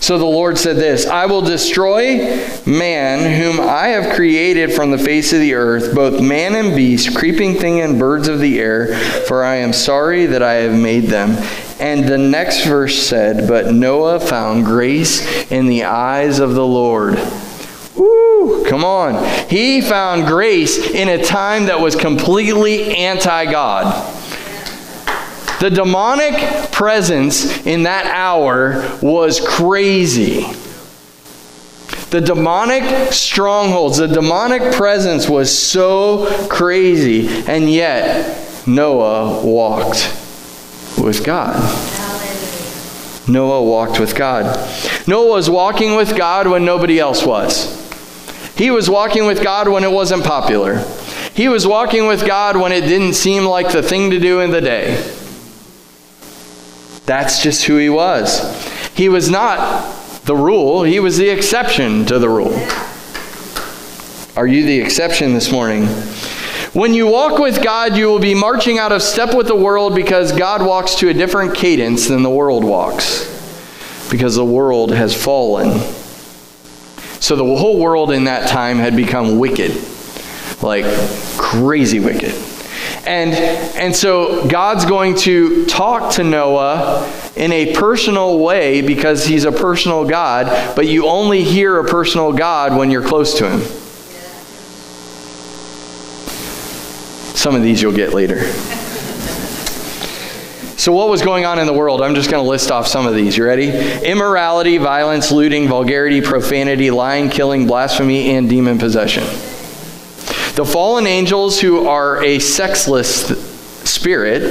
So 0.00 0.18
the 0.18 0.24
Lord 0.24 0.56
said 0.56 0.76
this 0.76 1.06
I 1.06 1.26
will 1.26 1.42
destroy 1.42 2.18
man, 2.66 3.40
whom 3.40 3.60
I 3.60 3.88
have 3.88 4.14
created 4.14 4.72
from 4.72 4.90
the 4.90 4.98
face 4.98 5.32
of 5.32 5.40
the 5.40 5.54
earth, 5.54 5.94
both 5.94 6.20
man 6.20 6.54
and 6.54 6.76
beast, 6.76 7.16
creeping 7.16 7.54
thing 7.54 7.80
and 7.80 7.98
birds 7.98 8.28
of 8.28 8.38
the 8.38 8.60
air, 8.60 8.96
for 9.26 9.44
I 9.44 9.56
am 9.56 9.72
sorry 9.72 10.26
that 10.26 10.42
I 10.42 10.54
have 10.54 10.80
made 10.80 11.06
them. 11.06 11.30
And 11.80 12.08
the 12.08 12.18
next 12.18 12.66
verse 12.66 12.96
said, 12.96 13.48
But 13.48 13.72
Noah 13.72 14.20
found 14.20 14.64
grace 14.64 15.50
in 15.50 15.66
the 15.66 15.84
eyes 15.84 16.38
of 16.38 16.54
the 16.54 16.66
Lord. 16.66 17.18
Woo, 17.96 18.64
come 18.66 18.84
on. 18.84 19.48
He 19.48 19.80
found 19.80 20.26
grace 20.26 20.78
in 20.90 21.08
a 21.08 21.24
time 21.24 21.66
that 21.66 21.80
was 21.80 21.96
completely 21.96 22.96
anti 22.96 23.50
God. 23.50 24.15
The 25.60 25.70
demonic 25.70 26.70
presence 26.70 27.66
in 27.66 27.84
that 27.84 28.06
hour 28.06 28.98
was 29.00 29.40
crazy. 29.40 30.42
The 32.10 32.20
demonic 32.20 33.12
strongholds, 33.12 33.98
the 33.98 34.06
demonic 34.06 34.74
presence 34.74 35.28
was 35.28 35.56
so 35.56 36.46
crazy, 36.48 37.28
and 37.46 37.70
yet 37.70 38.66
Noah 38.66 39.44
walked 39.44 40.14
with 40.98 41.24
God. 41.24 41.56
Noah 43.28 43.62
walked 43.62 43.98
with 43.98 44.14
God. 44.14 44.44
Noah 45.08 45.30
was 45.30 45.50
walking 45.50 45.96
with 45.96 46.16
God 46.16 46.46
when 46.46 46.64
nobody 46.64 47.00
else 47.00 47.24
was. 47.24 47.74
He 48.56 48.70
was 48.70 48.88
walking 48.88 49.26
with 49.26 49.42
God 49.42 49.68
when 49.68 49.84
it 49.84 49.90
wasn't 49.90 50.22
popular. 50.24 50.84
He 51.34 51.48
was 51.48 51.66
walking 51.66 52.06
with 52.06 52.26
God 52.26 52.56
when 52.56 52.72
it 52.72 52.82
didn't 52.82 53.14
seem 53.14 53.44
like 53.44 53.72
the 53.72 53.82
thing 53.82 54.10
to 54.10 54.20
do 54.20 54.40
in 54.40 54.50
the 54.50 54.60
day. 54.60 55.02
That's 57.06 57.42
just 57.42 57.64
who 57.64 57.76
he 57.76 57.88
was. 57.88 58.42
He 58.94 59.08
was 59.08 59.30
not 59.30 59.94
the 60.24 60.36
rule, 60.36 60.82
he 60.82 60.98
was 60.98 61.16
the 61.16 61.28
exception 61.28 62.04
to 62.06 62.18
the 62.18 62.28
rule. 62.28 62.54
Are 64.36 64.46
you 64.46 64.66
the 64.66 64.80
exception 64.80 65.32
this 65.32 65.50
morning? 65.50 65.86
When 66.74 66.92
you 66.92 67.06
walk 67.06 67.38
with 67.38 67.62
God, 67.62 67.96
you 67.96 68.06
will 68.06 68.18
be 68.18 68.34
marching 68.34 68.78
out 68.78 68.92
of 68.92 69.00
step 69.00 69.34
with 69.34 69.46
the 69.46 69.56
world 69.56 69.94
because 69.94 70.30
God 70.32 70.66
walks 70.66 70.96
to 70.96 71.08
a 71.08 71.14
different 71.14 71.54
cadence 71.54 72.08
than 72.08 72.22
the 72.22 72.28
world 72.28 72.64
walks. 72.64 73.32
Because 74.10 74.34
the 74.34 74.44
world 74.44 74.92
has 74.92 75.14
fallen. 75.14 75.80
So 77.20 77.34
the 77.34 77.44
whole 77.44 77.80
world 77.80 78.10
in 78.10 78.24
that 78.24 78.50
time 78.50 78.76
had 78.76 78.94
become 78.94 79.38
wicked, 79.38 79.80
like 80.60 80.84
crazy 81.38 81.98
wicked. 81.98 82.34
And, 83.06 83.34
and 83.76 83.94
so 83.94 84.46
God's 84.48 84.84
going 84.84 85.16
to 85.18 85.64
talk 85.66 86.14
to 86.14 86.24
Noah 86.24 87.12
in 87.36 87.52
a 87.52 87.74
personal 87.74 88.38
way 88.38 88.82
because 88.82 89.24
he's 89.24 89.44
a 89.44 89.52
personal 89.52 90.04
God, 90.08 90.74
but 90.74 90.86
you 90.86 91.06
only 91.06 91.44
hear 91.44 91.78
a 91.78 91.84
personal 91.84 92.32
God 92.32 92.76
when 92.76 92.90
you're 92.90 93.06
close 93.06 93.38
to 93.38 93.48
him. 93.48 93.60
Some 97.36 97.54
of 97.54 97.62
these 97.62 97.80
you'll 97.80 97.92
get 97.92 98.12
later. 98.12 98.42
So, 100.78 100.92
what 100.92 101.08
was 101.08 101.22
going 101.22 101.44
on 101.44 101.58
in 101.58 101.66
the 101.66 101.72
world? 101.72 102.00
I'm 102.00 102.14
just 102.14 102.30
going 102.30 102.42
to 102.42 102.48
list 102.48 102.70
off 102.70 102.86
some 102.86 103.06
of 103.06 103.14
these. 103.14 103.36
You 103.36 103.44
ready? 103.44 103.70
Immorality, 104.04 104.78
violence, 104.78 105.32
looting, 105.32 105.68
vulgarity, 105.68 106.20
profanity, 106.20 106.90
lying, 106.90 107.28
killing, 107.28 107.66
blasphemy, 107.66 108.36
and 108.36 108.48
demon 108.48 108.78
possession. 108.78 109.24
The 110.56 110.64
fallen 110.64 111.06
angels, 111.06 111.60
who 111.60 111.86
are 111.86 112.24
a 112.24 112.38
sexless 112.38 113.26
spirit, 113.86 114.42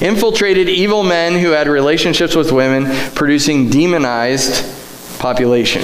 infiltrated 0.00 0.70
evil 0.70 1.02
men 1.02 1.38
who 1.38 1.50
had 1.50 1.68
relationships 1.68 2.34
with 2.34 2.52
women, 2.52 2.86
producing 3.14 3.68
demonized 3.68 4.64
population. 5.18 5.82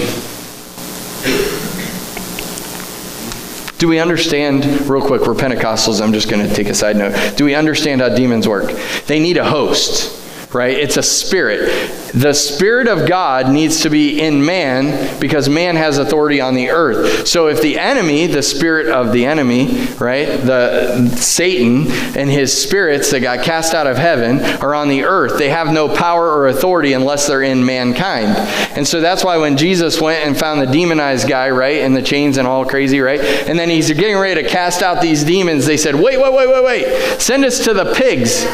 Do 3.76 3.88
we 3.88 3.98
understand, 3.98 4.64
real 4.88 5.02
quick, 5.02 5.26
we're 5.26 5.35
Pentecostals, 5.35 6.00
I'm 6.02 6.14
just 6.14 6.31
going 6.31 6.48
to 6.48 6.54
take 6.54 6.68
a 6.68 6.74
side 6.74 6.96
note. 6.96 7.37
Do 7.37 7.44
we 7.44 7.54
understand 7.54 8.00
how 8.00 8.09
demons 8.09 8.48
work? 8.48 8.72
They 9.07 9.20
need 9.20 9.37
a 9.37 9.44
host, 9.44 10.17
right? 10.52 10.76
It's 10.76 10.96
a 10.96 11.02
spirit. 11.02 11.90
The 12.14 12.32
Spirit 12.32 12.88
of 12.88 13.06
God 13.06 13.52
needs 13.52 13.82
to 13.82 13.90
be 13.90 14.20
in 14.20 14.44
man 14.44 15.20
because 15.20 15.48
man 15.48 15.76
has 15.76 15.98
authority 15.98 16.40
on 16.40 16.54
the 16.54 16.70
earth. 16.70 17.28
So 17.28 17.48
if 17.48 17.61
the 17.61 17.78
enemy, 17.78 18.26
the 18.26 18.42
spirit 18.42 18.88
of 18.88 19.12
the 19.12 19.26
enemy, 19.26 19.87
right, 19.98 20.26
the 20.26 21.06
Satan 21.16 21.87
and 22.16 22.30
his 22.30 22.56
spirits 22.56 23.11
that 23.11 23.20
got 23.20 23.44
cast 23.44 23.74
out 23.74 23.87
of 23.87 23.98
heaven 23.98 24.40
are 24.62 24.74
on 24.74 24.88
the 24.88 25.04
earth, 25.04 25.38
they 25.38 25.50
have 25.50 25.70
no 25.72 25.94
power 25.94 26.30
or 26.30 26.48
authority 26.48 26.94
unless 26.94 27.26
they're 27.26 27.42
in 27.42 27.64
mankind. 27.64 28.28
And 28.76 28.88
so 28.88 29.00
that's 29.00 29.22
why 29.22 29.37
when 29.37 29.58
Jesus 29.58 30.00
went 30.00 30.26
and 30.26 30.37
found 30.37 30.62
the 30.62 30.66
demonized 30.66 31.28
guy, 31.28 31.50
right, 31.50 31.76
in 31.76 31.92
the 31.92 32.02
chains 32.02 32.38
and 32.38 32.48
all 32.48 32.64
crazy, 32.64 33.00
right, 33.00 33.20
and 33.20 33.58
then 33.58 33.68
he's 33.68 33.92
getting 33.92 34.16
ready 34.16 34.42
to 34.42 34.48
cast 34.48 34.82
out 34.82 35.02
these 35.02 35.24
demons, 35.24 35.66
they 35.66 35.76
said, 35.76 35.94
wait, 35.94 36.18
wait, 36.18 36.32
wait, 36.32 36.48
wait, 36.48 36.64
wait, 36.64 37.20
send 37.20 37.44
us 37.44 37.64
to 37.64 37.74
the 37.74 37.92
pigs 37.94 38.46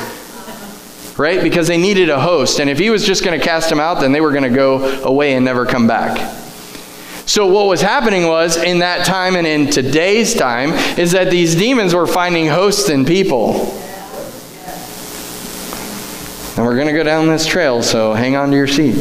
right? 1.17 1.43
Because 1.43 1.69
they 1.69 1.79
needed 1.79 2.09
a 2.09 2.21
host. 2.21 2.61
And 2.61 2.69
if 2.69 2.79
he 2.79 2.91
was 2.91 3.05
just 3.05 3.25
going 3.25 3.39
to 3.39 3.45
cast 3.45 3.69
them 3.69 3.81
out, 3.81 4.01
then 4.01 4.13
they 4.13 4.21
were 4.21 4.31
going 4.31 4.45
to 4.45 4.51
go 4.51 5.03
away 5.03 5.35
and 5.35 5.45
never 5.45 5.65
come 5.67 5.87
back. 5.87 6.41
So, 7.27 7.47
what 7.47 7.67
was 7.67 7.81
happening 7.81 8.27
was, 8.27 8.59
in 8.59 8.81
that 8.81 9.07
time 9.07 9.35
and 9.35 9.47
in 9.47 9.71
today's 9.71 10.35
time, 10.35 10.71
is 10.99 11.13
that 11.13 11.31
these 11.31 11.55
demons 11.55 11.95
were 11.95 12.07
finding 12.07 12.49
hosts 12.49 12.91
in 12.91 13.07
people. 13.07 13.63
And 16.57 16.67
we're 16.67 16.75
going 16.75 16.87
to 16.87 16.93
go 16.93 17.03
down 17.03 17.27
this 17.27 17.47
trail, 17.47 17.83
so 17.83 18.13
hang 18.13 18.37
on 18.37 18.51
to 18.51 18.57
your 18.57 18.69
seat. 18.69 18.95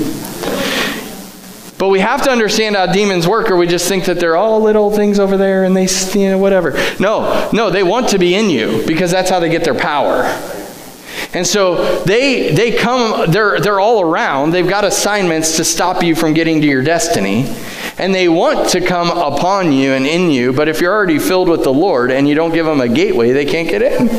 But 1.78 1.90
we 1.90 2.00
have 2.00 2.24
to 2.24 2.32
understand 2.32 2.78
how 2.78 2.86
demons 2.86 3.28
work, 3.28 3.52
or 3.52 3.58
we 3.58 3.68
just 3.68 3.90
think 3.90 4.06
that 4.06 4.22
they're 4.22 4.38
all 4.38 4.62
little 4.62 4.90
things 4.90 5.20
over 5.20 5.36
there 5.36 5.66
and 5.66 5.76
they, 5.76 5.88
you 6.18 6.30
know, 6.30 6.38
whatever. 6.38 6.72
No, 7.02 7.50
no, 7.52 7.70
they 7.70 7.84
want 7.84 8.08
to 8.10 8.18
be 8.18 8.36
in 8.36 8.50
you 8.50 8.86
because 8.88 9.12
that's 9.12 9.30
how 9.30 9.42
they 9.42 9.50
get 9.50 9.66
their 9.66 9.76
power. 9.76 10.24
And 11.34 11.48
so 11.48 12.04
they 12.04 12.52
they 12.52 12.72
come 12.72 13.32
they're 13.32 13.60
they're 13.60 13.80
all 13.80 14.02
around. 14.02 14.52
They've 14.52 14.68
got 14.68 14.84
assignments 14.84 15.58
to 15.58 15.64
stop 15.64 16.04
you 16.04 16.16
from 16.16 16.34
getting 16.34 16.62
to 16.62 16.68
your 16.68 16.84
destiny. 16.84 17.56
And 17.98 18.14
they 18.14 18.30
want 18.30 18.70
to 18.70 18.82
come 18.82 19.10
upon 19.10 19.72
you 19.72 19.94
and 19.94 20.06
in 20.06 20.32
you, 20.32 20.52
but 20.52 20.68
if 20.68 20.82
you're 20.82 20.94
already 20.94 21.20
filled 21.20 21.48
with 21.48 21.64
the 21.64 21.74
Lord 21.74 22.12
and 22.12 22.28
you 22.28 22.34
don't 22.34 22.52
give 22.52 22.66
them 22.66 22.82
a 22.82 22.90
gateway, 22.90 23.32
they 23.32 23.46
can't 23.46 23.70
get 23.70 23.82
in. 23.82 24.10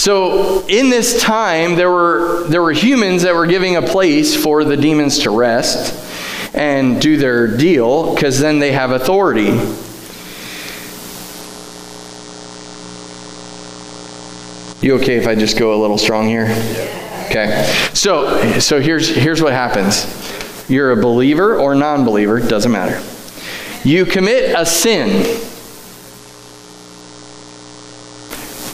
So 0.00 0.64
in 0.66 0.90
this 0.90 1.20
time 1.20 1.74
there 1.74 1.90
were 1.90 2.44
there 2.48 2.62
were 2.62 2.72
humans 2.72 3.22
that 3.22 3.34
were 3.34 3.46
giving 3.46 3.76
a 3.76 3.82
place 3.82 4.34
for 4.34 4.64
the 4.64 4.76
demons 4.76 5.18
to 5.20 5.30
rest 5.30 5.94
and 6.54 7.00
do 7.00 7.16
their 7.16 7.46
deal 7.56 8.14
because 8.14 8.38
then 8.38 8.60
they 8.60 8.72
have 8.72 8.92
authority. 8.92 9.50
You 14.80 14.94
okay 14.96 15.16
if 15.16 15.26
I 15.26 15.34
just 15.34 15.58
go 15.58 15.74
a 15.74 15.78
little 15.80 15.98
strong 15.98 16.26
here? 16.26 16.46
Okay. 17.26 17.64
So, 17.92 18.58
so 18.60 18.80
here's 18.80 19.08
here's 19.08 19.42
what 19.42 19.52
happens. 19.52 20.06
You're 20.70 20.92
a 20.92 20.96
believer 20.96 21.58
or 21.58 21.74
non-believer, 21.74 22.40
doesn't 22.40 22.72
matter. 22.72 23.02
You 23.86 24.06
commit 24.06 24.54
a 24.56 24.64
sin. 24.64 25.40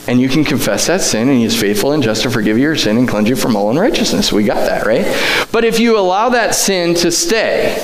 And 0.07 0.21
you 0.21 0.29
can 0.29 0.45
confess 0.45 0.87
that 0.87 1.01
sin, 1.01 1.27
and 1.27 1.37
He 1.37 1.43
is 1.43 1.59
faithful 1.59 1.91
and 1.91 2.01
just 2.01 2.23
to 2.23 2.29
forgive 2.29 2.57
your 2.57 2.77
sin 2.77 2.97
and 2.97 3.09
cleanse 3.09 3.27
you 3.27 3.35
from 3.35 3.57
all 3.57 3.69
unrighteousness. 3.69 4.31
We 4.31 4.45
got 4.45 4.65
that, 4.67 4.85
right? 4.85 5.05
But 5.51 5.65
if 5.65 5.79
you 5.79 5.99
allow 5.99 6.29
that 6.29 6.55
sin 6.55 6.95
to 6.95 7.11
stay, 7.11 7.75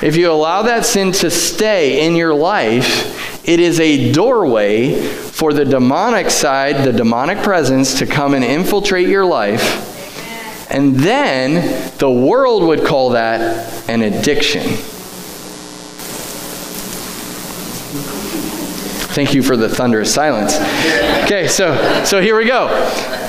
if 0.00 0.14
you 0.16 0.30
allow 0.30 0.62
that 0.62 0.86
sin 0.86 1.10
to 1.12 1.30
stay 1.30 2.06
in 2.06 2.14
your 2.14 2.32
life, 2.34 3.27
it 3.48 3.60
is 3.60 3.80
a 3.80 4.12
doorway 4.12 5.00
for 5.00 5.54
the 5.54 5.64
demonic 5.64 6.30
side, 6.30 6.84
the 6.84 6.92
demonic 6.92 7.38
presence, 7.38 7.98
to 7.98 8.06
come 8.06 8.34
and 8.34 8.44
infiltrate 8.44 9.08
your 9.08 9.24
life. 9.24 10.70
And 10.70 10.94
then 10.96 11.90
the 11.96 12.10
world 12.10 12.62
would 12.64 12.84
call 12.84 13.10
that 13.10 13.88
an 13.88 14.02
addiction. 14.02 14.64
Thank 19.14 19.32
you 19.32 19.42
for 19.42 19.56
the 19.56 19.70
thunderous 19.70 20.12
silence. 20.12 20.56
Okay, 21.24 21.48
so 21.48 22.04
so 22.04 22.20
here 22.20 22.36
we 22.36 22.44
go. 22.44 22.68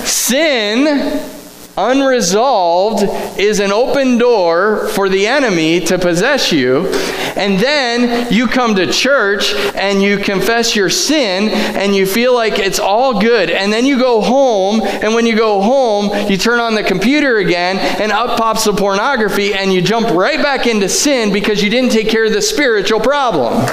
Sin 0.03 1.38
unresolved 1.79 3.03
is 3.39 3.59
an 3.59 3.71
open 3.71 4.17
door 4.17 4.87
for 4.89 5.07
the 5.07 5.25
enemy 5.25 5.79
to 5.79 5.97
possess 5.97 6.51
you. 6.51 6.87
And 7.35 7.59
then 7.59 8.31
you 8.31 8.47
come 8.47 8.75
to 8.75 8.91
church 8.91 9.53
and 9.75 10.01
you 10.01 10.17
confess 10.17 10.75
your 10.75 10.89
sin 10.89 11.49
and 11.49 11.95
you 11.95 12.05
feel 12.05 12.33
like 12.33 12.59
it's 12.59 12.79
all 12.79 13.21
good. 13.21 13.49
And 13.49 13.71
then 13.71 13.85
you 13.85 13.97
go 13.97 14.21
home, 14.21 14.81
and 14.83 15.13
when 15.13 15.25
you 15.25 15.37
go 15.37 15.61
home, 15.61 16.29
you 16.29 16.37
turn 16.37 16.59
on 16.59 16.75
the 16.75 16.83
computer 16.83 17.37
again 17.37 17.77
and 18.01 18.11
up 18.11 18.37
pops 18.37 18.65
the 18.65 18.73
pornography 18.73 19.53
and 19.53 19.71
you 19.71 19.81
jump 19.81 20.09
right 20.09 20.41
back 20.41 20.67
into 20.67 20.89
sin 20.89 21.31
because 21.31 21.63
you 21.63 21.69
didn't 21.69 21.91
take 21.91 22.09
care 22.09 22.25
of 22.25 22.33
the 22.33 22.41
spiritual 22.41 22.99
problem. 22.99 23.65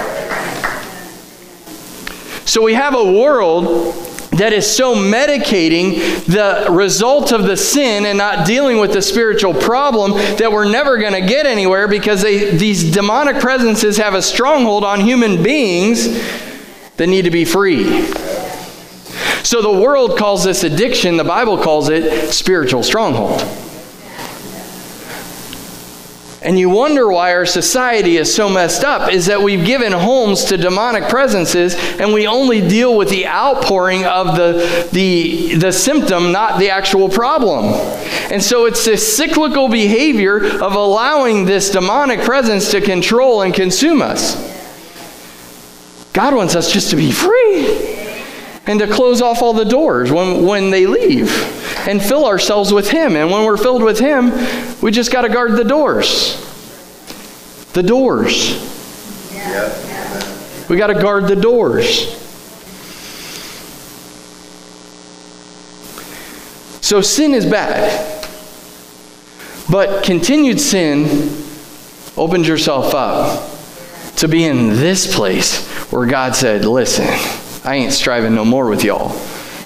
So 2.44 2.62
we 2.62 2.74
have 2.74 2.94
a 2.94 3.04
world 3.04 4.05
that 4.38 4.52
is 4.52 4.70
so 4.70 4.94
medicating 4.94 5.96
the 6.26 6.70
result 6.70 7.32
of 7.32 7.44
the 7.44 7.56
sin 7.56 8.06
and 8.06 8.18
not 8.18 8.46
dealing 8.46 8.78
with 8.78 8.92
the 8.92 9.02
spiritual 9.02 9.54
problem 9.54 10.12
that 10.36 10.50
we're 10.50 10.70
never 10.70 10.98
going 10.98 11.12
to 11.12 11.26
get 11.26 11.46
anywhere 11.46 11.88
because 11.88 12.22
they, 12.22 12.56
these 12.56 12.92
demonic 12.92 13.40
presences 13.40 13.96
have 13.96 14.14
a 14.14 14.22
stronghold 14.22 14.84
on 14.84 15.00
human 15.00 15.42
beings 15.42 16.06
that 16.96 17.06
need 17.06 17.22
to 17.22 17.30
be 17.30 17.44
free. 17.44 18.06
So 19.42 19.62
the 19.62 19.80
world 19.80 20.18
calls 20.18 20.44
this 20.44 20.64
addiction, 20.64 21.16
the 21.16 21.24
Bible 21.24 21.58
calls 21.62 21.88
it 21.88 22.32
spiritual 22.32 22.82
stronghold. 22.82 23.65
And 26.46 26.56
you 26.56 26.70
wonder 26.70 27.08
why 27.08 27.32
our 27.32 27.44
society 27.44 28.18
is 28.18 28.32
so 28.32 28.48
messed 28.48 28.84
up 28.84 29.12
is 29.12 29.26
that 29.26 29.42
we've 29.42 29.66
given 29.66 29.90
homes 29.90 30.44
to 30.44 30.56
demonic 30.56 31.08
presences 31.08 31.74
and 31.98 32.12
we 32.12 32.28
only 32.28 32.60
deal 32.60 32.96
with 32.96 33.10
the 33.10 33.26
outpouring 33.26 34.04
of 34.04 34.36
the, 34.36 34.88
the, 34.92 35.56
the 35.56 35.72
symptom, 35.72 36.30
not 36.30 36.60
the 36.60 36.70
actual 36.70 37.08
problem. 37.08 37.64
And 38.30 38.40
so 38.40 38.66
it's 38.66 38.84
this 38.84 39.16
cyclical 39.16 39.68
behavior 39.68 40.36
of 40.36 40.76
allowing 40.76 41.46
this 41.46 41.70
demonic 41.70 42.20
presence 42.20 42.70
to 42.70 42.80
control 42.80 43.42
and 43.42 43.52
consume 43.52 44.00
us. 44.00 44.36
God 46.12 46.32
wants 46.32 46.54
us 46.54 46.72
just 46.72 46.90
to 46.90 46.96
be 46.96 47.10
free 47.10 47.95
and 48.66 48.80
to 48.80 48.86
close 48.86 49.22
off 49.22 49.42
all 49.42 49.52
the 49.52 49.64
doors 49.64 50.10
when, 50.10 50.44
when 50.44 50.70
they 50.70 50.86
leave 50.86 51.30
and 51.86 52.02
fill 52.02 52.26
ourselves 52.26 52.72
with 52.72 52.90
Him. 52.90 53.16
And 53.16 53.30
when 53.30 53.44
we're 53.44 53.56
filled 53.56 53.82
with 53.82 53.98
Him, 53.98 54.32
we 54.80 54.90
just 54.90 55.12
got 55.12 55.22
to 55.22 55.28
guard 55.28 55.52
the 55.52 55.64
doors. 55.64 56.42
The 57.72 57.82
doors. 57.82 59.32
Yeah. 59.32 60.66
We 60.68 60.76
got 60.76 60.88
to 60.88 60.94
guard 60.94 61.28
the 61.28 61.36
doors. 61.36 62.12
So 66.80 67.00
sin 67.00 67.34
is 67.34 67.46
bad. 67.46 68.14
But 69.70 70.04
continued 70.04 70.60
sin 70.60 71.04
opens 72.16 72.46
yourself 72.46 72.94
up 72.94 73.50
to 74.16 74.28
be 74.28 74.44
in 74.44 74.68
this 74.68 75.14
place 75.14 75.66
where 75.90 76.06
God 76.06 76.36
said, 76.36 76.64
Listen, 76.64 77.06
I 77.66 77.74
ain't 77.74 77.92
striving 77.92 78.34
no 78.34 78.44
more 78.44 78.68
with 78.68 78.84
y'all. 78.84 79.20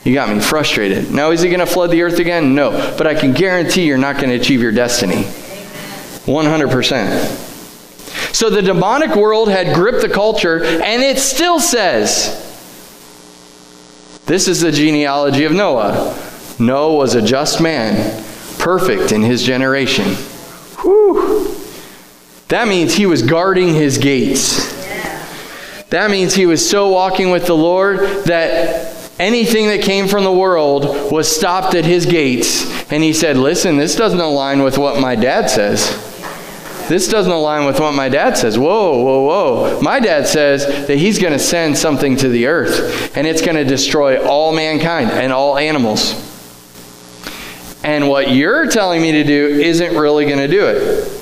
You 0.05 0.15
got 0.15 0.35
me 0.35 0.41
frustrated. 0.41 1.11
Now, 1.11 1.33
is 1.33 1.43
he 1.43 1.51
going 1.51 1.61
to 1.61 1.67
flood 1.67 1.91
the 1.91 2.01
earth 2.01 2.19
again? 2.19 2.55
No. 2.55 2.95
But 2.97 3.07
I 3.07 3.15
can 3.15 3.35
guarantee 3.35 3.87
you're 3.87 3.99
not 3.99 4.17
going 4.17 4.31
to 4.31 4.37
achieve 4.37 4.63
your 4.63 4.73
destiny. 4.73 5.25
100%. 6.25 8.35
So 8.35 8.49
the 8.49 8.63
demonic 8.63 9.15
world 9.15 9.51
had 9.51 9.75
gripped 9.75 10.01
the 10.01 10.09
culture, 10.09 10.65
and 10.65 11.03
it 11.03 11.19
still 11.19 11.61
says 11.61 12.47
this 14.25 14.49
is 14.49 14.63
the 14.63 14.73
genealogy 14.73 15.45
of 15.45 15.53
Noah. 15.53 16.19
Noah 16.59 16.97
was 16.97 17.15
a 17.15 17.21
just 17.21 17.61
man, 17.61 18.25
perfect 18.59 19.13
in 19.13 19.21
his 19.23 19.43
generation. 19.43 20.15
Whew. 20.81 21.55
That 22.49 22.67
means 22.67 22.95
he 22.95 23.05
was 23.05 23.21
guarding 23.23 23.75
his 23.75 23.99
gates. 23.99 24.80
That 25.91 26.11
means 26.11 26.35
he 26.35 26.47
was 26.47 26.69
so 26.69 26.89
walking 26.89 27.31
with 27.31 27.47
the 27.47 27.57
Lord 27.57 27.99
that 28.25 28.97
anything 29.19 29.67
that 29.67 29.83
came 29.83 30.07
from 30.07 30.25
the 30.25 30.33
world 30.33 31.13
was 31.13 31.29
stopped 31.29 31.75
at 31.75 31.85
his 31.85 32.07
gates. 32.07 32.65
And 32.93 33.03
he 33.03 33.13
said, 33.13 33.37
Listen, 33.37 33.77
this 33.77 33.97
doesn't 33.97 34.21
align 34.21 34.63
with 34.63 34.79
what 34.79 35.01
my 35.01 35.17
dad 35.17 35.51
says. 35.51 36.07
This 36.89 37.09
doesn't 37.09 37.31
align 37.31 37.67
with 37.67 37.79
what 37.79 37.93
my 37.93 38.09
dad 38.09 38.37
says. 38.37 38.59
Whoa, 38.59 39.03
whoa, 39.03 39.23
whoa. 39.23 39.81
My 39.81 40.01
dad 40.01 40.27
says 40.27 40.67
that 40.89 40.97
he's 40.97 41.21
going 41.21 41.33
to 41.33 41.39
send 41.39 41.79
something 41.79 42.17
to 42.17 42.29
the 42.29 42.47
earth, 42.47 43.17
and 43.17 43.29
it's 43.29 43.43
going 43.43 43.57
to 43.57 43.65
destroy 43.65 44.21
all 44.27 44.53
mankind 44.53 45.11
and 45.11 45.33
all 45.33 45.57
animals. 45.57 46.15
And 47.85 48.09
what 48.09 48.33
you're 48.33 48.67
telling 48.69 49.03
me 49.03 49.13
to 49.13 49.25
do 49.25 49.47
isn't 49.47 49.97
really 49.97 50.25
going 50.25 50.39
to 50.39 50.49
do 50.49 50.67
it. 50.67 51.17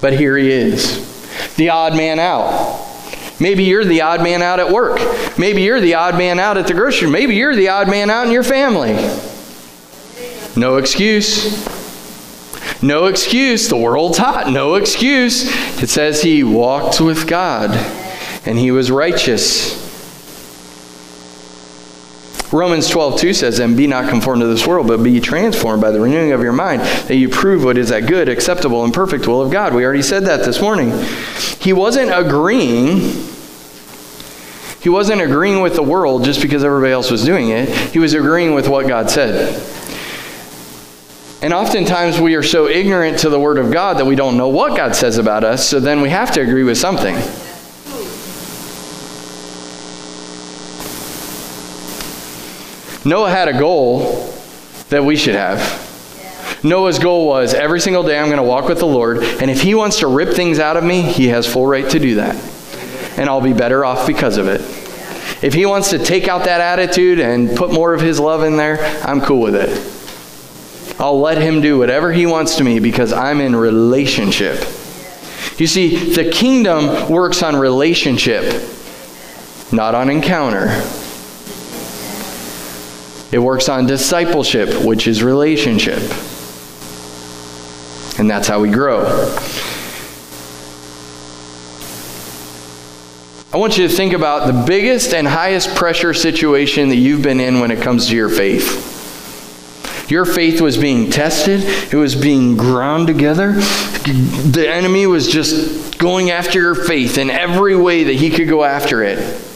But 0.00 0.14
here 0.14 0.36
he 0.38 0.50
is 0.50 1.09
the 1.60 1.68
odd 1.68 1.94
man 1.94 2.18
out. 2.18 2.86
Maybe 3.38 3.64
you're 3.64 3.84
the 3.84 4.00
odd 4.00 4.22
man 4.22 4.40
out 4.40 4.60
at 4.60 4.70
work. 4.70 4.98
Maybe 5.38 5.60
you're 5.60 5.80
the 5.80 5.94
odd 5.94 6.16
man 6.16 6.40
out 6.40 6.56
at 6.56 6.66
the 6.66 6.72
grocery. 6.72 7.10
Maybe 7.10 7.34
you're 7.34 7.54
the 7.54 7.68
odd 7.68 7.86
man 7.86 8.08
out 8.08 8.26
in 8.26 8.32
your 8.32 8.42
family. 8.42 8.94
No 10.56 10.78
excuse. 10.78 11.52
No 12.82 13.06
excuse. 13.06 13.68
The 13.68 13.76
world's 13.76 14.16
hot. 14.16 14.50
No 14.50 14.76
excuse. 14.76 15.44
It 15.82 15.90
says 15.90 16.22
he 16.22 16.42
walked 16.42 16.98
with 16.98 17.28
God 17.28 17.70
and 18.46 18.58
he 18.58 18.70
was 18.70 18.90
righteous. 18.90 19.79
Romans 22.52 22.88
12, 22.88 23.20
2 23.20 23.32
says, 23.32 23.58
And 23.60 23.76
be 23.76 23.86
not 23.86 24.08
conformed 24.08 24.42
to 24.42 24.48
this 24.48 24.66
world, 24.66 24.88
but 24.88 25.02
be 25.02 25.20
transformed 25.20 25.80
by 25.80 25.92
the 25.92 26.00
renewing 26.00 26.32
of 26.32 26.42
your 26.42 26.52
mind, 26.52 26.82
that 26.82 27.16
you 27.16 27.28
prove 27.28 27.62
what 27.64 27.78
is 27.78 27.90
that 27.90 28.06
good, 28.06 28.28
acceptable, 28.28 28.84
and 28.84 28.92
perfect 28.92 29.28
will 29.28 29.40
of 29.40 29.52
God. 29.52 29.72
We 29.72 29.84
already 29.84 30.02
said 30.02 30.24
that 30.24 30.44
this 30.44 30.60
morning. 30.60 30.90
He 31.60 31.72
wasn't 31.72 32.10
agreeing. 32.12 33.28
He 34.80 34.88
wasn't 34.88 35.20
agreeing 35.20 35.60
with 35.60 35.76
the 35.76 35.82
world 35.82 36.24
just 36.24 36.42
because 36.42 36.64
everybody 36.64 36.92
else 36.92 37.10
was 37.10 37.24
doing 37.24 37.50
it. 37.50 37.68
He 37.68 38.00
was 38.00 38.14
agreeing 38.14 38.54
with 38.54 38.68
what 38.68 38.88
God 38.88 39.10
said. 39.10 39.54
And 41.42 41.54
oftentimes 41.54 42.20
we 42.20 42.34
are 42.34 42.42
so 42.42 42.66
ignorant 42.66 43.20
to 43.20 43.30
the 43.30 43.38
Word 43.38 43.58
of 43.58 43.72
God 43.72 43.98
that 43.98 44.04
we 44.04 44.16
don't 44.16 44.36
know 44.36 44.48
what 44.48 44.76
God 44.76 44.96
says 44.96 45.18
about 45.18 45.44
us, 45.44 45.66
so 45.66 45.80
then 45.80 46.00
we 46.00 46.10
have 46.10 46.32
to 46.32 46.40
agree 46.40 46.64
with 46.64 46.78
something. 46.78 47.16
Noah 53.10 53.28
had 53.28 53.48
a 53.48 53.58
goal 53.58 54.32
that 54.90 55.04
we 55.04 55.16
should 55.16 55.34
have. 55.34 56.60
Noah's 56.62 57.00
goal 57.00 57.26
was 57.26 57.54
every 57.54 57.80
single 57.80 58.04
day 58.04 58.16
I'm 58.16 58.26
going 58.26 58.36
to 58.36 58.44
walk 58.44 58.68
with 58.68 58.78
the 58.78 58.86
Lord, 58.86 59.24
and 59.24 59.50
if 59.50 59.62
he 59.62 59.74
wants 59.74 59.98
to 59.98 60.06
rip 60.06 60.32
things 60.32 60.60
out 60.60 60.76
of 60.76 60.84
me, 60.84 61.02
he 61.02 61.26
has 61.26 61.44
full 61.44 61.66
right 61.66 61.90
to 61.90 61.98
do 61.98 62.14
that. 62.14 62.36
And 63.18 63.28
I'll 63.28 63.40
be 63.40 63.52
better 63.52 63.84
off 63.84 64.06
because 64.06 64.36
of 64.36 64.46
it. 64.46 64.60
If 65.42 65.54
he 65.54 65.66
wants 65.66 65.90
to 65.90 65.98
take 65.98 66.28
out 66.28 66.44
that 66.44 66.60
attitude 66.60 67.18
and 67.18 67.56
put 67.56 67.72
more 67.72 67.94
of 67.94 68.00
his 68.00 68.20
love 68.20 68.44
in 68.44 68.56
there, 68.56 68.78
I'm 69.04 69.20
cool 69.20 69.40
with 69.40 69.56
it. 69.56 71.00
I'll 71.00 71.20
let 71.20 71.42
him 71.42 71.60
do 71.60 71.78
whatever 71.78 72.12
he 72.12 72.26
wants 72.26 72.58
to 72.58 72.64
me 72.64 72.78
because 72.78 73.12
I'm 73.12 73.40
in 73.40 73.56
relationship. 73.56 74.60
You 75.58 75.66
see, 75.66 76.14
the 76.14 76.30
kingdom 76.30 77.10
works 77.10 77.42
on 77.42 77.56
relationship, 77.56 78.44
not 79.72 79.96
on 79.96 80.10
encounter. 80.10 80.80
It 83.32 83.38
works 83.38 83.68
on 83.68 83.86
discipleship, 83.86 84.84
which 84.84 85.06
is 85.06 85.22
relationship. 85.22 86.00
And 88.18 88.28
that's 88.28 88.48
how 88.48 88.60
we 88.60 88.70
grow. 88.70 89.04
I 93.52 93.56
want 93.56 93.78
you 93.78 93.86
to 93.88 93.94
think 93.94 94.12
about 94.12 94.46
the 94.46 94.64
biggest 94.66 95.14
and 95.14 95.26
highest 95.26 95.74
pressure 95.76 96.12
situation 96.12 96.88
that 96.88 96.96
you've 96.96 97.22
been 97.22 97.40
in 97.40 97.60
when 97.60 97.70
it 97.70 97.82
comes 97.82 98.08
to 98.08 98.16
your 98.16 98.28
faith. 98.28 98.88
Your 100.10 100.24
faith 100.24 100.60
was 100.60 100.76
being 100.76 101.10
tested, 101.10 101.62
it 101.62 101.94
was 101.96 102.16
being 102.16 102.56
ground 102.56 103.06
together. 103.06 103.52
The 103.52 104.66
enemy 104.68 105.06
was 105.06 105.28
just 105.28 105.98
going 105.98 106.30
after 106.30 106.60
your 106.60 106.74
faith 106.74 107.16
in 107.16 107.30
every 107.30 107.76
way 107.76 108.04
that 108.04 108.14
he 108.14 108.30
could 108.30 108.48
go 108.48 108.64
after 108.64 109.04
it 109.04 109.49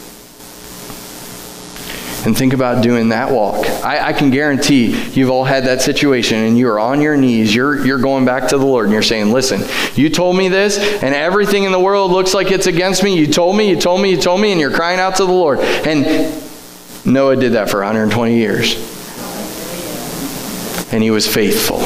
and 2.25 2.35
think 2.35 2.53
about 2.53 2.81
doing 2.81 3.09
that 3.09 3.31
walk. 3.31 3.67
I, 3.83 4.07
I, 4.07 4.13
can 4.13 4.31
guarantee 4.31 5.09
you've 5.11 5.29
all 5.29 5.43
had 5.43 5.65
that 5.65 5.81
situation 5.81 6.39
and 6.39 6.57
you're 6.57 6.79
on 6.79 6.99
your 6.99 7.15
knees. 7.15 7.53
You're, 7.53 7.85
you're 7.85 7.99
going 7.99 8.25
back 8.25 8.49
to 8.49 8.57
the 8.57 8.65
Lord 8.65 8.85
and 8.85 8.93
you're 8.93 9.03
saying, 9.03 9.31
Listen, 9.31 9.61
you 9.93 10.09
told 10.09 10.35
me 10.35 10.49
this 10.49 10.77
and 10.77 11.13
everything 11.13 11.63
in 11.63 11.71
the 11.71 11.79
world 11.79 12.11
looks 12.11 12.33
like 12.33 12.51
it's 12.51 12.67
against 12.67 13.03
me. 13.03 13.17
You 13.17 13.27
told 13.27 13.55
me, 13.55 13.69
you 13.69 13.79
told 13.79 14.01
me, 14.01 14.09
you 14.09 14.17
told 14.17 14.41
me, 14.41 14.51
and 14.51 14.59
you're 14.59 14.73
crying 14.73 14.99
out 14.99 15.17
to 15.17 15.25
the 15.25 15.31
Lord. 15.31 15.59
And 15.59 16.43
Noah 17.05 17.35
did 17.35 17.53
that 17.53 17.69
for 17.69 17.77
120 17.77 18.35
years. 18.35 18.73
And 20.91 21.03
he 21.03 21.11
was 21.11 21.31
faithful. 21.31 21.79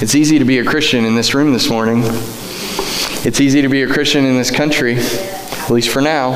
It's 0.00 0.14
easy 0.14 0.38
to 0.38 0.44
be 0.44 0.58
a 0.58 0.64
Christian 0.64 1.04
in 1.04 1.16
this 1.16 1.34
room 1.34 1.52
this 1.52 1.68
morning. 1.68 2.02
It's 3.24 3.40
easy 3.40 3.62
to 3.62 3.68
be 3.68 3.82
a 3.82 3.88
Christian 3.88 4.24
in 4.24 4.36
this 4.36 4.50
country 4.50 4.98
at 5.66 5.72
least 5.72 5.88
for 5.88 6.00
now. 6.00 6.30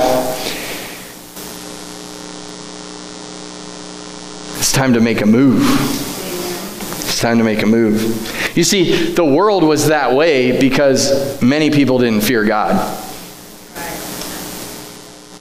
It's 4.58 4.72
time 4.72 4.94
to 4.94 5.00
make 5.00 5.20
a 5.20 5.26
move. 5.26 5.62
It's 6.98 7.20
time 7.20 7.38
to 7.38 7.44
make 7.44 7.62
a 7.62 7.66
move. 7.66 8.56
You 8.56 8.64
see, 8.64 9.12
the 9.12 9.24
world 9.24 9.62
was 9.62 9.86
that 9.86 10.14
way 10.14 10.58
because 10.58 11.40
many 11.40 11.70
people 11.70 12.00
didn't 12.00 12.22
fear 12.22 12.44
God. 12.44 13.06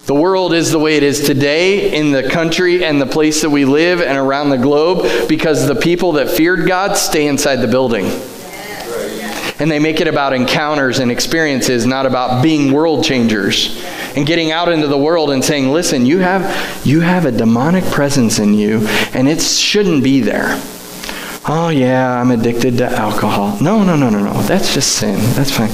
The 0.06 0.14
world 0.14 0.54
is 0.54 0.72
the 0.72 0.80
way 0.80 0.96
it 0.96 1.04
is 1.04 1.26
today 1.26 1.96
in 1.98 2.12
the 2.12 2.30
country 2.30 2.86
and 2.86 3.02
the 3.02 3.08
place 3.08 3.42
that 3.42 3.50
we 3.50 3.66
live 3.66 4.02
and 4.02 4.20
around 4.20 4.52
the 4.52 4.58
globe 4.58 5.28
because 5.28 5.68
the 5.68 5.76
people 5.76 6.12
that 6.14 6.30
feared 6.30 6.68
God 6.68 6.96
stay 6.96 7.26
inside 7.26 7.58
the 7.58 7.68
building. 7.68 8.06
And 9.60 9.70
they 9.70 9.80
make 9.80 10.00
it 10.00 10.08
about 10.08 10.34
encounters 10.34 11.00
and 11.00 11.12
experiences, 11.12 11.86
not 11.86 12.06
about 12.06 12.42
being 12.42 12.72
world 12.72 13.04
changers 13.04 13.84
and 14.16 14.26
getting 14.26 14.52
out 14.52 14.70
into 14.70 14.88
the 14.88 14.98
world 14.98 15.32
and 15.32 15.44
saying, 15.44 15.72
"Listen, 15.72 16.06
you 16.06 16.20
have 16.20 16.86
you 16.86 17.02
have 17.02 17.26
a 17.26 17.32
demonic 17.32 17.84
presence 17.86 18.40
in 18.40 18.54
you 18.54 18.88
and 19.14 19.28
it 19.28 19.42
shouldn't 19.42 20.04
be 20.04 20.22
there." 20.22 20.60
Oh 21.48 21.70
yeah, 21.70 22.22
I'm 22.22 22.32
addicted 22.32 22.78
to 22.78 22.90
alcohol. 22.90 23.58
No, 23.62 23.84
no, 23.84 23.96
no, 23.96 24.10
no, 24.10 24.24
no. 24.24 24.42
That's 24.44 24.74
just 24.74 24.94
sin. 24.94 25.20
That's 25.34 25.52
fine. 25.52 25.72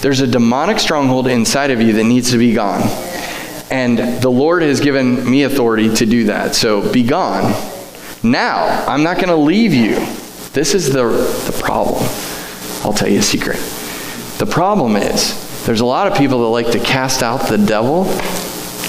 There's 0.00 0.20
a 0.20 0.26
demonic 0.26 0.78
stronghold 0.78 1.28
inside 1.28 1.70
of 1.70 1.80
you 1.80 1.94
that 1.94 2.04
needs 2.04 2.30
to 2.32 2.38
be 2.38 2.52
gone. 2.52 2.82
And 3.70 4.20
the 4.20 4.28
Lord 4.28 4.62
has 4.62 4.80
given 4.80 5.28
me 5.28 5.44
authority 5.44 5.94
to 5.94 6.04
do 6.04 6.24
that. 6.24 6.54
So 6.54 6.92
be 6.92 7.02
gone. 7.02 7.54
Now, 8.22 8.84
I'm 8.86 9.02
not 9.02 9.16
going 9.16 9.28
to 9.28 9.36
leave 9.36 9.72
you. 9.72 9.96
This 10.52 10.74
is 10.74 10.92
the, 10.92 11.04
the 11.46 11.58
problem. 11.62 12.04
I'll 12.84 12.92
tell 12.92 13.08
you 13.08 13.18
a 13.18 13.22
secret. 13.22 13.56
The 14.38 14.46
problem 14.46 14.96
is, 14.96 15.64
there's 15.64 15.80
a 15.80 15.86
lot 15.86 16.06
of 16.06 16.18
people 16.18 16.40
that 16.42 16.48
like 16.48 16.70
to 16.72 16.80
cast 16.80 17.22
out 17.22 17.48
the 17.48 17.58
devil 17.58 18.04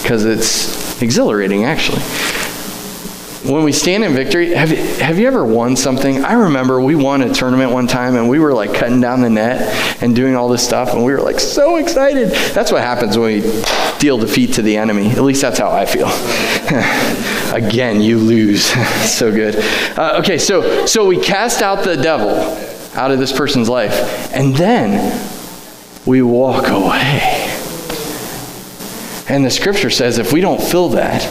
because 0.01 0.25
it's 0.25 1.01
exhilarating, 1.01 1.63
actually 1.63 2.01
when 3.45 3.63
we 3.63 3.71
stand 3.71 4.03
in 4.03 4.13
victory, 4.13 4.53
have, 4.53 4.71
you, 4.71 4.77
have 4.77 5.19
you 5.19 5.27
ever 5.27 5.45
won 5.45 5.75
something? 5.75 6.25
I 6.25 6.33
remember 6.33 6.81
we 6.81 6.95
won 6.95 7.21
a 7.21 7.33
tournament 7.33 7.71
one 7.71 7.85
time 7.85 8.15
and 8.15 8.27
we 8.27 8.39
were 8.39 8.53
like 8.53 8.73
cutting 8.73 9.01
down 9.01 9.21
the 9.21 9.29
net 9.29 10.01
and 10.01 10.15
doing 10.15 10.35
all 10.35 10.49
this 10.49 10.65
stuff 10.65 10.93
and 10.93 11.03
we 11.03 11.11
were 11.11 11.21
like 11.21 11.39
so 11.39 11.75
excited. 11.77 12.29
That's 12.53 12.71
what 12.71 12.81
happens 12.81 13.17
when 13.17 13.41
we 13.41 13.63
deal 13.99 14.17
defeat 14.17 14.53
to 14.53 14.61
the 14.61 14.77
enemy. 14.77 15.11
At 15.11 15.21
least 15.21 15.41
that's 15.41 15.59
how 15.59 15.69
I 15.69 15.85
feel. 15.85 16.07
Again, 17.55 18.01
you 18.01 18.17
lose. 18.17 18.65
so 19.09 19.31
good. 19.31 19.55
Uh, 19.97 20.19
okay, 20.19 20.37
so 20.37 20.85
so 20.85 21.05
we 21.05 21.19
cast 21.19 21.61
out 21.61 21.83
the 21.83 21.95
devil 21.95 22.74
out 22.95 23.11
of 23.11 23.19
this 23.19 23.31
person's 23.31 23.69
life 23.69 24.33
and 24.33 24.55
then 24.55 25.21
we 26.05 26.21
walk 26.21 26.67
away. 26.67 27.41
And 29.27 29.43
the 29.43 29.49
scripture 29.49 29.89
says 29.89 30.17
if 30.17 30.31
we 30.31 30.41
don't 30.41 30.61
fill 30.61 30.89
that, 30.89 31.23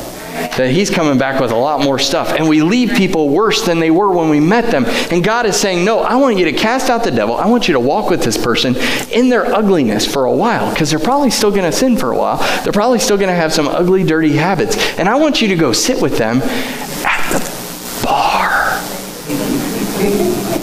that 0.56 0.70
he's 0.70 0.90
coming 0.90 1.18
back 1.18 1.40
with 1.40 1.50
a 1.50 1.56
lot 1.56 1.82
more 1.82 1.98
stuff. 1.98 2.32
And 2.32 2.48
we 2.48 2.62
leave 2.62 2.96
people 2.96 3.28
worse 3.28 3.64
than 3.64 3.78
they 3.80 3.90
were 3.90 4.12
when 4.12 4.28
we 4.28 4.40
met 4.40 4.70
them. 4.70 4.84
And 5.10 5.22
God 5.22 5.46
is 5.46 5.56
saying, 5.56 5.84
No, 5.84 6.00
I 6.00 6.16
want 6.16 6.38
you 6.38 6.44
to 6.46 6.52
cast 6.52 6.90
out 6.90 7.04
the 7.04 7.10
devil. 7.10 7.36
I 7.36 7.46
want 7.46 7.68
you 7.68 7.74
to 7.74 7.80
walk 7.80 8.10
with 8.10 8.22
this 8.22 8.36
person 8.36 8.76
in 9.10 9.28
their 9.28 9.46
ugliness 9.46 10.10
for 10.10 10.24
a 10.24 10.32
while, 10.32 10.70
because 10.70 10.90
they're 10.90 10.98
probably 10.98 11.30
still 11.30 11.50
going 11.50 11.64
to 11.64 11.72
sin 11.72 11.96
for 11.96 12.12
a 12.12 12.16
while. 12.16 12.38
They're 12.62 12.72
probably 12.72 12.98
still 12.98 13.16
going 13.16 13.28
to 13.28 13.34
have 13.34 13.52
some 13.52 13.68
ugly, 13.68 14.04
dirty 14.04 14.32
habits. 14.32 14.76
And 14.98 15.08
I 15.08 15.16
want 15.16 15.40
you 15.40 15.48
to 15.48 15.56
go 15.56 15.72
sit 15.72 16.00
with 16.00 16.18
them 16.18 16.40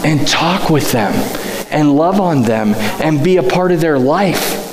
and 0.04 0.28
talk 0.28 0.70
with 0.70 0.92
them 0.92 1.14
and 1.72 1.96
love 1.96 2.20
on 2.20 2.44
them 2.44 2.74
and 3.02 3.24
be 3.24 3.38
a 3.38 3.44
part 3.44 3.72
of 3.72 3.82
their 3.82 4.00
life. 4.00 4.70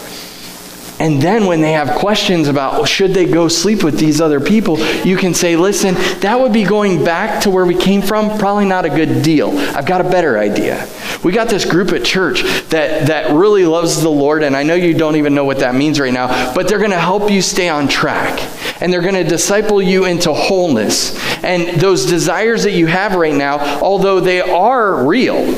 And 1.00 1.22
then 1.22 1.46
when 1.46 1.60
they 1.60 1.72
have 1.72 1.96
questions 1.96 2.48
about 2.48 2.74
well, 2.74 2.84
should 2.84 3.14
they 3.14 3.26
go 3.26 3.46
sleep 3.46 3.84
with 3.84 3.98
these 3.98 4.20
other 4.20 4.40
people, 4.40 4.78
you 5.04 5.16
can 5.16 5.32
say, 5.32 5.54
listen, 5.54 5.94
that 6.20 6.40
would 6.40 6.52
be 6.52 6.64
going 6.64 7.04
back 7.04 7.42
to 7.42 7.50
where 7.50 7.64
we 7.64 7.76
came 7.76 8.02
from, 8.02 8.36
probably 8.38 8.64
not 8.64 8.84
a 8.84 8.88
good 8.88 9.22
deal. 9.22 9.56
I've 9.76 9.86
got 9.86 10.00
a 10.00 10.10
better 10.10 10.38
idea. 10.38 10.88
We 11.22 11.32
got 11.32 11.48
this 11.48 11.64
group 11.64 11.92
at 11.92 12.04
church 12.04 12.42
that, 12.70 13.06
that 13.06 13.32
really 13.32 13.64
loves 13.64 14.02
the 14.02 14.10
Lord, 14.10 14.42
and 14.42 14.56
I 14.56 14.64
know 14.64 14.74
you 14.74 14.94
don't 14.94 15.16
even 15.16 15.34
know 15.34 15.44
what 15.44 15.60
that 15.60 15.74
means 15.74 16.00
right 16.00 16.12
now, 16.12 16.52
but 16.54 16.68
they're 16.68 16.78
going 16.78 16.90
to 16.90 16.98
help 16.98 17.30
you 17.30 17.42
stay 17.42 17.68
on 17.68 17.86
track. 17.86 18.40
And 18.80 18.92
they're 18.92 19.02
going 19.02 19.14
to 19.14 19.24
disciple 19.24 19.82
you 19.82 20.04
into 20.04 20.32
wholeness. 20.32 21.18
And 21.42 21.80
those 21.80 22.06
desires 22.06 22.62
that 22.64 22.72
you 22.72 22.86
have 22.86 23.14
right 23.14 23.34
now, 23.34 23.80
although 23.80 24.20
they 24.20 24.40
are 24.40 25.04
real, 25.04 25.54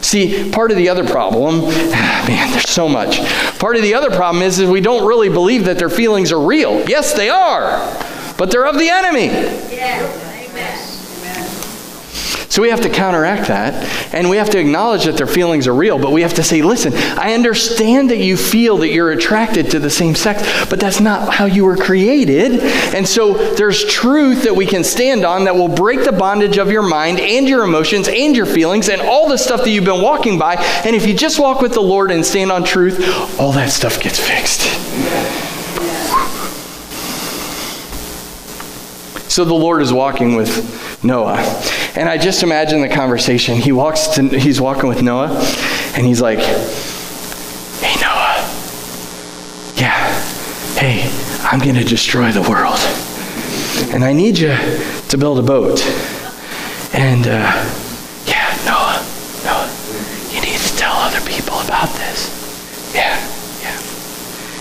See, 0.00 0.50
part 0.52 0.70
of 0.70 0.76
the 0.76 0.88
other 0.88 1.04
problem, 1.04 1.60
man, 1.90 2.50
there's 2.52 2.68
so 2.68 2.88
much. 2.88 3.18
Part 3.58 3.76
of 3.76 3.82
the 3.82 3.94
other 3.94 4.10
problem 4.10 4.42
is, 4.42 4.58
is 4.58 4.70
we 4.70 4.80
don't 4.80 5.06
really 5.06 5.28
believe 5.28 5.64
that 5.64 5.78
their 5.78 5.90
feelings 5.90 6.30
are 6.30 6.40
real. 6.40 6.88
Yes, 6.88 7.14
they 7.14 7.28
are, 7.28 7.78
but 8.38 8.50
they're 8.50 8.66
of 8.66 8.78
the 8.78 8.88
enemy. 8.88 9.26
Yeah. 9.74 10.27
So 12.58 12.62
we 12.62 12.70
have 12.70 12.80
to 12.80 12.90
counteract 12.90 13.46
that, 13.46 13.72
and 14.12 14.28
we 14.28 14.36
have 14.36 14.50
to 14.50 14.58
acknowledge 14.58 15.04
that 15.04 15.16
their 15.16 15.28
feelings 15.28 15.68
are 15.68 15.72
real, 15.72 15.96
but 15.96 16.10
we 16.10 16.22
have 16.22 16.34
to 16.34 16.42
say, 16.42 16.60
listen, 16.60 16.92
I 17.16 17.34
understand 17.34 18.10
that 18.10 18.16
you 18.16 18.36
feel 18.36 18.78
that 18.78 18.88
you're 18.88 19.12
attracted 19.12 19.70
to 19.70 19.78
the 19.78 19.90
same 19.90 20.16
sex, 20.16 20.42
but 20.68 20.80
that's 20.80 20.98
not 20.98 21.32
how 21.32 21.44
you 21.44 21.64
were 21.64 21.76
created. 21.76 22.58
And 22.96 23.06
so 23.06 23.54
there's 23.54 23.84
truth 23.84 24.42
that 24.42 24.56
we 24.56 24.66
can 24.66 24.82
stand 24.82 25.24
on 25.24 25.44
that 25.44 25.54
will 25.54 25.68
break 25.68 26.02
the 26.02 26.10
bondage 26.10 26.58
of 26.58 26.68
your 26.72 26.82
mind 26.82 27.20
and 27.20 27.48
your 27.48 27.62
emotions 27.62 28.08
and 28.08 28.34
your 28.34 28.44
feelings 28.44 28.88
and 28.88 29.02
all 29.02 29.28
the 29.28 29.38
stuff 29.38 29.60
that 29.60 29.70
you've 29.70 29.84
been 29.84 30.02
walking 30.02 30.36
by. 30.36 30.56
And 30.56 30.96
if 30.96 31.06
you 31.06 31.14
just 31.14 31.38
walk 31.38 31.60
with 31.60 31.74
the 31.74 31.80
Lord 31.80 32.10
and 32.10 32.26
stand 32.26 32.50
on 32.50 32.64
truth, 32.64 32.98
all 33.38 33.52
that 33.52 33.70
stuff 33.70 34.00
gets 34.00 34.18
fixed. 34.18 34.66
So 39.28 39.44
the 39.44 39.54
Lord 39.54 39.82
is 39.82 39.92
walking 39.92 40.36
with 40.36 41.04
Noah. 41.04 41.36
And 41.94 42.08
I 42.08 42.18
just 42.18 42.42
imagine 42.42 42.80
the 42.80 42.88
conversation. 42.88 43.56
He 43.56 43.72
walks 43.72 44.08
to, 44.08 44.22
he's 44.28 44.60
walking 44.60 44.88
with 44.88 45.02
Noah, 45.02 45.28
and 45.94 46.06
he's 46.06 46.20
like, 46.20 46.38
Hey, 46.38 47.94
Noah. 48.00 48.36
Yeah. 49.76 50.08
Hey, 50.76 51.10
I'm 51.42 51.60
going 51.60 51.74
to 51.76 51.84
destroy 51.84 52.32
the 52.32 52.42
world. 52.42 52.78
And 53.94 54.04
I 54.04 54.12
need 54.12 54.38
you 54.38 54.56
to 55.08 55.18
build 55.18 55.38
a 55.38 55.42
boat. 55.42 55.80
And, 56.92 57.26
uh, 57.26 57.52
yeah, 58.26 58.58
Noah, 58.64 59.04
Noah, 59.44 59.70
you 60.32 60.40
need 60.40 60.58
to 60.58 60.76
tell 60.76 60.94
other 60.96 61.20
people 61.20 61.60
about 61.60 61.88
this. 61.90 62.92
Yeah, 62.94 63.16
yeah. 63.60 63.78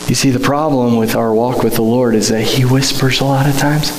You 0.07 0.15
see, 0.15 0.29
the 0.29 0.39
problem 0.39 0.97
with 0.97 1.15
our 1.15 1.33
walk 1.33 1.63
with 1.63 1.75
the 1.75 1.81
Lord 1.81 2.15
is 2.15 2.29
that 2.29 2.43
He 2.43 2.63
whispers 2.63 3.21
a 3.21 3.25
lot 3.25 3.47
of 3.47 3.57
times, 3.57 3.91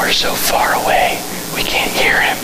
we're 0.00 0.12
so 0.12 0.32
far 0.32 0.72
away, 0.82 1.20
we 1.54 1.62
can't 1.62 1.90
hear 1.92 2.20
Him. 2.20 2.36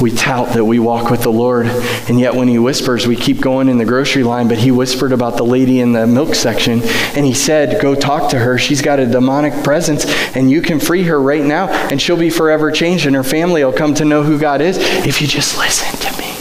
we 0.00 0.10
tout 0.10 0.52
that 0.52 0.64
we 0.64 0.78
walk 0.78 1.10
with 1.10 1.22
the 1.22 1.32
Lord, 1.32 1.66
and 1.66 2.20
yet 2.20 2.34
when 2.34 2.48
he 2.48 2.58
whispers, 2.58 3.06
we 3.06 3.16
keep 3.16 3.40
going 3.40 3.70
in 3.70 3.78
the 3.78 3.84
grocery 3.86 4.22
line. 4.22 4.46
But 4.46 4.58
he 4.58 4.70
whispered 4.70 5.10
about 5.10 5.38
the 5.38 5.44
lady 5.44 5.80
in 5.80 5.92
the 5.92 6.06
milk 6.06 6.34
section, 6.34 6.82
and 7.14 7.24
he 7.24 7.32
said, 7.32 7.80
Go 7.80 7.94
talk 7.94 8.30
to 8.30 8.38
her. 8.38 8.58
She's 8.58 8.82
got 8.82 8.98
a 8.98 9.06
demonic 9.06 9.64
presence, 9.64 10.04
and 10.36 10.50
you 10.50 10.60
can 10.60 10.80
free 10.80 11.04
her 11.04 11.18
right 11.20 11.42
now, 11.42 11.68
and 11.68 12.00
she'll 12.00 12.18
be 12.18 12.28
forever 12.28 12.70
changed, 12.70 13.06
and 13.06 13.16
her 13.16 13.24
family 13.24 13.64
will 13.64 13.72
come 13.72 13.94
to 13.94 14.04
know 14.04 14.22
who 14.22 14.38
God 14.38 14.60
is 14.60 14.76
if 15.06 15.22
you 15.22 15.26
just 15.26 15.56
listen 15.56 15.98
to 15.98 16.18
me. 16.18 16.34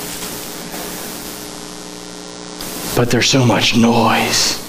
But 2.95 3.09
there's 3.09 3.29
so 3.29 3.45
much 3.45 3.77
noise. 3.77 4.64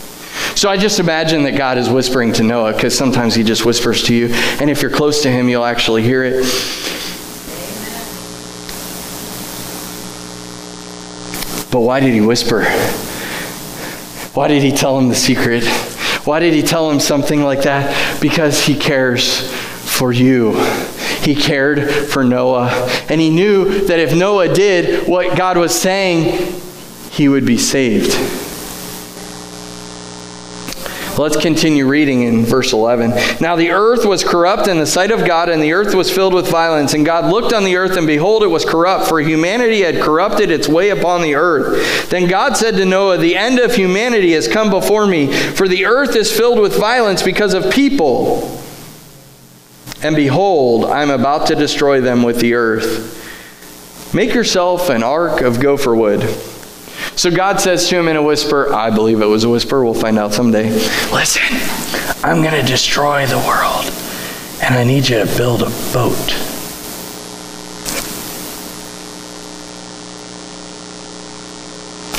So 0.57 0.71
I 0.71 0.79
just 0.79 1.01
imagine 1.01 1.43
that 1.43 1.55
God 1.55 1.77
is 1.77 1.91
whispering 1.91 2.33
to 2.33 2.43
Noah 2.43 2.73
because 2.73 2.97
sometimes 2.97 3.35
he 3.35 3.43
just 3.43 3.67
whispers 3.67 4.03
to 4.05 4.15
you. 4.15 4.29
And 4.59 4.71
if 4.71 4.81
you're 4.81 4.91
close 4.91 5.23
to 5.25 5.31
him, 5.31 5.51
you'll 5.51 5.67
actually 5.67 6.03
hear 6.03 6.25
it. 6.25 6.37
But 11.71 11.81
why 11.81 12.01
did 12.01 12.15
he 12.15 12.23
whisper? 12.23 12.65
Why 14.33 14.49
did 14.49 14.63
he 14.63 14.73
tell 14.73 14.99
him 14.99 15.11
the 15.11 15.15
secret? 15.15 15.63
Why 16.25 16.41
did 16.41 16.55
he 16.55 16.63
tell 16.63 16.91
him 16.91 17.01
something 17.01 17.43
like 17.43 17.65
that? 17.65 18.19
Because 18.23 18.65
he 18.65 18.75
cares 18.75 19.53
for 19.53 20.11
you. 20.11 20.59
He 21.21 21.35
cared 21.35 21.91
for 21.91 22.25
Noah. 22.25 22.71
And 23.11 23.21
he 23.21 23.29
knew 23.29 23.87
that 23.89 23.99
if 23.99 24.17
Noah 24.17 24.55
did 24.55 25.07
what 25.07 25.37
God 25.37 25.59
was 25.59 25.79
saying, 25.79 26.63
he 27.11 27.29
would 27.29 27.45
be 27.45 27.59
saved. 27.59 28.36
Let's 31.19 31.37
continue 31.39 31.87
reading 31.87 32.25
in 32.25 32.45
verse 32.45 32.75
11. 32.75 33.41
Now 33.41 33.57
the 33.57 33.71
earth 33.71 34.05
was 34.05 34.23
corrupt 34.23 34.69
in 34.69 34.79
the 34.79 34.87
sight 34.87 35.11
of 35.11 35.25
God, 35.25 35.49
and 35.49 35.62
the 35.62 35.73
earth 35.73 35.95
was 35.95 36.11
filled 36.11 36.35
with 36.35 36.51
violence. 36.51 36.93
And 36.93 37.07
God 37.07 37.33
looked 37.33 37.55
on 37.55 37.64
the 37.64 37.77
earth, 37.77 37.97
and 37.97 38.07
behold, 38.07 38.43
it 38.43 38.49
was 38.49 38.67
corrupt, 38.67 39.09
for 39.09 39.19
humanity 39.21 39.81
had 39.81 40.03
corrupted 40.03 40.51
its 40.51 40.69
way 40.69 40.91
upon 40.91 41.23
the 41.23 41.35
earth. 41.35 42.11
Then 42.11 42.29
God 42.29 42.59
said 42.59 42.73
to 42.73 42.85
Noah, 42.85 43.17
The 43.17 43.35
end 43.35 43.59
of 43.59 43.75
humanity 43.75 44.33
has 44.33 44.47
come 44.47 44.69
before 44.69 45.07
me, 45.07 45.33
for 45.33 45.67
the 45.67 45.87
earth 45.87 46.14
is 46.17 46.31
filled 46.31 46.59
with 46.59 46.79
violence 46.79 47.23
because 47.23 47.55
of 47.55 47.73
people. 47.73 48.61
And 50.03 50.14
behold, 50.14 50.85
I 50.85 51.03
am 51.03 51.11
about 51.11 51.47
to 51.47 51.55
destroy 51.55 52.03
them 52.03 52.23
with 52.25 52.41
the 52.41 52.53
earth. 52.55 54.12
Make 54.14 54.35
yourself 54.35 54.91
an 54.91 55.03
ark 55.03 55.41
of 55.41 55.61
gopher 55.61 55.97
wood. 55.97 56.23
So 57.17 57.31
God 57.31 57.61
says 57.61 57.89
to 57.89 57.97
him 57.97 58.09
in 58.09 58.17
a 58.17 58.23
whisper, 58.23 58.73
I 58.75 58.91
believe 58.91 59.23
it 59.23 59.27
was 59.27 59.45
a 59.45 59.49
whisper, 59.49 59.83
we'll 59.83 59.95
find 59.95 60.19
out 60.19 60.35
someday. 60.35 60.71
Listen, 61.11 61.43
I'm 62.23 62.43
going 62.43 62.55
to 62.61 62.62
destroy 62.62 63.25
the 63.27 63.39
world. 63.39 63.91
and 64.62 64.75
I 64.75 64.85
need 64.85 65.09
you 65.09 65.25
to 65.25 65.37
build 65.37 65.62
a 65.62 65.71
boat. 65.95 66.33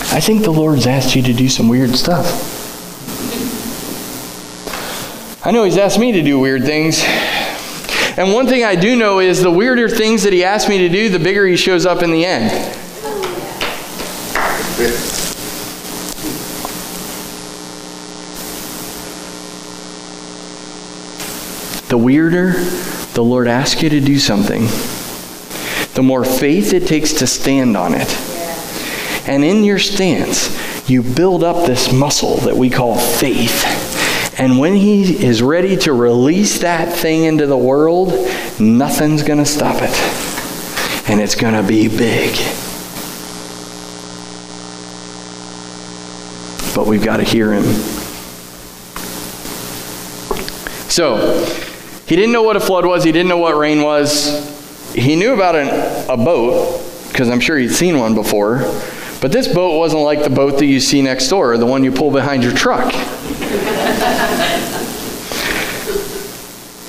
I 0.10 0.20
think 0.20 0.44
the 0.44 0.52
Lord's 0.52 0.88
asked 0.88 1.16
you 1.16 1.22
to 1.22 1.34
do 1.34 1.48
some 1.48 1.68
weird 1.70 1.96
stuff. 1.96 2.56
I 5.46 5.52
know 5.52 5.64
He's 5.64 5.78
asked 5.78 6.00
me 6.00 6.12
to 6.14 6.24
do 6.24 6.40
weird 6.40 6.64
things. 6.64 7.04
And 8.18 8.34
one 8.34 8.48
thing 8.48 8.64
I 8.64 8.76
do 8.76 8.96
know 8.96 9.20
is 9.20 9.44
the 9.44 9.52
weirder 9.52 9.90
things 9.90 10.24
that 10.24 10.34
He 10.34 10.44
asks 10.44 10.68
me 10.68 10.80
to 10.80 10.90
do, 10.90 11.10
the 11.10 11.20
bigger 11.20 11.46
He 11.46 11.56
shows 11.56 11.86
up 11.86 12.02
in 12.02 12.12
the 12.12 12.26
end. 12.26 12.76
The 21.88 21.98
weirder 21.98 22.52
the 23.18 23.24
Lord 23.24 23.48
asks 23.48 23.82
you 23.82 23.90
to 23.90 24.00
do 24.00 24.20
something, 24.20 24.66
the 25.96 26.04
more 26.04 26.24
faith 26.24 26.74
it 26.74 26.86
takes 26.86 27.14
to 27.14 27.26
stand 27.26 27.76
on 27.76 27.96
it. 27.96 28.16
And 29.28 29.44
in 29.44 29.64
your 29.64 29.80
stance, 29.80 30.88
you 30.88 31.02
build 31.02 31.44
up 31.44 31.66
this 31.66 31.92
muscle 31.92 32.38
that 32.42 32.56
we 32.56 32.70
call 32.70 32.96
faith. 32.96 33.66
And 34.40 34.60
when 34.60 34.76
he 34.76 35.26
is 35.26 35.42
ready 35.42 35.76
to 35.78 35.94
release 35.94 36.60
that 36.60 36.96
thing 36.96 37.24
into 37.24 37.48
the 37.48 37.58
world, 37.58 38.10
nothing's 38.60 39.24
going 39.24 39.40
to 39.40 39.46
stop 39.46 39.78
it. 39.82 41.10
And 41.10 41.20
it's 41.20 41.34
going 41.34 41.56
to 41.56 41.68
be 41.68 41.88
big. 41.88 42.38
But 46.78 46.86
we've 46.86 47.04
got 47.04 47.18
to 47.18 47.24
hear 47.24 47.52
him. 47.52 47.64
So, 50.88 51.44
he 52.06 52.16
didn't 52.16 52.32
know 52.32 52.44
what 52.44 52.56
a 52.56 52.60
flood 52.60 52.86
was, 52.86 53.04
he 53.04 53.12
didn't 53.12 53.30
know 53.30 53.40
what 53.40 53.58
rain 53.58 53.82
was. 53.82 54.94
He 54.94 55.16
knew 55.16 55.34
about 55.34 55.56
an, 55.56 55.70
a 56.08 56.16
boat, 56.24 56.80
because 57.08 57.32
I'm 57.32 57.40
sure 57.40 57.58
he'd 57.58 57.72
seen 57.72 57.98
one 57.98 58.14
before. 58.14 58.60
But 59.22 59.32
this 59.32 59.52
boat 59.52 59.80
wasn't 59.80 60.04
like 60.04 60.24
the 60.24 60.30
boat 60.30 60.60
that 60.60 60.68
you 60.68 60.80
see 60.80 61.02
next 61.02 61.30
door, 61.30 61.58
the 61.58 61.66
one 61.66 61.84
you 61.84 61.92
pull 61.92 62.12
behind 62.12 62.44
your 62.44 62.54
truck. 62.54 62.94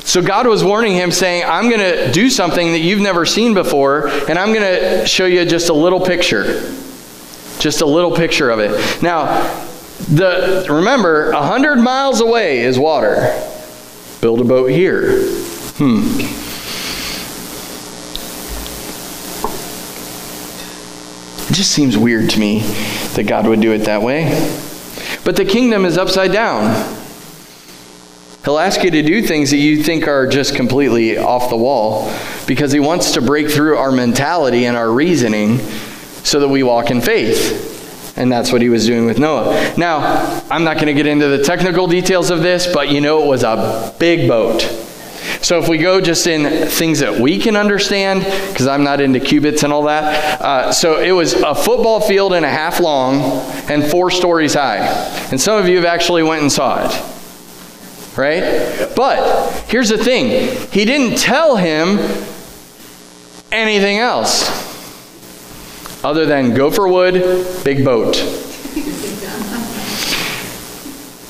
so 0.04 0.20
God 0.20 0.46
was 0.46 0.62
warning 0.62 0.96
him, 0.96 1.10
saying, 1.10 1.44
I'm 1.46 1.70
going 1.70 1.80
to 1.80 2.12
do 2.12 2.28
something 2.28 2.72
that 2.72 2.80
you've 2.80 3.00
never 3.00 3.24
seen 3.24 3.54
before, 3.54 4.08
and 4.08 4.38
I'm 4.38 4.52
going 4.52 5.00
to 5.00 5.06
show 5.06 5.24
you 5.24 5.46
just 5.46 5.70
a 5.70 5.74
little 5.74 6.04
picture. 6.04 6.74
Just 7.58 7.80
a 7.80 7.86
little 7.86 8.14
picture 8.14 8.50
of 8.50 8.60
it. 8.60 9.02
Now, 9.02 9.64
the, 10.06 10.66
remember, 10.70 11.32
100 11.32 11.76
miles 11.76 12.20
away 12.20 12.60
is 12.60 12.78
water. 12.78 13.44
Build 14.20 14.40
a 14.40 14.44
boat 14.44 14.70
here. 14.70 15.22
Hmm. 15.78 16.20
It 21.50 21.54
just 21.54 21.72
seems 21.72 21.96
weird 21.96 22.30
to 22.30 22.40
me 22.40 22.60
that 23.14 23.26
God 23.26 23.46
would 23.46 23.60
do 23.60 23.72
it 23.72 23.78
that 23.78 24.02
way. 24.02 24.26
But 25.24 25.36
the 25.36 25.44
kingdom 25.44 25.84
is 25.84 25.98
upside 25.98 26.32
down. 26.32 26.96
He'll 28.44 28.58
ask 28.58 28.82
you 28.82 28.90
to 28.90 29.02
do 29.02 29.20
things 29.22 29.50
that 29.50 29.58
you 29.58 29.82
think 29.82 30.08
are 30.08 30.26
just 30.26 30.54
completely 30.54 31.18
off 31.18 31.50
the 31.50 31.56
wall 31.56 32.12
because 32.46 32.72
he 32.72 32.80
wants 32.80 33.12
to 33.12 33.20
break 33.20 33.48
through 33.48 33.76
our 33.76 33.92
mentality 33.92 34.64
and 34.64 34.76
our 34.76 34.90
reasoning 34.90 35.58
so 36.22 36.40
that 36.40 36.48
we 36.48 36.62
walk 36.62 36.90
in 36.90 37.00
faith. 37.00 37.77
And 38.18 38.32
that's 38.32 38.50
what 38.50 38.60
he 38.60 38.68
was 38.68 38.84
doing 38.84 39.06
with 39.06 39.20
Noah. 39.20 39.74
Now, 39.76 40.42
I'm 40.50 40.64
not 40.64 40.74
going 40.74 40.88
to 40.88 40.92
get 40.92 41.06
into 41.06 41.28
the 41.28 41.44
technical 41.44 41.86
details 41.86 42.30
of 42.30 42.42
this, 42.42 42.66
but 42.66 42.90
you 42.90 43.00
know 43.00 43.22
it 43.22 43.28
was 43.28 43.44
a 43.44 43.94
big 44.00 44.28
boat. 44.28 44.62
So 45.40 45.60
if 45.60 45.68
we 45.68 45.78
go 45.78 46.00
just 46.00 46.26
in 46.26 46.66
things 46.66 46.98
that 46.98 47.20
we 47.20 47.38
can 47.38 47.54
understand, 47.54 48.24
because 48.50 48.66
I'm 48.66 48.82
not 48.82 49.00
into 49.00 49.20
cubits 49.20 49.62
and 49.62 49.72
all 49.72 49.84
that, 49.84 50.40
uh, 50.40 50.72
so 50.72 51.00
it 51.00 51.12
was 51.12 51.34
a 51.34 51.54
football 51.54 52.00
field 52.00 52.32
and 52.32 52.44
a 52.44 52.50
half 52.50 52.80
long 52.80 53.20
and 53.70 53.84
four 53.84 54.10
stories 54.10 54.54
high. 54.54 54.78
And 55.30 55.40
some 55.40 55.56
of 55.56 55.68
you 55.68 55.76
have 55.76 55.84
actually 55.84 56.24
went 56.24 56.42
and 56.42 56.50
saw 56.50 56.84
it. 56.84 58.18
Right? 58.18 58.90
But 58.96 59.52
here's 59.68 59.90
the 59.90 59.98
thing. 59.98 60.56
He 60.72 60.84
didn't 60.84 61.18
tell 61.18 61.54
him 61.54 61.98
anything 63.52 63.98
else 63.98 64.67
other 66.04 66.26
than 66.26 66.54
gopher 66.54 66.86
wood, 66.86 67.14
big 67.64 67.84
boat. 67.84 68.16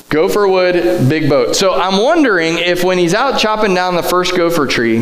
Gopher 0.09 0.47
wood, 0.47 1.07
big 1.07 1.29
boat. 1.29 1.55
So 1.55 1.73
I'm 1.73 2.01
wondering 2.01 2.57
if 2.57 2.83
when 2.83 2.97
he's 2.97 3.13
out 3.13 3.39
chopping 3.39 3.75
down 3.75 3.95
the 3.95 4.03
first 4.03 4.35
gopher 4.35 4.65
tree, 4.65 4.97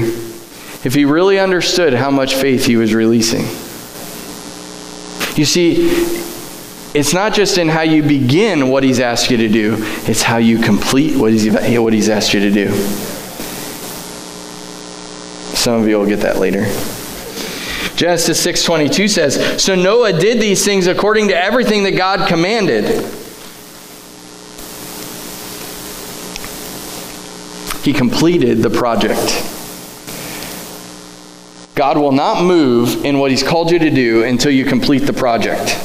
if 0.84 0.94
he 0.94 1.06
really 1.06 1.40
understood 1.40 1.94
how 1.94 2.12
much 2.12 2.36
faith 2.36 2.66
he 2.66 2.76
was 2.76 2.94
releasing. 2.94 3.44
You 5.38 5.46
see, 5.46 5.90
it's 6.94 7.14
not 7.14 7.34
just 7.34 7.58
in 7.58 7.70
how 7.70 7.82
you 7.82 8.04
begin 8.04 8.70
what 8.70 8.84
he's 8.84 9.00
asked 9.00 9.30
you 9.30 9.38
to 9.38 9.48
do, 9.48 9.76
it's 9.80 10.22
how 10.22 10.38
you 10.38 10.60
complete 10.60 11.18
what 11.18 11.32
he's, 11.32 11.48
what 11.80 11.94
he's 11.94 12.10
asked 12.10 12.34
you 12.34 12.40
to 12.40 12.52
do. 12.52 12.72
Some 15.56 15.82
of 15.82 15.88
you 15.88 15.98
will 15.98 16.06
get 16.06 16.22
that 16.22 16.38
later. 16.38 16.66
Genesis 17.98 18.40
6:22 18.40 19.08
says, 19.08 19.40
"So 19.58 19.74
Noah 19.74 20.14
did 20.14 20.40
these 20.40 20.64
things 20.64 20.86
according 20.86 21.30
to 21.30 21.36
everything 21.36 21.84
that 21.84 21.98
God 21.98 22.28
commanded." 22.28 23.04
He 27.84 27.94
completed 27.94 28.62
the 28.62 28.70
project. 28.70 29.42
God 31.74 31.98
will 31.98 32.12
not 32.12 32.44
move 32.44 33.04
in 33.04 33.18
what 33.18 33.32
He's 33.32 33.44
called 33.44 33.72
you 33.72 33.80
to 33.80 33.90
do 33.90 34.24
until 34.24 34.52
you 34.52 34.64
complete 34.64 35.08
the 35.08 35.14
project. 35.14 35.76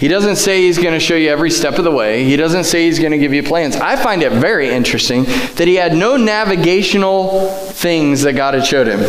He 0.00 0.08
doesn't 0.08 0.36
say 0.36 0.62
He's 0.62 0.78
going 0.78 0.94
to 0.94 0.98
show 0.98 1.14
you 1.14 1.28
every 1.28 1.50
step 1.50 1.76
of 1.76 1.84
the 1.84 1.90
way. 1.90 2.24
He 2.24 2.34
doesn't 2.34 2.64
say 2.64 2.86
He's 2.86 2.98
going 2.98 3.12
to 3.12 3.18
give 3.18 3.34
you 3.34 3.42
plans. 3.42 3.76
I 3.76 3.96
find 3.96 4.22
it 4.22 4.32
very 4.32 4.70
interesting 4.70 5.24
that 5.24 5.68
He 5.68 5.74
had 5.74 5.94
no 5.94 6.16
navigational 6.16 7.50
things 7.50 8.22
that 8.22 8.32
God 8.32 8.54
had 8.54 8.64
showed 8.64 8.86
Him. 8.86 9.00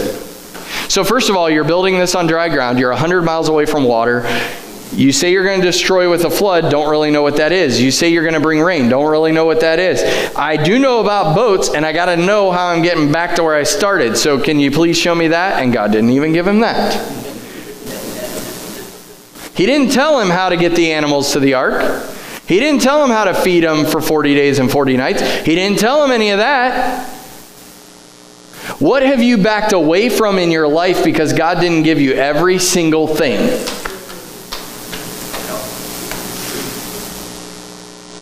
So, 0.90 1.06
first 1.06 1.30
of 1.30 1.38
all, 1.38 1.50
you're 1.50 1.64
building 1.64 1.98
this 1.98 2.14
on 2.14 2.28
dry 2.28 2.50
ground. 2.50 2.78
You're 2.78 2.90
100 2.90 3.22
miles 3.22 3.48
away 3.48 3.66
from 3.66 3.86
water. 3.86 4.28
You 4.92 5.14
say 5.14 5.32
you're 5.32 5.46
going 5.46 5.62
to 5.62 5.66
destroy 5.66 6.10
with 6.10 6.26
a 6.26 6.30
flood, 6.30 6.70
don't 6.70 6.90
really 6.90 7.12
know 7.12 7.22
what 7.22 7.38
that 7.38 7.54
is. 7.54 7.80
You 7.80 7.92
say 7.92 8.10
you're 8.10 8.24
going 8.24 8.34
to 8.34 8.42
bring 8.42 8.60
rain, 8.60 8.90
don't 8.90 9.10
really 9.10 9.32
know 9.32 9.46
what 9.46 9.62
that 9.62 9.80
is. 9.80 10.04
I 10.36 10.62
do 10.62 10.78
know 10.78 11.00
about 11.00 11.34
boats, 11.34 11.74
and 11.74 11.86
I 11.86 11.94
got 11.94 12.08
to 12.08 12.18
know 12.18 12.52
how 12.52 12.68
I'm 12.68 12.82
getting 12.82 13.10
back 13.10 13.38
to 13.38 13.44
where 13.44 13.56
I 13.56 13.64
started. 13.64 14.18
So 14.18 14.38
can 14.38 14.60
you 14.60 14.70
please 14.70 14.98
show 14.98 15.16
me 15.16 15.30
that? 15.30 15.64
And 15.64 15.72
God 15.72 15.94
didn't 15.94 16.10
even 16.10 16.34
give 16.34 16.46
him 16.46 16.60
that. 16.60 17.31
He 19.62 19.68
didn't 19.68 19.92
tell 19.92 20.20
him 20.20 20.32
how 20.32 20.50
to 20.50 20.58
get 20.58 20.74
the 20.74 20.92
animals 20.92 21.34
to 21.34 21.40
the 21.40 21.54
ark. 21.54 22.04
He 22.48 22.60
didn't 22.60 22.82
tell 22.82 23.06
him 23.06 23.12
how 23.12 23.26
to 23.26 23.36
feed 23.36 23.64
them 23.64 23.86
for 23.86 24.02
40 24.02 24.34
days 24.34 24.58
and 24.58 24.72
40 24.72 24.98
nights. 24.98 25.22
He 25.22 25.54
didn't 25.54 25.78
tell 25.78 26.04
him 26.04 26.10
any 26.10 26.32
of 26.32 26.40
that. 26.40 27.08
What 28.80 29.04
have 29.04 29.22
you 29.22 29.38
backed 29.38 29.72
away 29.72 30.10
from 30.10 30.40
in 30.40 30.50
your 30.50 30.68
life 30.68 31.04
because 31.04 31.32
God 31.32 31.60
didn't 31.60 31.84
give 31.84 32.02
you 32.02 32.14
every 32.14 32.58
single 32.58 33.06
thing? 33.06 33.38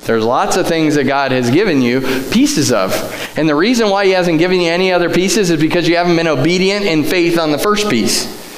There's 0.05 0.25
lots 0.25 0.57
of 0.57 0.67
things 0.67 0.95
that 0.95 1.05
God 1.05 1.31
has 1.31 1.49
given 1.49 1.81
you 1.81 2.01
pieces 2.31 2.73
of. 2.73 2.91
And 3.37 3.47
the 3.47 3.55
reason 3.55 3.89
why 3.89 4.07
He 4.07 4.11
hasn't 4.11 4.39
given 4.39 4.59
you 4.59 4.69
any 4.69 4.91
other 4.91 5.09
pieces 5.09 5.51
is 5.51 5.61
because 5.61 5.87
you 5.87 5.95
haven't 5.95 6.17
been 6.17 6.27
obedient 6.27 6.85
in 6.85 7.05
faith 7.05 7.39
on 7.39 7.53
the 7.53 7.57
first 7.57 7.89
piece. 7.89 8.48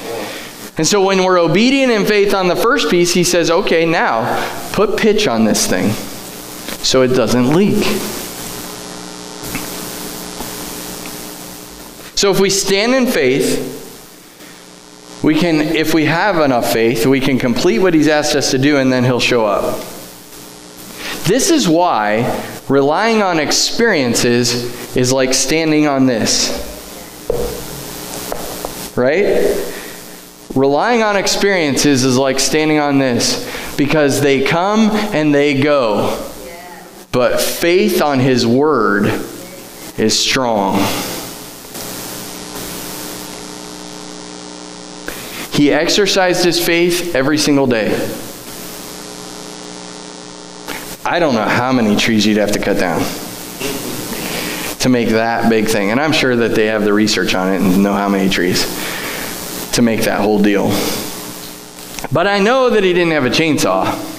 And 0.78 0.86
so 0.86 1.04
when 1.04 1.22
we're 1.22 1.38
obedient 1.38 1.92
in 1.92 2.06
faith 2.06 2.32
on 2.34 2.48
the 2.48 2.56
first 2.56 2.90
piece, 2.90 3.12
He 3.12 3.24
says, 3.24 3.50
okay, 3.50 3.84
now 3.84 4.72
put 4.72 4.96
pitch 4.96 5.28
on 5.28 5.44
this 5.44 5.66
thing 5.66 5.90
so 6.82 7.02
it 7.02 7.08
doesn't 7.08 7.52
leak. 7.52 7.84
So 12.16 12.30
if 12.30 12.40
we 12.40 12.50
stand 12.50 12.94
in 12.94 13.06
faith, 13.06 13.80
we 15.22 15.34
can, 15.34 15.60
if 15.60 15.92
we 15.92 16.06
have 16.06 16.38
enough 16.38 16.72
faith, 16.72 17.06
we 17.06 17.20
can 17.20 17.38
complete 17.38 17.80
what 17.80 17.94
He's 17.94 18.08
asked 18.08 18.34
us 18.34 18.50
to 18.52 18.58
do 18.58 18.78
and 18.78 18.92
then 18.92 19.04
He'll 19.04 19.20
show 19.20 19.44
up. 19.44 19.78
This 21.24 21.50
is 21.50 21.68
why 21.68 22.42
relying 22.68 23.22
on 23.22 23.38
experiences 23.38 24.96
is 24.96 25.12
like 25.12 25.34
standing 25.34 25.86
on 25.86 26.06
this. 26.06 26.68
Right? 28.96 29.81
Relying 30.54 31.02
on 31.02 31.16
experiences 31.16 32.04
is 32.04 32.18
like 32.18 32.38
standing 32.38 32.78
on 32.78 32.98
this 32.98 33.74
because 33.76 34.20
they 34.20 34.44
come 34.44 34.90
and 34.90 35.34
they 35.34 35.60
go. 35.60 36.28
But 37.10 37.40
faith 37.40 38.02
on 38.02 38.20
His 38.20 38.46
Word 38.46 39.06
is 39.96 40.18
strong. 40.18 40.78
He 45.52 45.70
exercised 45.70 46.44
his 46.44 46.64
faith 46.64 47.14
every 47.14 47.38
single 47.38 47.66
day. 47.66 47.92
I 51.04 51.18
don't 51.18 51.34
know 51.34 51.44
how 51.44 51.72
many 51.72 51.94
trees 51.94 52.24
you'd 52.26 52.38
have 52.38 52.52
to 52.52 52.58
cut 52.58 52.78
down. 52.78 53.00
to 54.80 54.88
make 54.88 55.10
that 55.10 55.48
big 55.48 55.68
thing. 55.68 55.92
And 55.92 56.00
I'm 56.00 56.10
sure 56.10 56.34
that 56.34 56.56
they 56.56 56.66
have 56.66 56.82
the 56.82 56.92
research 56.92 57.36
on 57.36 57.52
it 57.52 57.60
and 57.60 57.84
know 57.84 57.92
how 57.92 58.08
many 58.08 58.28
trees 58.28 58.64
to 59.72 59.82
make 59.82 60.02
that 60.02 60.20
whole 60.20 60.42
deal. 60.42 60.68
But 62.10 62.26
I 62.26 62.38
know 62.38 62.70
that 62.70 62.82
he 62.84 62.92
didn't 62.92 63.12
have 63.12 63.24
a 63.24 63.30
chainsaw. 63.30 64.10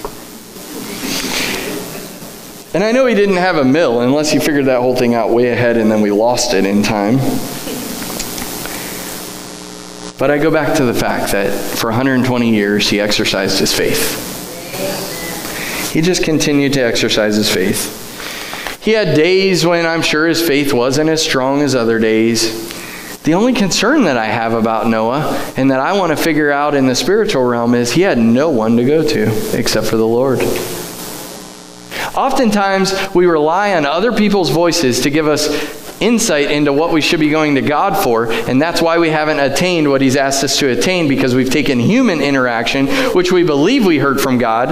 And 2.74 2.82
I 2.82 2.90
know 2.90 3.06
he 3.06 3.14
didn't 3.14 3.36
have 3.36 3.56
a 3.56 3.64
mill 3.64 4.00
unless 4.00 4.32
he 4.32 4.40
figured 4.40 4.64
that 4.66 4.80
whole 4.80 4.96
thing 4.96 5.14
out 5.14 5.30
way 5.30 5.50
ahead 5.50 5.76
and 5.76 5.90
then 5.90 6.00
we 6.00 6.10
lost 6.10 6.54
it 6.54 6.66
in 6.66 6.82
time. 6.82 7.18
But 10.18 10.30
I 10.30 10.38
go 10.38 10.50
back 10.50 10.76
to 10.78 10.84
the 10.84 10.94
fact 10.94 11.32
that 11.32 11.52
for 11.52 11.90
120 11.90 12.52
years 12.52 12.88
he 12.88 13.00
exercised 13.00 13.60
his 13.60 13.72
faith. 13.72 14.32
He 15.92 16.00
just 16.00 16.24
continued 16.24 16.72
to 16.72 16.80
exercise 16.80 17.36
his 17.36 17.52
faith. 17.52 18.80
He 18.82 18.90
had 18.90 19.16
days 19.16 19.64
when 19.64 19.86
I'm 19.86 20.02
sure 20.02 20.26
his 20.26 20.44
faith 20.44 20.72
wasn't 20.72 21.10
as 21.10 21.22
strong 21.22 21.62
as 21.62 21.76
other 21.76 22.00
days. 22.00 22.72
The 23.24 23.32
only 23.32 23.54
concern 23.54 24.04
that 24.04 24.18
I 24.18 24.26
have 24.26 24.52
about 24.52 24.86
Noah 24.86 25.52
and 25.56 25.70
that 25.70 25.80
I 25.80 25.94
want 25.94 26.10
to 26.10 26.16
figure 26.22 26.52
out 26.52 26.74
in 26.74 26.86
the 26.86 26.94
spiritual 26.94 27.42
realm 27.42 27.74
is 27.74 27.90
he 27.90 28.02
had 28.02 28.18
no 28.18 28.50
one 28.50 28.76
to 28.76 28.84
go 28.84 29.02
to 29.02 29.58
except 29.58 29.86
for 29.86 29.96
the 29.96 30.06
Lord. 30.06 30.40
Oftentimes, 32.14 32.92
we 33.14 33.24
rely 33.24 33.74
on 33.76 33.86
other 33.86 34.12
people's 34.12 34.50
voices 34.50 35.00
to 35.00 35.10
give 35.10 35.26
us 35.26 35.48
insight 36.02 36.50
into 36.50 36.70
what 36.70 36.92
we 36.92 37.00
should 37.00 37.18
be 37.18 37.30
going 37.30 37.54
to 37.54 37.62
God 37.62 37.96
for, 38.04 38.30
and 38.30 38.60
that's 38.60 38.82
why 38.82 38.98
we 38.98 39.08
haven't 39.08 39.40
attained 39.40 39.88
what 39.88 40.02
He's 40.02 40.16
asked 40.16 40.44
us 40.44 40.58
to 40.58 40.68
attain 40.68 41.08
because 41.08 41.34
we've 41.34 41.50
taken 41.50 41.80
human 41.80 42.20
interaction, 42.20 42.88
which 43.14 43.32
we 43.32 43.42
believe 43.42 43.86
we 43.86 43.98
heard 43.98 44.20
from 44.20 44.36
God. 44.36 44.68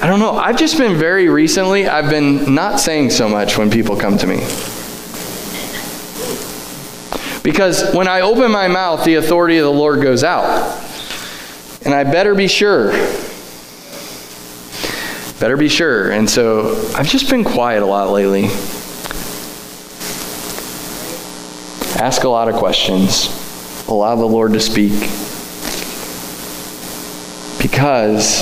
I 0.00 0.06
don't 0.06 0.20
know. 0.20 0.36
I've 0.36 0.58
just 0.58 0.78
been 0.78 0.96
very 0.96 1.28
recently, 1.28 1.88
I've 1.88 2.08
been 2.08 2.54
not 2.54 2.78
saying 2.78 3.10
so 3.10 3.28
much 3.28 3.58
when 3.58 3.68
people 3.68 3.96
come 3.96 4.16
to 4.18 4.28
me. 4.28 4.46
Because 7.44 7.94
when 7.94 8.08
I 8.08 8.22
open 8.22 8.50
my 8.50 8.66
mouth, 8.66 9.04
the 9.04 9.14
authority 9.14 9.58
of 9.58 9.64
the 9.64 9.72
Lord 9.72 10.02
goes 10.02 10.24
out. 10.24 10.44
And 11.84 11.94
I 11.94 12.02
better 12.02 12.34
be 12.34 12.48
sure 12.48 12.90
Better 15.44 15.56
be 15.58 15.68
sure. 15.68 16.10
And 16.10 16.30
so 16.30 16.90
I've 16.94 17.08
just 17.08 17.28
been 17.28 17.44
quiet 17.44 17.82
a 17.82 17.86
lot 17.86 18.10
lately. 18.10 18.44
Ask 22.02 22.24
a 22.24 22.28
lot 22.28 22.48
of 22.48 22.54
questions. 22.54 23.28
Allow 23.88 24.14
the 24.16 24.24
Lord 24.24 24.52
to 24.52 24.60
speak. 24.60 24.92
Because 27.60 28.40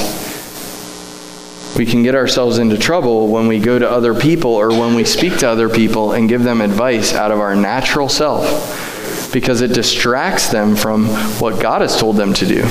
we 1.77 1.87
can 1.87 2.03
get 2.03 2.15
ourselves 2.15 2.59
into 2.59 2.77
trouble 2.77 3.27
when 3.29 3.49
we 3.49 3.59
go 3.59 3.79
to 3.79 3.91
other 3.91 4.15
people 4.15 4.53
or 4.53 4.69
when 4.69 4.95
we 4.95 5.05
speak 5.05 5.39
to 5.39 5.49
other 5.49 5.69
people 5.69 6.13
and 6.13 6.29
give 6.29 6.45
them 6.45 6.61
advice 6.61 7.15
out 7.15 7.33
of 7.33 7.41
our 7.41 7.57
natural 7.57 8.09
self 8.09 8.92
because 9.33 9.61
it 9.63 9.73
distracts 9.73 10.51
them 10.51 10.77
from 10.77 11.07
what 11.41 11.61
God 11.61 11.81
has 11.81 11.99
told 11.99 12.17
them 12.17 12.35
to 12.35 12.47
do. 12.47 12.63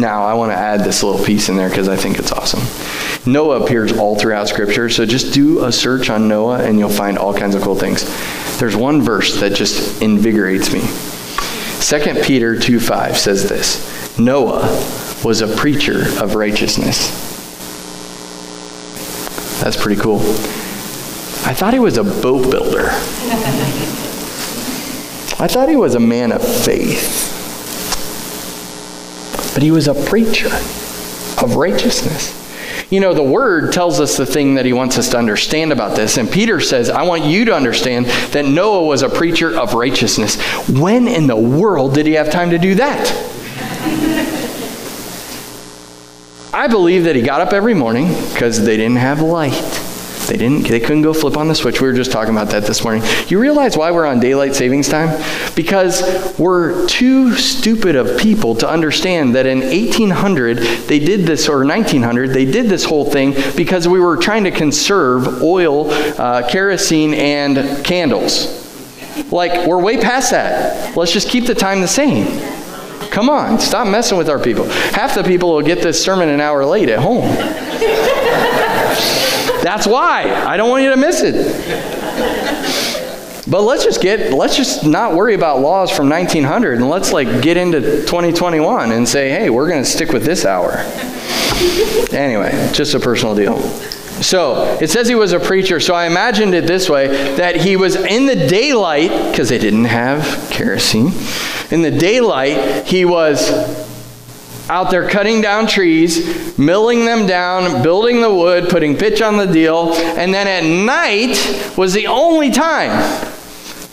Now, 0.00 0.24
I 0.24 0.34
want 0.34 0.52
to 0.52 0.56
add 0.56 0.80
this 0.80 1.02
little 1.02 1.22
piece 1.22 1.48
in 1.48 1.56
there 1.56 1.68
because 1.68 1.88
I 1.88 1.96
think 1.96 2.18
it's 2.18 2.32
awesome. 2.32 2.60
Noah 3.30 3.62
appears 3.62 3.92
all 3.92 4.16
throughout 4.16 4.48
Scripture, 4.48 4.88
so 4.88 5.04
just 5.04 5.34
do 5.34 5.64
a 5.64 5.72
search 5.72 6.08
on 6.08 6.28
Noah 6.28 6.62
and 6.62 6.78
you'll 6.78 6.88
find 6.88 7.18
all 7.18 7.34
kinds 7.34 7.54
of 7.54 7.62
cool 7.62 7.74
things. 7.74 8.04
There's 8.58 8.76
one 8.76 9.02
verse 9.02 9.40
that 9.40 9.54
just 9.54 10.00
invigorates 10.00 10.72
me. 10.72 10.80
2 11.80 12.22
Peter 12.22 12.58
2 12.58 12.78
5 12.78 13.18
says 13.18 13.48
this 13.48 14.18
Noah 14.18 14.62
was 15.24 15.40
a 15.40 15.48
preacher 15.48 16.02
of 16.22 16.34
righteousness. 16.34 17.10
That's 19.60 19.76
pretty 19.76 20.00
cool. 20.00 20.20
I 21.50 21.54
thought 21.54 21.72
he 21.74 21.80
was 21.80 21.98
a 21.98 22.04
boat 22.04 22.50
builder. 22.50 22.88
I 25.42 25.48
thought 25.48 25.68
he 25.68 25.76
was 25.76 25.94
a 25.94 26.00
man 26.00 26.32
of 26.32 26.42
faith 26.42 27.30
but 29.54 29.62
he 29.62 29.70
was 29.70 29.88
a 29.88 29.94
preacher 29.94 30.48
of 31.42 31.56
righteousness. 31.56 32.36
You 32.90 33.00
know, 33.00 33.14
the 33.14 33.22
word 33.22 33.72
tells 33.72 34.00
us 34.00 34.16
the 34.16 34.26
thing 34.26 34.54
that 34.54 34.64
he 34.64 34.72
wants 34.72 34.98
us 34.98 35.10
to 35.10 35.18
understand 35.18 35.72
about 35.72 35.96
this. 35.96 36.16
And 36.16 36.30
Peter 36.30 36.60
says, 36.60 36.90
I 36.90 37.02
want 37.02 37.24
you 37.24 37.44
to 37.44 37.54
understand 37.54 38.06
that 38.06 38.44
Noah 38.44 38.86
was 38.86 39.02
a 39.02 39.08
preacher 39.08 39.56
of 39.56 39.74
righteousness. 39.74 40.40
When 40.68 41.06
in 41.06 41.26
the 41.26 41.36
world 41.36 41.94
did 41.94 42.06
he 42.06 42.14
have 42.14 42.30
time 42.30 42.50
to 42.50 42.58
do 42.58 42.74
that? 42.76 43.10
I 46.52 46.66
believe 46.66 47.04
that 47.04 47.14
he 47.14 47.22
got 47.22 47.40
up 47.40 47.52
every 47.52 47.74
morning 47.74 48.08
because 48.32 48.64
they 48.64 48.76
didn't 48.76 48.96
have 48.96 49.20
light. 49.20 49.52
They 50.30 50.36
didn't 50.36 50.68
they 50.68 50.78
couldn't 50.78 51.02
go 51.02 51.12
flip 51.12 51.36
on 51.36 51.48
the 51.48 51.56
switch. 51.56 51.80
We 51.80 51.88
were 51.88 51.92
just 51.92 52.12
talking 52.12 52.32
about 52.32 52.50
that 52.50 52.62
this 52.62 52.84
morning. 52.84 53.02
You 53.26 53.40
realize 53.40 53.76
why 53.76 53.90
we're 53.90 54.06
on 54.06 54.20
daylight 54.20 54.54
savings 54.54 54.88
time? 54.88 55.20
Because 55.56 56.38
we're 56.38 56.86
too 56.86 57.34
stupid 57.34 57.96
of 57.96 58.16
people 58.16 58.54
to 58.54 58.70
understand 58.70 59.34
that 59.34 59.46
in 59.46 59.58
1800 59.58 60.58
they 60.86 61.00
did 61.00 61.26
this 61.26 61.48
or 61.48 61.64
1900 61.64 62.28
they 62.28 62.44
did 62.44 62.66
this 62.66 62.84
whole 62.84 63.04
thing 63.04 63.34
because 63.56 63.88
we 63.88 63.98
were 63.98 64.16
trying 64.16 64.44
to 64.44 64.52
conserve 64.52 65.42
oil, 65.42 65.90
uh, 65.90 66.48
kerosene 66.48 67.12
and 67.12 67.84
candles. 67.84 68.56
Like 69.32 69.66
we're 69.66 69.82
way 69.82 70.00
past 70.00 70.30
that. 70.30 70.96
Let's 70.96 71.12
just 71.12 71.28
keep 71.28 71.46
the 71.46 71.56
time 71.56 71.80
the 71.80 71.88
same. 71.88 72.40
Come 73.10 73.28
on, 73.28 73.58
stop 73.58 73.88
messing 73.88 74.16
with 74.16 74.28
our 74.28 74.38
people. 74.38 74.66
Half 74.68 75.16
the 75.16 75.24
people 75.24 75.52
will 75.52 75.62
get 75.62 75.82
this 75.82 76.00
sermon 76.00 76.28
an 76.28 76.40
hour 76.40 76.64
late 76.64 76.88
at 76.88 77.00
home. 77.00 77.26
That's 79.62 79.86
why. 79.86 80.30
I 80.46 80.56
don't 80.56 80.70
want 80.70 80.82
you 80.82 80.90
to 80.90 80.96
miss 80.96 81.22
it. 81.22 81.36
But 83.50 83.62
let's 83.62 83.82
just 83.82 84.00
get 84.00 84.32
let's 84.32 84.56
just 84.56 84.86
not 84.86 85.14
worry 85.14 85.34
about 85.34 85.60
laws 85.60 85.90
from 85.90 86.08
1900 86.08 86.74
and 86.78 86.88
let's 86.88 87.12
like 87.12 87.42
get 87.42 87.56
into 87.56 87.80
2021 87.80 88.92
and 88.92 89.08
say, 89.08 89.30
"Hey, 89.30 89.50
we're 89.50 89.68
going 89.68 89.82
to 89.82 89.88
stick 89.88 90.12
with 90.12 90.24
this 90.24 90.44
hour." 90.44 90.72
anyway, 92.12 92.70
just 92.72 92.94
a 92.94 93.00
personal 93.00 93.34
deal. 93.34 93.60
So, 94.22 94.78
it 94.80 94.90
says 94.90 95.08
he 95.08 95.14
was 95.14 95.32
a 95.32 95.40
preacher, 95.40 95.80
so 95.80 95.94
I 95.94 96.06
imagined 96.06 96.54
it 96.54 96.66
this 96.66 96.90
way 96.90 97.08
that 97.36 97.56
he 97.56 97.76
was 97.76 97.96
in 97.96 98.26
the 98.26 98.36
daylight 98.36 99.10
because 99.30 99.48
they 99.48 99.58
didn't 99.58 99.86
have 99.86 100.48
kerosene. 100.50 101.12
In 101.70 101.80
the 101.80 101.90
daylight, 101.90 102.86
he 102.86 103.06
was 103.06 103.50
out 104.70 104.88
there 104.88 105.08
cutting 105.08 105.40
down 105.40 105.66
trees, 105.66 106.56
milling 106.56 107.04
them 107.04 107.26
down, 107.26 107.82
building 107.82 108.20
the 108.20 108.32
wood, 108.32 108.70
putting 108.70 108.96
pitch 108.96 109.20
on 109.20 109.36
the 109.36 109.46
deal, 109.46 109.92
and 109.94 110.32
then 110.32 110.46
at 110.46 110.64
night 110.64 111.74
was 111.76 111.92
the 111.92 112.06
only 112.06 112.52
time 112.52 112.90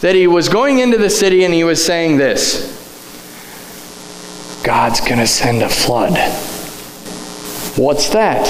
that 0.01 0.13
he 0.13 0.27
was 0.27 0.47
going 0.47 0.77
into 0.77 0.99
the 0.99 1.09
city 1.09 1.43
and 1.43 1.51
he 1.51 1.63
was 1.63 1.83
saying 1.83 2.17
this 2.17 2.75
God's 4.63 4.99
going 4.99 5.17
to 5.17 5.25
send 5.25 5.63
a 5.63 5.69
flood. 5.69 6.15
What's 7.75 8.09
that? 8.09 8.45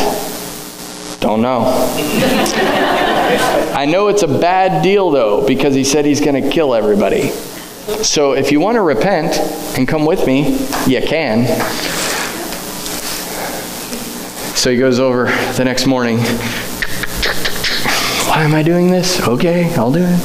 Don't 1.22 1.42
know. 1.42 1.62
I 3.74 3.86
know 3.86 4.10
it's 4.10 4.24
a 4.24 4.28
bad 4.28 4.84
deal 4.84 5.12
though 5.12 5.48
because 5.48 5.76
he 5.76 5.86
said 5.86 6.04
he's 6.04 6.20
going 6.20 6.44
to 6.44 6.50
kill 6.50 6.76
everybody. 6.76 7.30
So 8.04 8.34
if 8.34 8.52
you 8.52 8.60
want 8.60 8.76
to 8.76 8.82
repent 8.82 9.38
and 9.78 9.88
come 9.88 10.06
with 10.06 10.28
me, 10.28 10.58
you 10.88 11.02
can. 11.02 11.46
So 14.58 14.72
he 14.72 14.78
goes 14.78 15.00
over 15.00 15.26
the 15.54 15.64
next 15.64 15.86
morning. 15.86 16.18
Why 18.28 18.44
am 18.44 18.56
I 18.56 18.64
doing 18.64 18.90
this? 18.90 19.22
Okay, 19.22 19.72
I'll 19.76 19.92
do 19.92 20.02
it. 20.02 20.20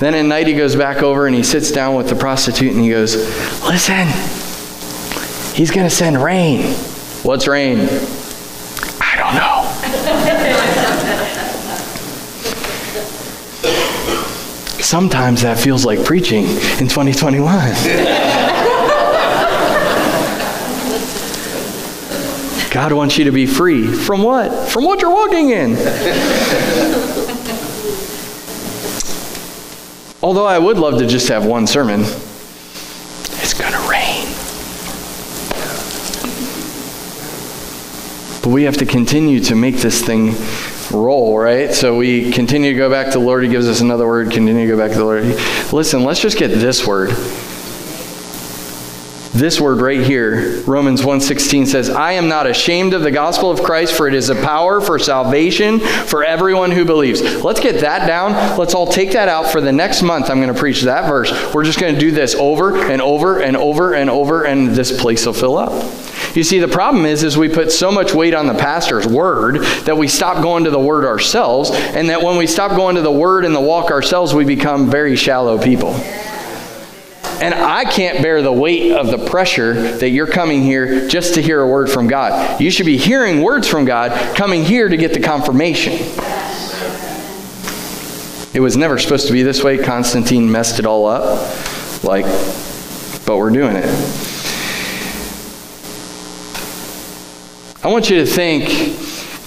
Then 0.00 0.16
at 0.16 0.24
night 0.24 0.48
he 0.48 0.54
goes 0.54 0.74
back 0.74 1.00
over 1.04 1.28
and 1.28 1.36
he 1.36 1.44
sits 1.44 1.70
down 1.70 1.94
with 1.94 2.08
the 2.08 2.16
prostitute 2.16 2.72
and 2.72 2.82
he 2.82 2.90
goes, 2.90 3.14
Listen, 3.62 4.08
he's 5.54 5.70
going 5.70 5.88
to 5.88 5.94
send 5.94 6.20
rain. 6.20 6.74
What's 7.22 7.46
rain? 7.46 7.88
I 9.00 9.14
don't 9.16 9.36
know. 9.36 9.62
Sometimes 14.82 15.42
that 15.42 15.56
feels 15.56 15.84
like 15.84 16.04
preaching 16.04 16.46
in 16.46 16.88
2021. 16.88 18.56
God 22.70 22.92
wants 22.92 23.18
you 23.18 23.24
to 23.24 23.32
be 23.32 23.46
free. 23.46 23.88
From 23.88 24.22
what? 24.22 24.68
From 24.68 24.84
what 24.84 25.00
you're 25.02 25.10
walking 25.10 25.50
in. 25.50 25.72
Although 30.22 30.46
I 30.46 30.58
would 30.58 30.78
love 30.78 30.98
to 30.98 31.06
just 31.06 31.28
have 31.28 31.44
one 31.44 31.66
sermon, 31.66 32.02
it's 32.02 33.54
going 33.54 33.72
to 33.72 33.78
rain. 33.88 34.26
But 38.42 38.50
we 38.50 38.62
have 38.64 38.76
to 38.76 38.86
continue 38.86 39.40
to 39.40 39.56
make 39.56 39.78
this 39.78 40.00
thing 40.00 40.34
roll, 40.92 41.38
right? 41.38 41.74
So 41.74 41.96
we 41.96 42.30
continue 42.30 42.70
to 42.72 42.78
go 42.78 42.88
back 42.88 43.06
to 43.06 43.18
the 43.18 43.24
Lord. 43.24 43.42
He 43.42 43.48
gives 43.48 43.66
us 43.68 43.80
another 43.80 44.06
word, 44.06 44.30
continue 44.30 44.66
to 44.66 44.72
go 44.72 44.78
back 44.78 44.92
to 44.92 44.98
the 44.98 45.04
Lord. 45.04 45.24
Listen, 45.72 46.04
let's 46.04 46.20
just 46.20 46.38
get 46.38 46.48
this 46.48 46.86
word 46.86 47.10
this 49.32 49.60
word 49.60 49.80
right 49.80 50.02
here 50.02 50.60
romans 50.62 51.02
1.16 51.02 51.66
says 51.66 51.88
i 51.88 52.12
am 52.12 52.28
not 52.28 52.46
ashamed 52.46 52.94
of 52.94 53.02
the 53.02 53.10
gospel 53.10 53.50
of 53.50 53.62
christ 53.62 53.94
for 53.94 54.08
it 54.08 54.14
is 54.14 54.28
a 54.28 54.34
power 54.34 54.80
for 54.80 54.98
salvation 54.98 55.80
for 55.80 56.24
everyone 56.24 56.70
who 56.70 56.84
believes. 56.84 57.22
Let's 57.42 57.60
get 57.60 57.80
that 57.80 58.06
down. 58.06 58.58
Let's 58.58 58.74
all 58.74 58.86
take 58.86 59.12
that 59.12 59.28
out 59.28 59.50
for 59.50 59.60
the 59.60 59.72
next 59.72 60.02
month. 60.02 60.30
I'm 60.30 60.40
going 60.40 60.52
to 60.52 60.58
preach 60.58 60.82
that 60.82 61.08
verse. 61.08 61.30
We're 61.54 61.64
just 61.64 61.78
going 61.78 61.94
to 61.94 62.00
do 62.00 62.10
this 62.10 62.34
over 62.34 62.90
and 62.90 63.00
over 63.00 63.40
and 63.40 63.56
over 63.56 63.94
and 63.94 64.10
over 64.10 64.44
and 64.44 64.70
this 64.70 64.98
place 65.00 65.26
will 65.26 65.32
fill 65.32 65.56
up. 65.56 65.72
You 66.34 66.44
see 66.44 66.58
the 66.58 66.68
problem 66.68 67.06
is 67.06 67.22
is 67.22 67.36
we 67.36 67.48
put 67.48 67.72
so 67.72 67.90
much 67.90 68.14
weight 68.14 68.34
on 68.34 68.46
the 68.46 68.54
pastor's 68.54 69.06
word 69.06 69.56
that 69.84 69.96
we 69.96 70.06
stop 70.06 70.42
going 70.42 70.64
to 70.64 70.70
the 70.70 70.78
word 70.78 71.04
ourselves 71.04 71.70
and 71.72 72.08
that 72.08 72.22
when 72.22 72.36
we 72.36 72.46
stop 72.46 72.72
going 72.72 72.96
to 72.96 73.02
the 73.02 73.10
word 73.10 73.44
and 73.44 73.54
the 73.54 73.60
walk 73.60 73.90
ourselves 73.90 74.32
we 74.32 74.44
become 74.44 74.88
very 74.90 75.16
shallow 75.16 75.58
people 75.60 75.94
and 77.40 77.54
I 77.54 77.84
can't 77.84 78.22
bear 78.22 78.42
the 78.42 78.52
weight 78.52 78.92
of 78.92 79.10
the 79.10 79.18
pressure 79.18 79.74
that 79.98 80.10
you're 80.10 80.26
coming 80.26 80.62
here 80.62 81.08
just 81.08 81.34
to 81.34 81.42
hear 81.42 81.60
a 81.60 81.66
word 81.66 81.90
from 81.90 82.06
God. 82.06 82.60
You 82.60 82.70
should 82.70 82.86
be 82.86 82.98
hearing 82.98 83.42
words 83.42 83.66
from 83.66 83.84
God, 83.84 84.36
coming 84.36 84.64
here 84.64 84.88
to 84.88 84.96
get 84.96 85.14
the 85.14 85.20
confirmation. 85.20 85.94
It 88.52 88.60
was 88.60 88.76
never 88.76 88.98
supposed 88.98 89.28
to 89.28 89.32
be 89.32 89.42
this 89.42 89.62
way. 89.62 89.78
Constantine 89.78 90.50
messed 90.50 90.78
it 90.78 90.86
all 90.86 91.06
up. 91.06 92.04
Like, 92.04 92.24
but 93.24 93.36
we're 93.36 93.50
doing 93.50 93.76
it. 93.76 93.86
I 97.82 97.88
want 97.88 98.10
you 98.10 98.16
to 98.18 98.26
think 98.26 98.68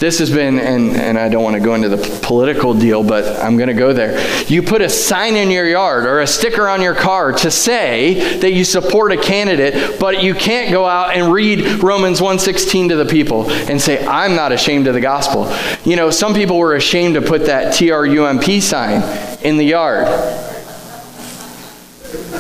this 0.04 0.20
has 0.20 0.30
been, 0.30 0.60
and, 0.60 0.98
and 0.98 1.18
I 1.18 1.30
don't 1.30 1.44
want 1.44 1.56
to 1.56 1.62
go 1.62 1.76
into 1.76 1.88
the 1.88 2.20
political 2.22 2.74
deal, 2.74 3.06
but 3.06 3.40
I'm 3.42 3.56
going 3.56 3.70
to 3.70 3.74
go 3.74 3.94
there. 3.94 4.20
You 4.48 4.62
put 4.62 4.82
a 4.82 4.90
sign 4.90 5.38
in 5.38 5.50
your 5.50 5.66
yard 5.66 6.06
or 6.06 6.20
a 6.20 6.28
sticker 6.28 6.68
on 6.68 6.82
your 6.82 6.94
car 6.94 7.32
to 7.32 7.50
say 7.50 8.40
that 8.40 8.52
you 8.52 8.66
support 8.66 9.14
a 9.14 9.18
candidate, 9.18 10.02
but 10.02 10.22
you 10.22 10.36
can't 10.36 10.70
go 10.74 10.86
out 10.86 11.16
and 11.16 11.32
read 11.32 11.82
Romans 11.82 12.20
1:16 12.20 12.90
to 12.90 12.98
the 12.98 13.06
people 13.06 13.50
and 13.50 13.82
say, 13.82 14.06
"I'm 14.06 14.36
not 14.36 14.52
ashamed 14.52 14.88
of 14.88 14.94
the 14.94 15.00
gospel." 15.00 15.50
You 15.86 15.96
know, 15.96 16.10
some 16.10 16.34
people 16.34 16.58
were 16.58 16.76
ashamed 16.76 17.16
to 17.16 17.22
put 17.22 17.46
that 17.46 17.74
TRUMP 17.74 18.62
sign 18.62 19.04
in 19.42 19.56
the 19.56 19.66
yard. 19.66 20.08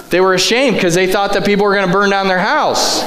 They 0.10 0.20
were 0.20 0.34
ashamed 0.34 0.76
because 0.76 0.96
they 0.96 1.10
thought 1.10 1.32
that 1.32 1.46
people 1.46 1.66
were 1.66 1.74
going 1.74 1.88
to 1.88 1.94
burn 1.94 2.10
down 2.10 2.28
their 2.28 2.40
house. 2.40 3.02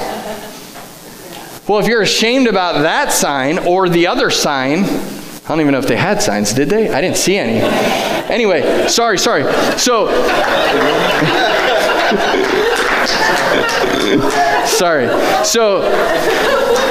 Well, 1.69 1.81
if 1.81 1.89
you're 1.89 2.03
ashamed 2.03 2.47
about 2.47 2.83
that 2.83 3.13
sign 3.13 3.59
or 3.59 3.89
the 3.89 4.07
other 4.07 4.31
sign, 4.31 4.85
I 4.85 5.49
don't 5.49 5.61
even 5.61 5.73
know 5.73 5.81
if 5.81 5.89
they 5.89 5.97
had 5.97 6.23
signs, 6.23 6.53
did 6.53 6.71
they? 6.71 6.89
I 6.89 7.01
didn't 7.01 7.17
see 7.17 7.37
any. 7.37 7.59
Anyway, 8.33 8.87
sorry, 8.87 9.19
sorry. 9.19 9.43
So, 9.77 10.07
sorry. 14.67 15.09
So, 15.45 15.83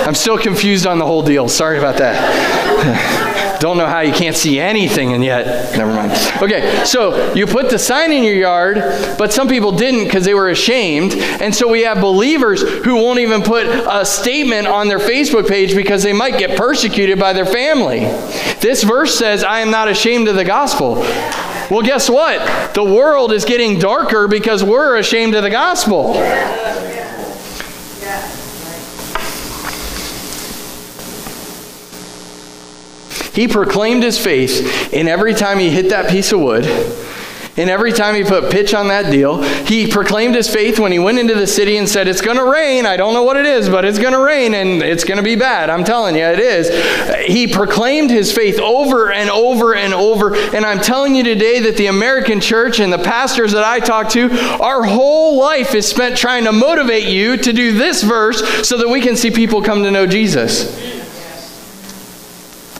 I'm 0.05 0.15
still 0.15 0.37
confused 0.37 0.85
on 0.85 0.99
the 0.99 1.05
whole 1.05 1.23
deal. 1.23 1.47
Sorry 1.47 1.77
about 1.77 1.95
that. 1.99 3.31
Don't 3.59 3.77
know 3.77 3.87
how 3.87 4.01
you 4.01 4.13
can't 4.13 4.35
see 4.35 4.59
anything, 4.59 5.13
and 5.13 5.23
yet, 5.23 5.75
never 5.77 5.93
mind. 5.93 6.11
Okay, 6.41 6.83
so 6.85 7.33
you 7.33 7.45
put 7.45 7.69
the 7.69 7.79
sign 7.79 8.11
in 8.11 8.23
your 8.23 8.35
yard, 8.35 8.75
but 9.17 9.33
some 9.33 9.47
people 9.47 9.71
didn't 9.71 10.05
because 10.05 10.25
they 10.25 10.33
were 10.33 10.49
ashamed. 10.49 11.13
And 11.13 11.53
so 11.53 11.67
we 11.67 11.81
have 11.81 12.01
believers 12.01 12.61
who 12.61 12.95
won't 12.95 13.19
even 13.19 13.41
put 13.41 13.65
a 13.65 14.05
statement 14.05 14.67
on 14.67 14.87
their 14.87 14.99
Facebook 14.99 15.47
page 15.47 15.75
because 15.75 16.03
they 16.03 16.13
might 16.13 16.37
get 16.37 16.57
persecuted 16.57 17.19
by 17.19 17.33
their 17.33 17.45
family. 17.45 17.99
This 18.59 18.83
verse 18.83 19.17
says, 19.17 19.43
I 19.43 19.59
am 19.59 19.71
not 19.71 19.87
ashamed 19.87 20.27
of 20.27 20.35
the 20.35 20.45
gospel. 20.45 20.95
Well, 21.69 21.81
guess 21.81 22.09
what? 22.09 22.75
The 22.75 22.83
world 22.83 23.31
is 23.31 23.43
getting 23.43 23.79
darker 23.79 24.27
because 24.27 24.63
we're 24.63 24.97
ashamed 24.97 25.33
of 25.33 25.43
the 25.43 25.49
gospel. 25.49 26.13
He 33.35 33.47
proclaimed 33.47 34.01
his 34.01 34.17
faith 34.17 34.93
and 34.93 35.07
every 35.07 35.33
time 35.33 35.59
he 35.59 35.69
hit 35.69 35.89
that 35.89 36.09
piece 36.09 36.31
of 36.31 36.39
wood. 36.39 36.65
And 37.57 37.69
every 37.69 37.93
time 37.93 38.15
he 38.15 38.23
put 38.25 38.51
pitch 38.51 38.73
on 38.73 38.89
that 38.89 39.09
deal, 39.09 39.41
he 39.41 39.87
proclaimed 39.89 40.35
his 40.35 40.53
faith 40.53 40.77
when 40.77 40.91
he 40.91 40.99
went 40.99 41.19
into 41.19 41.35
the 41.35 41.47
city 41.47 41.77
and 41.77 41.87
said, 41.87 42.09
It's 42.09 42.19
going 42.19 42.35
to 42.35 42.43
rain. 42.43 42.85
I 42.85 42.97
don't 42.97 43.13
know 43.13 43.23
what 43.23 43.37
it 43.37 43.45
is, 43.45 43.69
but 43.69 43.85
it's 43.85 43.97
going 43.97 44.11
to 44.11 44.19
rain 44.19 44.53
and 44.53 44.83
it's 44.83 45.05
going 45.05 45.19
to 45.19 45.23
be 45.23 45.37
bad. 45.37 45.69
I'm 45.69 45.85
telling 45.85 46.15
you, 46.15 46.25
it 46.25 46.39
is. 46.39 47.25
He 47.25 47.47
proclaimed 47.47 48.09
his 48.09 48.33
faith 48.33 48.59
over 48.59 49.09
and 49.09 49.29
over 49.29 49.73
and 49.73 49.93
over. 49.93 50.35
And 50.35 50.65
I'm 50.65 50.81
telling 50.81 51.15
you 51.15 51.23
today 51.23 51.61
that 51.61 51.77
the 51.77 51.87
American 51.87 52.41
church 52.41 52.81
and 52.81 52.91
the 52.91 52.97
pastors 52.97 53.53
that 53.53 53.63
I 53.63 53.79
talk 53.79 54.09
to, 54.09 54.29
our 54.61 54.83
whole 54.83 55.39
life 55.39 55.75
is 55.75 55.87
spent 55.87 56.17
trying 56.17 56.43
to 56.43 56.51
motivate 56.51 57.07
you 57.07 57.37
to 57.37 57.53
do 57.53 57.77
this 57.77 58.03
verse 58.03 58.67
so 58.67 58.77
that 58.77 58.89
we 58.89 58.99
can 58.99 59.15
see 59.15 59.31
people 59.31 59.61
come 59.61 59.83
to 59.83 59.91
know 59.91 60.05
Jesus. 60.05 60.84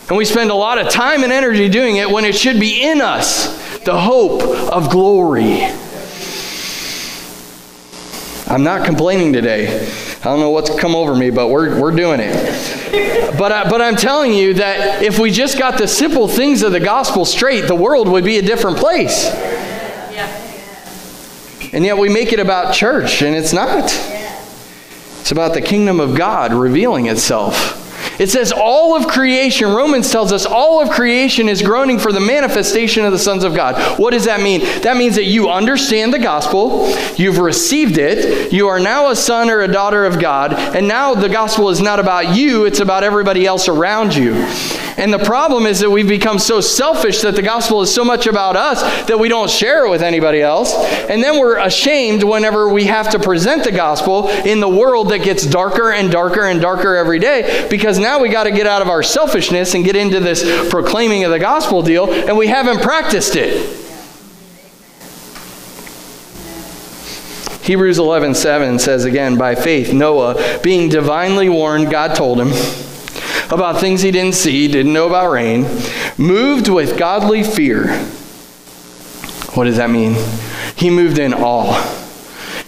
And 0.08 0.18
we 0.18 0.26
spend 0.26 0.52
a 0.52 0.56
lot 0.56 0.78
of 0.78 0.90
time 0.90 1.24
and 1.24 1.32
energy 1.32 1.68
doing 1.68 1.96
it 1.96 2.10
when 2.10 2.26
it 2.26 2.36
should 2.36 2.60
be 2.60 2.84
in 2.84 3.02
us 3.02 3.64
the 3.86 4.00
hope 4.00 4.42
of 4.44 4.90
glory. 4.90 5.64
I'm 8.48 8.64
not 8.64 8.86
complaining 8.86 9.34
today. 9.34 9.84
I 10.20 10.24
don't 10.24 10.40
know 10.40 10.52
what's 10.52 10.76
come 10.80 10.96
over 10.96 11.16
me, 11.16 11.30
but 11.32 11.50
we're, 11.50 11.80
we're 11.80 11.96
doing 11.96 12.20
it. 12.20 13.36
But, 13.38 13.52
I, 13.52 13.70
but 13.70 13.82
I'm 13.82 13.96
telling 13.96 14.34
you 14.34 14.56
that 14.56 15.04
if 15.04 15.20
we 15.20 15.32
just 15.32 15.58
got 15.58 15.78
the 15.78 15.88
simple 15.88 16.28
things 16.28 16.62
of 16.62 16.72
the 16.72 16.80
gospel 16.80 17.26
straight, 17.26 17.68
the 17.68 17.76
world 17.76 18.08
would 18.08 18.24
be 18.24 18.38
a 18.38 18.42
different 18.42 18.78
place. 18.78 19.26
And 21.74 21.84
yet 21.84 21.98
we 21.98 22.10
make 22.10 22.32
it 22.32 22.40
about 22.40 22.74
church, 22.74 23.22
and 23.22 23.36
it's 23.36 23.54
not. 23.54 23.84
It's 25.20 25.32
about 25.32 25.54
the 25.54 25.62
kingdom 25.62 26.00
of 26.00 26.16
God 26.16 26.54
revealing 26.54 27.08
itself. 27.08 27.85
It 28.20 28.30
says 28.30 28.52
all 28.52 28.96
of 28.96 29.08
creation, 29.08 29.70
Romans 29.70 30.12
tells 30.12 30.32
us 30.32 30.46
all 30.46 30.82
of 30.82 30.90
creation 30.90 31.50
is 31.50 31.62
groaning 31.62 32.00
for 32.00 32.12
the 32.12 32.20
manifestation 32.20 33.06
of 33.06 33.12
the 33.12 33.20
sons 33.20 33.44
of 33.44 33.56
God. 33.56 34.00
What 34.00 34.12
does 34.12 34.26
that 34.26 34.42
mean? 34.42 34.62
That 34.82 34.98
means 34.98 35.16
that 35.16 35.26
you 35.26 35.50
understand 35.50 36.14
the 36.14 36.20
gospel, 36.20 36.90
you've 37.16 37.40
received 37.40 37.98
it, 37.98 38.52
you 38.52 38.68
are 38.68 38.80
now 38.80 39.10
a 39.10 39.16
son 39.16 39.50
or 39.50 39.62
a 39.62 39.68
daughter 39.68 40.06
of 40.06 40.20
God, 40.20 40.54
and 40.54 40.88
now 40.88 41.14
the 41.14 41.30
gospel 41.30 41.70
is 41.70 41.82
not 41.82 42.00
about 42.00 42.36
you, 42.36 42.66
it's 42.66 42.80
about 42.80 43.04
everybody 43.04 43.46
else 43.46 43.68
around 43.68 44.16
you. 44.16 44.34
And 44.98 45.12
the 45.12 45.20
problem 45.20 45.66
is 45.66 45.80
that 45.82 45.90
we've 45.90 46.08
become 46.08 46.40
so 46.40 46.62
selfish 46.62 47.22
that 47.22 47.36
the 47.36 47.42
gospel 47.42 47.82
is 47.82 47.94
so 47.94 48.06
much 48.06 48.28
about 48.28 48.56
us 48.56 48.82
that 49.08 49.20
we 49.20 49.28
don't 49.28 49.50
share 49.50 49.86
it 49.86 49.90
with 49.90 50.02
anybody 50.02 50.42
else. 50.42 50.74
And 51.10 51.22
then 51.22 51.38
we're 51.38 51.60
ashamed 51.60 52.24
whenever 52.24 52.70
we 52.70 52.86
have 52.86 53.10
to 53.10 53.20
present 53.20 53.66
the 53.66 53.72
gospel 53.72 54.30
in 54.30 54.62
the 54.62 54.70
world 54.70 55.10
that 55.10 55.20
gets 55.20 55.46
darker 55.46 55.92
and 55.92 56.10
darker 56.10 56.46
and 56.46 56.62
darker 56.62 56.96
every 56.96 57.20
day 57.20 57.68
because 57.70 58.00
now 58.06 58.20
we 58.20 58.30
got 58.30 58.44
to 58.44 58.52
get 58.52 58.68
out 58.68 58.84
of 58.84 58.88
our 58.88 59.02
selfishness 59.02 59.74
and 59.74 59.84
get 59.84 59.96
into 59.96 60.20
this 60.20 60.70
proclaiming 60.70 61.24
of 61.24 61.32
the 61.32 61.40
gospel 61.40 61.82
deal, 61.82 62.14
and 62.14 62.38
we 62.38 62.46
haven't 62.46 62.84
practiced 62.84 63.36
it. 63.36 63.82
Hebrews 67.64 67.98
11:7 67.98 68.80
says 68.80 69.06
again, 69.06 69.40
by 69.40 69.56
faith 69.56 69.92
Noah, 69.92 70.60
being 70.62 70.88
divinely 70.88 71.50
warned, 71.50 71.90
God 71.90 72.16
told 72.16 72.40
him 72.40 72.50
about 73.52 73.80
things 73.80 74.04
he 74.04 74.12
didn't 74.12 74.36
see, 74.36 74.68
didn't 74.68 74.94
know 74.94 75.08
about 75.08 75.32
rain, 75.32 75.64
moved 76.16 76.68
with 76.68 77.00
godly 77.00 77.42
fear. 77.42 77.88
What 79.56 79.64
does 79.64 79.78
that 79.78 79.90
mean? 79.90 80.16
He 80.76 80.92
moved 80.92 81.18
in 81.18 81.34
awe. 81.34 82.05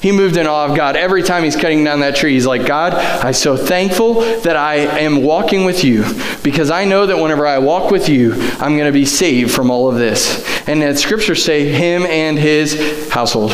He 0.02 0.12
moved 0.12 0.38
in 0.38 0.45
awe 0.45 0.66
of 0.66 0.76
God. 0.76 0.95
Every 0.95 1.24
time 1.24 1.43
he's 1.43 1.56
cutting 1.56 1.84
down 1.84 2.02
that 2.02 2.16
tree, 2.16 2.34
he's 2.34 2.45
like, 2.45 2.68
God, 2.68 2.93
I'm 2.93 3.34
so 3.34 3.58
thankful 3.58 4.22
that 4.41 4.56
I 4.56 4.76
am 4.76 5.24
walking 5.24 5.66
with 5.66 5.84
you 5.84 6.06
because 6.43 6.70
I 6.70 6.86
know 6.86 7.08
that 7.08 7.18
whenever 7.18 7.48
I 7.48 7.58
walk 7.58 7.89
with 7.89 8.08
you, 8.08 8.34
I'm 8.60 8.78
going 8.78 8.86
to 8.86 8.91
be 8.91 9.06
saved 9.06 9.52
from 9.52 9.72
all 9.72 9.89
of 9.89 9.95
this. 9.95 10.45
And 10.68 10.82
that 10.84 11.00
scriptures 11.00 11.43
say, 11.43 11.70
him 11.70 12.04
and 12.04 12.38
his 12.38 13.10
household. 13.10 13.54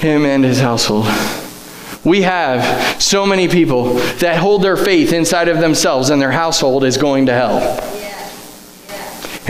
Him 0.00 0.24
and 0.24 0.42
his 0.42 0.60
household. 0.60 1.06
We 2.02 2.22
have 2.22 3.00
so 3.00 3.24
many 3.24 3.46
people 3.46 3.94
that 4.18 4.38
hold 4.38 4.62
their 4.62 4.76
faith 4.76 5.12
inside 5.12 5.48
of 5.48 5.60
themselves 5.60 6.10
and 6.10 6.20
their 6.20 6.32
household 6.32 6.82
is 6.82 6.96
going 6.96 7.26
to 7.26 7.34
hell. 7.34 7.89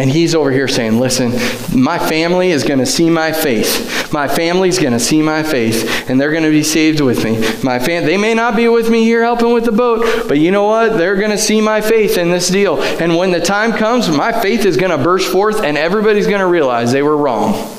And 0.00 0.10
he's 0.10 0.34
over 0.34 0.50
here 0.50 0.66
saying, 0.66 0.98
Listen, 0.98 1.32
my 1.78 1.98
family 1.98 2.52
is 2.52 2.64
going 2.64 2.78
to 2.78 2.86
see 2.86 3.10
my 3.10 3.32
faith. 3.32 4.10
My 4.14 4.28
family's 4.28 4.78
going 4.78 4.94
to 4.94 4.98
see 4.98 5.20
my 5.20 5.42
faith, 5.42 6.08
and 6.08 6.18
they're 6.18 6.30
going 6.30 6.44
to 6.44 6.50
be 6.50 6.62
saved 6.62 7.00
with 7.00 7.22
me. 7.22 7.38
My 7.62 7.78
fam- 7.78 8.06
they 8.06 8.16
may 8.16 8.32
not 8.32 8.56
be 8.56 8.66
with 8.66 8.88
me 8.88 9.04
here 9.04 9.22
helping 9.22 9.52
with 9.52 9.66
the 9.66 9.72
boat, 9.72 10.26
but 10.26 10.38
you 10.38 10.52
know 10.52 10.64
what? 10.64 10.96
They're 10.96 11.16
going 11.16 11.32
to 11.32 11.38
see 11.38 11.60
my 11.60 11.82
faith 11.82 12.16
in 12.16 12.30
this 12.30 12.48
deal. 12.48 12.80
And 12.82 13.18
when 13.18 13.30
the 13.30 13.40
time 13.40 13.72
comes, 13.72 14.08
my 14.08 14.32
faith 14.40 14.64
is 14.64 14.78
going 14.78 14.90
to 14.90 15.04
burst 15.04 15.30
forth, 15.30 15.62
and 15.62 15.76
everybody's 15.76 16.26
going 16.26 16.40
to 16.40 16.46
realize 16.46 16.92
they 16.92 17.02
were 17.02 17.18
wrong. 17.18 17.76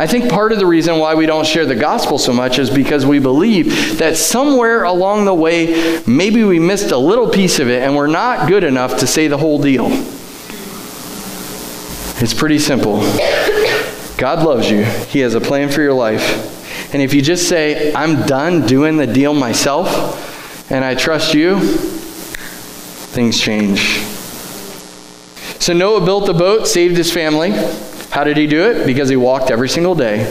I 0.00 0.06
think 0.06 0.30
part 0.30 0.52
of 0.52 0.60
the 0.60 0.66
reason 0.66 0.98
why 1.00 1.16
we 1.16 1.26
don't 1.26 1.44
share 1.44 1.66
the 1.66 1.74
gospel 1.74 2.18
so 2.18 2.32
much 2.32 2.60
is 2.60 2.70
because 2.70 3.04
we 3.04 3.18
believe 3.18 3.98
that 3.98 4.16
somewhere 4.16 4.84
along 4.84 5.24
the 5.24 5.34
way, 5.34 6.00
maybe 6.06 6.44
we 6.44 6.60
missed 6.60 6.92
a 6.92 6.96
little 6.96 7.28
piece 7.28 7.58
of 7.58 7.68
it 7.68 7.82
and 7.82 7.96
we're 7.96 8.06
not 8.06 8.46
good 8.46 8.62
enough 8.62 8.98
to 8.98 9.08
say 9.08 9.26
the 9.26 9.38
whole 9.38 9.60
deal. 9.60 9.88
It's 12.20 12.32
pretty 12.32 12.60
simple. 12.60 13.00
God 14.16 14.44
loves 14.44 14.70
you, 14.70 14.84
He 14.84 15.18
has 15.20 15.34
a 15.34 15.40
plan 15.40 15.68
for 15.68 15.82
your 15.82 15.94
life. 15.94 16.94
And 16.94 17.02
if 17.02 17.12
you 17.12 17.20
just 17.20 17.48
say, 17.48 17.92
I'm 17.92 18.24
done 18.24 18.66
doing 18.68 18.98
the 18.98 19.06
deal 19.06 19.34
myself 19.34 20.70
and 20.70 20.84
I 20.84 20.94
trust 20.94 21.34
you, 21.34 21.58
things 21.58 23.40
change. 23.40 23.98
So 25.60 25.72
Noah 25.72 26.04
built 26.04 26.26
the 26.26 26.34
boat, 26.34 26.68
saved 26.68 26.96
his 26.96 27.12
family. 27.12 27.50
How 28.10 28.24
did 28.24 28.36
he 28.36 28.46
do 28.46 28.62
it? 28.70 28.86
Because 28.86 29.08
he 29.08 29.16
walked 29.16 29.50
every 29.50 29.68
single 29.68 29.94
day. 29.94 30.24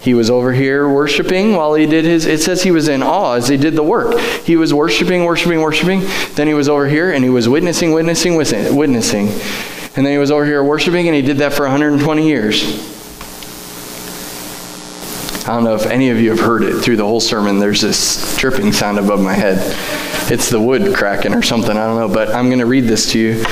He 0.00 0.14
was 0.14 0.30
over 0.30 0.52
here 0.52 0.88
worshiping 0.88 1.56
while 1.56 1.74
he 1.74 1.86
did 1.86 2.04
his, 2.04 2.26
it 2.26 2.42
says 2.42 2.62
he 2.62 2.70
was 2.70 2.88
in 2.88 3.02
awe 3.02 3.34
as 3.34 3.48
he 3.48 3.56
did 3.56 3.74
the 3.74 3.82
work. 3.82 4.18
He 4.44 4.56
was 4.56 4.74
worshiping, 4.74 5.24
worshiping, 5.24 5.60
worshiping. 5.60 6.02
Then 6.34 6.46
he 6.46 6.54
was 6.54 6.68
over 6.68 6.86
here 6.86 7.10
and 7.12 7.24
he 7.24 7.30
was 7.30 7.48
witnessing, 7.48 7.92
witnessing, 7.92 8.36
witnessing. 8.36 9.28
And 9.96 10.04
then 10.04 10.12
he 10.12 10.18
was 10.18 10.30
over 10.30 10.44
here 10.44 10.62
worshiping 10.62 11.08
and 11.08 11.16
he 11.16 11.22
did 11.22 11.38
that 11.38 11.54
for 11.54 11.62
120 11.62 12.26
years. 12.26 12.62
I 15.46 15.48
don't 15.48 15.64
know 15.64 15.74
if 15.74 15.86
any 15.86 16.08
of 16.10 16.18
you 16.18 16.30
have 16.30 16.40
heard 16.40 16.62
it 16.62 16.80
through 16.80 16.96
the 16.96 17.04
whole 17.04 17.20
sermon. 17.20 17.58
There's 17.58 17.82
this 17.82 18.36
dripping 18.38 18.72
sound 18.72 18.98
above 18.98 19.20
my 19.20 19.34
head. 19.34 19.58
It's 20.32 20.48
the 20.48 20.60
wood 20.60 20.94
cracking 20.94 21.34
or 21.34 21.42
something. 21.42 21.72
I 21.72 21.86
don't 21.86 21.98
know. 21.98 22.08
But 22.08 22.34
I'm 22.34 22.46
going 22.46 22.60
to 22.60 22.66
read 22.66 22.84
this 22.84 23.12
to 23.12 23.18
you. 23.18 23.44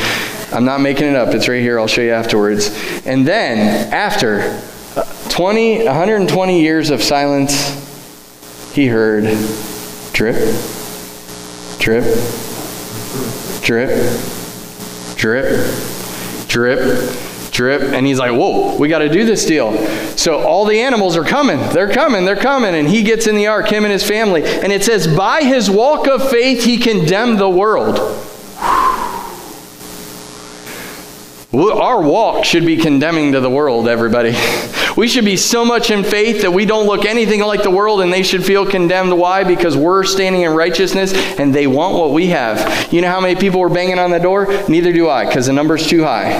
I'm 0.52 0.64
not 0.64 0.80
making 0.80 1.08
it 1.08 1.16
up. 1.16 1.34
It's 1.34 1.48
right 1.48 1.62
here. 1.62 1.80
I'll 1.80 1.86
show 1.86 2.02
you 2.02 2.12
afterwards. 2.12 2.68
And 3.06 3.26
then, 3.26 3.92
after 3.92 4.60
20, 5.30 5.84
120 5.84 6.62
years 6.62 6.90
of 6.90 7.02
silence, 7.02 7.80
he 8.74 8.86
heard 8.86 9.24
drip, 10.12 10.36
drip, 11.78 12.04
drip, 13.62 13.94
drip, 15.16 15.74
drip, 16.48 17.50
drip. 17.50 17.82
And 17.82 18.06
he's 18.06 18.18
like, 18.18 18.32
whoa, 18.32 18.76
we 18.76 18.88
got 18.88 18.98
to 18.98 19.08
do 19.08 19.24
this 19.24 19.46
deal. 19.46 19.72
So 20.16 20.40
all 20.40 20.66
the 20.66 20.80
animals 20.80 21.16
are 21.16 21.24
coming. 21.24 21.58
They're 21.70 21.92
coming. 21.92 22.24
They're 22.24 22.36
coming. 22.36 22.74
And 22.74 22.88
he 22.88 23.02
gets 23.02 23.26
in 23.26 23.36
the 23.36 23.46
ark, 23.46 23.68
him 23.68 23.84
and 23.84 23.92
his 23.92 24.06
family. 24.06 24.44
And 24.44 24.72
it 24.72 24.84
says, 24.84 25.06
by 25.06 25.42
his 25.42 25.70
walk 25.70 26.06
of 26.08 26.28
faith, 26.28 26.64
he 26.64 26.76
condemned 26.76 27.38
the 27.38 27.48
world. 27.48 28.28
Our 31.54 32.00
walk 32.00 32.46
should 32.46 32.64
be 32.64 32.78
condemning 32.78 33.32
to 33.32 33.40
the 33.40 33.50
world, 33.50 33.88
everybody. 33.88 34.34
We 34.94 35.08
should 35.08 35.24
be 35.24 35.38
so 35.38 35.64
much 35.64 35.90
in 35.90 36.04
faith 36.04 36.42
that 36.42 36.50
we 36.50 36.66
don't 36.66 36.86
look 36.86 37.06
anything 37.06 37.40
like 37.40 37.62
the 37.62 37.70
world 37.70 38.02
and 38.02 38.12
they 38.12 38.22
should 38.22 38.44
feel 38.44 38.66
condemned. 38.66 39.16
Why? 39.16 39.42
Because 39.42 39.74
we're 39.74 40.04
standing 40.04 40.42
in 40.42 40.52
righteousness 40.52 41.14
and 41.14 41.54
they 41.54 41.66
want 41.66 41.96
what 41.96 42.12
we 42.12 42.26
have. 42.26 42.92
You 42.92 43.00
know 43.00 43.08
how 43.08 43.18
many 43.18 43.34
people 43.34 43.60
were 43.60 43.70
banging 43.70 43.98
on 43.98 44.10
the 44.10 44.18
door? 44.18 44.46
Neither 44.68 44.92
do 44.92 45.08
I, 45.08 45.24
because 45.24 45.46
the 45.46 45.54
number's 45.54 45.86
too 45.86 46.02
high. 46.02 46.32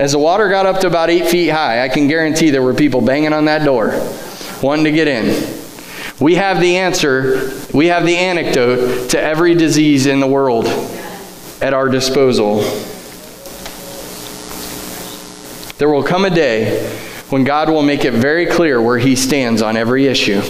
As 0.00 0.10
the 0.10 0.18
water 0.18 0.48
got 0.48 0.66
up 0.66 0.80
to 0.80 0.88
about 0.88 1.10
eight 1.10 1.28
feet 1.28 1.50
high, 1.50 1.84
I 1.84 1.88
can 1.88 2.08
guarantee 2.08 2.50
there 2.50 2.60
were 2.60 2.74
people 2.74 3.00
banging 3.00 3.32
on 3.32 3.44
that 3.44 3.64
door, 3.64 3.90
wanting 4.60 4.86
to 4.86 4.90
get 4.90 5.06
in. 5.06 5.26
We 6.18 6.34
have 6.34 6.60
the 6.60 6.78
answer, 6.78 7.52
we 7.72 7.86
have 7.86 8.04
the 8.04 8.16
antidote 8.16 9.10
to 9.10 9.20
every 9.20 9.54
disease 9.54 10.06
in 10.06 10.18
the 10.18 10.26
world 10.26 10.66
at 11.64 11.72
our 11.72 11.88
disposal. 11.88 12.58
There 15.78 15.88
will 15.88 16.02
come 16.02 16.26
a 16.26 16.30
day 16.30 16.86
when 17.30 17.42
God 17.42 17.70
will 17.70 17.82
make 17.82 18.04
it 18.04 18.12
very 18.12 18.44
clear 18.44 18.82
where 18.82 18.98
He 18.98 19.16
stands 19.16 19.62
on 19.62 19.74
every 19.74 20.06
issue. 20.06 20.42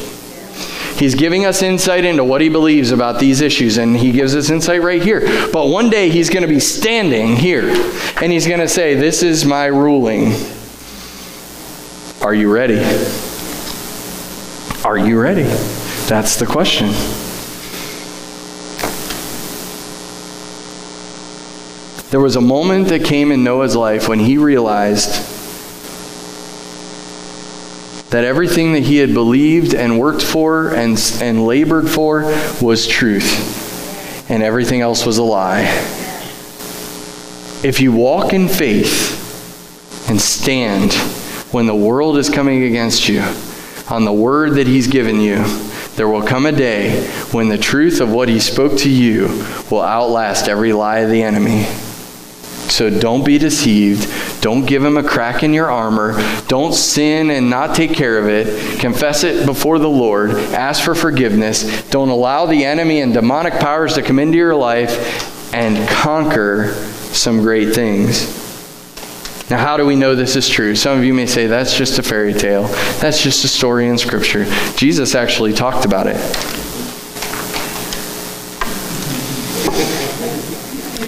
He's 0.99 1.15
giving 1.15 1.45
us 1.45 1.63
insight 1.63 2.05
into 2.05 2.25
what 2.25 2.41
He 2.41 2.49
believes 2.49 2.91
about 2.91 3.21
these 3.21 3.43
issues, 3.43 3.79
and 3.79 3.97
He 3.97 4.11
gives 4.11 4.35
us 4.35 4.51
insight 4.51 4.83
right 4.83 5.01
here. 5.01 5.21
But 5.53 5.69
one 5.69 5.89
day 5.89 6.11
He's 6.11 6.31
going 6.31 6.43
to 6.43 6.49
be 6.49 6.59
standing 6.59 7.37
here, 7.37 7.71
and 8.21 8.33
He's 8.33 8.49
going 8.49 8.59
to 8.59 8.69
say, 8.69 8.97
This 8.97 9.23
is 9.23 9.45
my 9.45 9.67
ruling. 9.67 10.33
Are 12.23 12.35
you 12.35 12.53
ready? 12.53 12.81
Are 14.85 14.99
you 14.99 15.21
ready? 15.21 15.45
That's 16.09 16.41
the 16.41 16.47
question. 16.47 16.91
There 22.15 22.21
was 22.21 22.37
a 22.37 22.41
moment 22.41 22.87
that 22.91 23.03
came 23.03 23.33
in 23.33 23.43
Noah's 23.43 23.75
life 23.75 24.09
when 24.09 24.21
he 24.21 24.39
realized 24.39 25.11
that 28.13 28.23
everything 28.25 28.75
that 28.75 28.85
he 28.85 28.99
had 28.99 29.13
believed 29.13 29.75
and 29.75 29.99
worked 29.99 30.23
for 30.23 30.69
and, 30.69 30.97
and 31.21 31.45
labored 31.45 31.91
for 31.91 32.21
was 32.63 32.87
truth, 32.87 34.31
and 34.31 34.45
everything 34.45 34.81
else 34.81 35.05
was 35.05 35.19
a 35.19 35.25
lie. 35.25 35.63
If 37.65 37.81
you 37.81 37.91
walk 37.91 38.33
in 38.33 38.47
faith 38.47 40.09
and 40.09 40.21
stand 40.21 40.93
when 41.53 41.67
the 41.67 41.75
world 41.75 42.17
is 42.17 42.31
coming 42.31 42.63
against 42.63 43.09
you 43.09 43.23
on 43.91 44.05
the 44.05 44.13
word 44.13 44.53
that 44.53 44.69
he's 44.69 44.87
given 44.87 45.19
you, 45.19 45.43
there 45.97 46.07
will 46.09 46.23
come 46.23 46.47
a 46.47 46.53
day 46.53 47.09
when 47.33 47.49
the 47.49 47.59
truth 47.59 48.01
of 48.01 48.13
what 48.13 48.29
he 48.29 48.39
spoke 48.39 48.79
to 48.79 48.89
you 48.89 49.27
will 49.69 49.83
outlast 49.83 50.49
every 50.49 50.73
lie 50.73 50.99
of 50.99 51.11
the 51.11 51.21
enemy. 51.21 51.67
So 52.71 52.91
don't 52.91 53.25
be 53.25 53.39
deceived. 53.39 54.43
Don't 54.43 54.67
give 54.67 54.85
him 54.85 54.97
a 54.97 55.03
crack 55.03 55.43
in 55.43 55.53
your 55.53 55.71
armor. 55.71 56.15
Don't 56.49 56.75
sin 56.75 57.31
and 57.31 57.49
not 57.49 57.75
take 57.75 57.93
care 57.93 58.19
of 58.19 58.29
it. 58.29 58.81
Confess 58.81 59.25
it 59.25 59.47
before 59.47 59.79
the 59.79 59.89
Lord. 59.89 60.31
Ask 60.31 60.85
for 60.85 60.95
forgiveness. 60.95 61.89
Don't 61.91 62.09
allow 62.09 62.47
the 62.47 62.65
enemy 62.65 63.01
and 63.01 63.13
demonic 63.15 63.55
powers 63.55 63.95
to 63.95 64.03
come 64.03 64.19
into 64.19 64.37
your 64.37 64.55
life 64.55 65.55
and 65.55 65.89
conquer 65.89 66.73
some 67.13 67.41
great 67.41 67.75
things. 67.75 68.43
Now, 69.51 69.59
how 69.59 69.77
do 69.77 69.85
we 69.85 69.95
know 69.95 70.15
this 70.15 70.37
is 70.37 70.49
true? 70.49 70.75
Some 70.75 70.99
of 70.99 71.05
you 71.05 71.13
may 71.13 71.27
say 71.27 71.47
that's 71.47 71.77
just 71.77 71.99
a 71.99 72.03
fairy 72.03 72.33
tale. 72.33 72.65
That's 72.99 73.23
just 73.23 73.45
a 73.45 73.49
story 73.49 73.89
in 73.89 73.99
Scripture. 73.99 74.47
Jesus 74.77 75.15
actually 75.15 75.53
talked 75.53 75.85
about 75.85 76.07
it. 76.07 76.64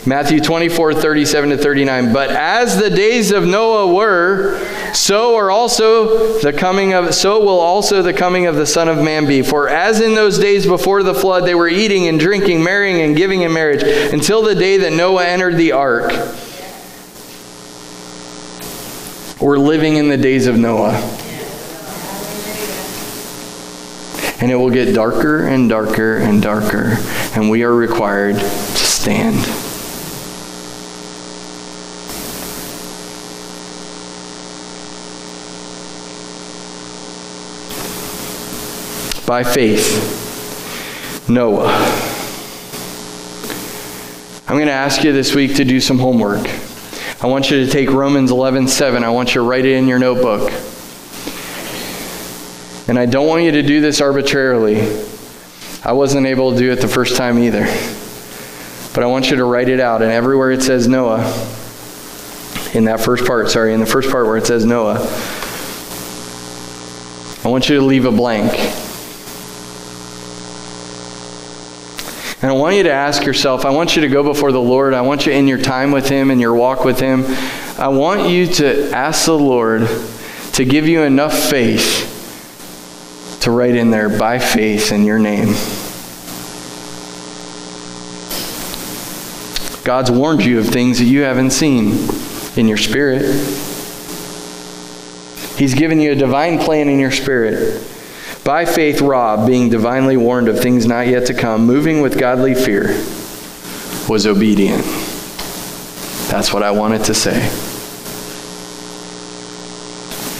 Matthew 0.07 0.41
24, 0.41 0.95
37 0.95 1.51
to 1.51 1.59
39. 1.59 2.13
But 2.13 2.31
as 2.31 2.79
the 2.79 2.89
days 2.89 3.33
of 3.33 3.45
Noah 3.45 3.93
were, 3.93 4.65
so 4.95 5.35
are 5.35 5.51
also 5.51 6.39
the 6.39 6.53
coming 6.53 6.93
of 6.93 7.13
so 7.13 7.41
will 7.41 7.59
also 7.59 8.03
the 8.03 8.13
coming 8.13 8.47
of 8.47 8.55
the 8.55 8.67
Son 8.67 8.89
of 8.89 9.03
Man 9.03 9.27
be. 9.27 9.43
For 9.43 9.69
as 9.69 10.01
in 10.01 10.15
those 10.15 10.39
days 10.39 10.65
before 10.65 11.03
the 11.03 11.13
flood 11.13 11.45
they 11.45 11.57
were 11.57 11.69
eating 11.69 12.07
and 12.07 12.21
drinking, 12.21 12.63
marrying 12.63 13.03
and 13.03 13.17
giving 13.17 13.41
in 13.43 13.53
marriage, 13.53 13.83
until 13.83 14.43
the 14.43 14.55
day 14.55 14.77
that 14.77 14.93
Noah 14.93 15.27
entered 15.27 15.57
the 15.57 15.73
ark. 15.73 16.13
We're 19.41 19.59
living 19.59 19.97
in 19.97 20.09
the 20.09 20.17
days 20.17 20.47
of 20.47 20.57
Noah. 20.57 20.95
And 24.41 24.53
it 24.53 24.55
will 24.55 24.71
get 24.71 24.95
darker 24.95 25.47
and 25.47 25.69
darker 25.69 26.19
and 26.19 26.41
darker, 26.41 26.97
and 27.35 27.51
we 27.51 27.65
are 27.65 27.75
required 27.75 28.37
to 28.37 28.45
stand. 28.45 29.66
By 39.27 39.43
faith, 39.43 41.29
Noah. 41.29 41.67
I'm 44.47 44.55
going 44.55 44.69
to 44.69 44.73
ask 44.73 45.03
you 45.03 45.13
this 45.13 45.35
week 45.35 45.57
to 45.57 45.65
do 45.65 45.81
some 45.81 45.99
homework. 45.99 46.49
I 47.21 47.27
want 47.27 47.51
you 47.51 47.65
to 47.65 47.71
take 47.71 47.91
Romans 47.91 48.31
11 48.31 48.69
7. 48.69 49.03
I 49.03 49.11
want 49.11 49.31
you 49.31 49.41
to 49.41 49.49
write 49.49 49.65
it 49.65 49.73
in 49.73 49.89
your 49.89 49.99
notebook. 49.99 50.53
And 52.89 52.97
I 52.97 53.07
don't 53.07 53.27
want 53.27 53.43
you 53.43 53.51
to 53.51 53.63
do 53.63 53.81
this 53.81 54.01
arbitrarily. 54.01 54.81
I 55.85 55.93
wasn't 55.93 56.29
able 56.29 56.53
to 56.53 56.59
do 56.59 56.71
it 56.71 56.77
the 56.77 56.87
first 56.87 57.17
time 57.17 57.41
either. 57.41 57.65
But 58.95 59.03
I 59.03 59.07
want 59.07 59.31
you 59.31 59.37
to 59.39 59.45
write 59.45 59.69
it 59.69 59.81
out. 59.81 60.03
And 60.03 60.13
everywhere 60.13 60.53
it 60.53 60.63
says 60.63 60.87
Noah, 60.87 61.25
in 62.75 62.85
that 62.85 63.01
first 63.01 63.27
part, 63.27 63.51
sorry, 63.51 63.75
in 63.75 63.81
the 63.81 63.87
first 63.87 64.09
part 64.09 64.27
where 64.27 64.37
it 64.37 64.47
says 64.47 64.65
Noah, 64.65 64.99
I 67.45 67.49
want 67.49 67.69
you 67.69 67.81
to 67.81 67.85
leave 67.85 68.05
a 68.05 68.13
blank. 68.13 68.53
And 72.47 72.55
I 72.55 72.57
want 72.57 72.77
you 72.77 72.85
to 72.85 72.93
ask 72.93 73.25
yourself, 73.25 73.65
I 73.65 73.71
want 73.71 73.97
you 73.97 74.03
to 74.03 74.09
go 74.09 74.23
before 74.23 74.53
the 74.53 74.61
Lord. 74.61 74.95
I 74.95 75.01
want 75.01 75.27
you 75.27 75.33
in 75.33 75.49
your 75.49 75.59
time 75.59 75.91
with 75.91 76.09
Him 76.09 76.31
and 76.31 76.41
your 76.41 76.55
walk 76.55 76.85
with 76.85 77.01
Him. 77.01 77.25
I 77.77 77.89
want 77.89 78.31
you 78.31 78.47
to 78.47 78.89
ask 78.93 79.27
the 79.27 79.37
Lord 79.37 79.89
to 80.53 80.65
give 80.65 80.87
you 80.87 81.03
enough 81.03 81.37
faith 81.37 82.07
to 83.41 83.51
write 83.51 83.75
in 83.75 83.91
there 83.91 84.09
by 84.09 84.39
faith 84.39 84.93
in 84.93 85.03
your 85.05 85.19
name. 85.19 85.55
God's 89.83 90.13
warned 90.13 90.45
you 90.45 90.61
of 90.61 90.69
things 90.69 91.01
that 91.01 91.07
you 91.07 91.23
haven't 91.23 91.51
seen 91.51 92.09
in 92.57 92.69
your 92.69 92.79
spirit. 92.79 93.23
He's 95.59 95.75
given 95.75 95.99
you 95.99 96.13
a 96.13 96.15
divine 96.15 96.61
plan 96.61 96.89
in 96.89 97.01
your 97.01 97.11
spirit. 97.11 97.83
By 98.47 98.65
faith, 98.65 99.01
Rob, 99.01 99.45
being 99.45 99.71
divinely 99.71 100.17
warned 100.17 100.47
of 100.47 100.61
things 100.61 100.87
not 100.87 101.09
yet 101.09 101.27
to 101.27 101.35
come, 101.35 101.67
moving 101.67 102.01
with 102.01 102.17
godly 102.17 102.55
fear, 102.55 102.91
was 104.09 104.25
obedient. 104.25 104.85
That's 106.31 106.53
what 106.53 106.63
I 106.63 106.71
wanted 106.71 107.03
to 107.07 107.15
say. 107.15 107.41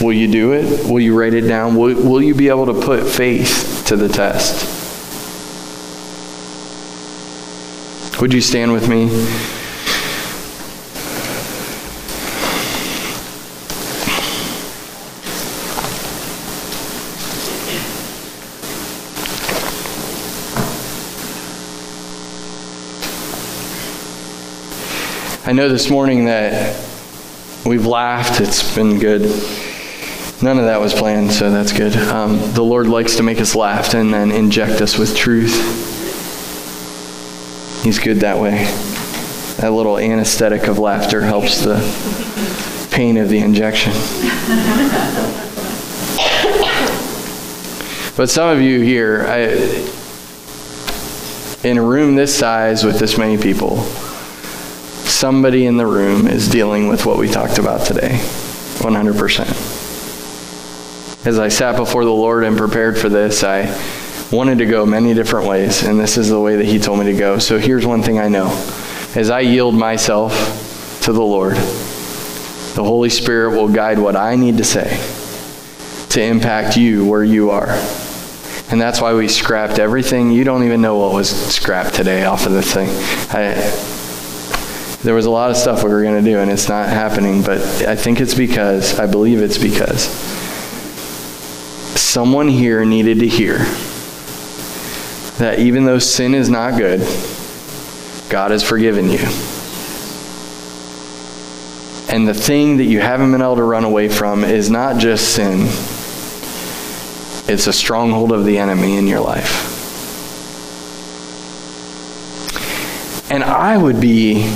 Will 0.01 0.13
you 0.13 0.31
do 0.31 0.53
it? 0.53 0.89
Will 0.89 1.01
you 1.01 1.19
write 1.19 1.33
it 1.33 1.41
down? 1.41 1.75
Will, 1.75 2.01
will 2.01 2.21
you 2.21 2.33
be 2.33 2.47
able 2.47 2.67
to 2.67 2.73
put 2.73 3.05
faith 3.05 3.83
to 3.87 3.97
the 3.97 4.07
test? 4.07 4.75
Would 8.21 8.33
you 8.33 8.39
stand 8.39 8.71
with 8.71 8.87
me? 8.87 9.09
I 25.47 25.53
know 25.53 25.69
this 25.69 25.89
morning 25.89 26.25
that 26.25 26.75
we've 27.65 27.85
laughed. 27.85 28.41
It's 28.41 28.75
been 28.75 28.99
good. 28.99 29.21
None 30.41 30.59
of 30.59 30.65
that 30.65 30.81
was 30.81 30.93
planned, 30.93 31.31
so 31.31 31.49
that's 31.49 31.71
good. 31.71 31.95
Um, 31.95 32.37
the 32.51 32.61
Lord 32.61 32.87
likes 32.87 33.15
to 33.15 33.23
make 33.23 33.39
us 33.39 33.55
laugh 33.55 33.93
and 33.93 34.13
then 34.13 34.33
inject 34.33 34.81
us 34.81 34.97
with 34.97 35.15
truth. 35.15 35.53
He's 37.81 37.97
good 37.97 38.17
that 38.17 38.37
way. 38.39 38.65
That 39.61 39.71
little 39.71 39.97
anesthetic 39.97 40.67
of 40.67 40.79
laughter 40.79 41.21
helps 41.21 41.63
the 41.63 41.77
pain 42.91 43.15
of 43.15 43.29
the 43.29 43.39
injection. 43.39 43.93
but 48.17 48.29
some 48.29 48.49
of 48.49 48.61
you 48.61 48.81
here, 48.81 49.25
I, 49.25 49.43
in 51.65 51.77
a 51.77 51.81
room 51.81 52.17
this 52.17 52.37
size 52.37 52.83
with 52.83 52.99
this 52.99 53.17
many 53.17 53.37
people, 53.37 53.87
somebody 55.17 55.65
in 55.65 55.77
the 55.77 55.85
room 55.85 56.27
is 56.27 56.47
dealing 56.47 56.87
with 56.87 57.07
what 57.07 57.17
we 57.17 57.27
talked 57.27 57.57
about 57.57 57.83
today 57.83 58.19
100%. 58.77 61.25
As 61.25 61.39
I 61.39 61.47
sat 61.47 61.75
before 61.75 62.05
the 62.05 62.11
Lord 62.11 62.43
and 62.43 62.55
prepared 62.55 62.99
for 62.99 63.09
this, 63.09 63.43
I 63.43 63.75
wanted 64.31 64.59
to 64.59 64.67
go 64.67 64.85
many 64.85 65.15
different 65.15 65.47
ways, 65.47 65.81
and 65.81 65.99
this 65.99 66.19
is 66.19 66.29
the 66.29 66.39
way 66.39 66.57
that 66.57 66.65
He 66.65 66.77
told 66.77 66.99
me 66.99 67.05
to 67.05 67.17
go. 67.17 67.39
So 67.39 67.57
here's 67.57 67.83
one 67.83 68.03
thing 68.03 68.19
I 68.19 68.27
know 68.27 68.49
as 69.15 69.31
I 69.31 69.39
yield 69.39 69.73
myself 69.73 71.01
to 71.05 71.11
the 71.11 71.23
Lord, 71.23 71.55
the 71.55 72.83
Holy 72.83 73.09
Spirit 73.09 73.57
will 73.57 73.69
guide 73.69 73.97
what 73.97 74.15
I 74.15 74.35
need 74.35 74.59
to 74.59 74.63
say 74.63 75.03
to 76.09 76.21
impact 76.21 76.77
you 76.77 77.07
where 77.07 77.23
you 77.23 77.49
are. 77.49 77.69
And 78.69 78.79
that's 78.79 79.01
why 79.01 79.15
we 79.15 79.29
scrapped 79.29 79.79
everything. 79.79 80.29
You 80.29 80.43
don't 80.43 80.63
even 80.63 80.81
know 80.81 80.99
what 80.99 81.13
was 81.13 81.31
scrapped 81.51 81.95
today 81.95 82.25
off 82.25 82.45
of 82.45 82.51
this 82.51 82.71
thing. 82.71 82.89
I, 83.31 83.96
there 85.03 85.13
was 85.13 85.25
a 85.25 85.29
lot 85.29 85.51
of 85.51 85.57
stuff 85.57 85.83
we 85.83 85.89
were 85.89 86.03
going 86.03 86.23
to 86.23 86.29
do, 86.29 86.39
and 86.39 86.49
it's 86.49 86.67
not 86.67 86.89
happening, 86.89 87.41
but 87.43 87.59
I 87.87 87.95
think 87.95 88.19
it's 88.19 88.33
because, 88.33 88.99
I 88.99 89.05
believe 89.05 89.41
it's 89.41 89.57
because 89.57 90.07
someone 91.97 92.47
here 92.47 92.83
needed 92.83 93.19
to 93.19 93.27
hear 93.27 93.59
that 95.37 95.59
even 95.59 95.85
though 95.85 95.99
sin 95.99 96.33
is 96.33 96.49
not 96.49 96.77
good, 96.77 96.99
God 98.29 98.51
has 98.51 98.63
forgiven 98.63 99.09
you. 99.09 99.19
And 102.09 102.27
the 102.27 102.33
thing 102.33 102.77
that 102.77 102.85
you 102.85 102.99
haven't 102.99 103.31
been 103.31 103.41
able 103.41 103.57
to 103.57 103.63
run 103.63 103.83
away 103.83 104.09
from 104.09 104.43
is 104.43 104.71
not 104.71 104.97
just 104.97 105.35
sin, 105.35 105.67
it's 107.47 107.67
a 107.67 107.73
stronghold 107.73 108.31
of 108.31 108.45
the 108.45 108.57
enemy 108.57 108.97
in 108.97 109.05
your 109.05 109.19
life. 109.19 109.75
And 113.29 113.43
I 113.43 113.77
would 113.77 114.01
be 114.01 114.51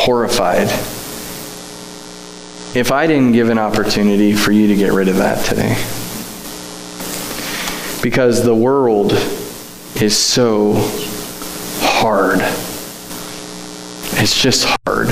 horrified 0.00 0.68
if 2.74 2.92
I 2.92 3.06
didn't 3.06 3.32
give 3.32 3.50
an 3.50 3.58
opportunity 3.58 4.32
for 4.32 4.52
you 4.52 4.68
to 4.68 4.76
get 4.76 4.92
rid 4.92 5.08
of 5.08 5.16
that 5.16 5.44
today. 5.44 5.74
Because 8.00 8.44
the 8.44 8.54
world 8.54 9.12
is 10.00 10.16
so 10.16 10.74
hard. 11.80 12.38
It's 14.22 14.40
just 14.40 14.66
hard. 14.86 15.08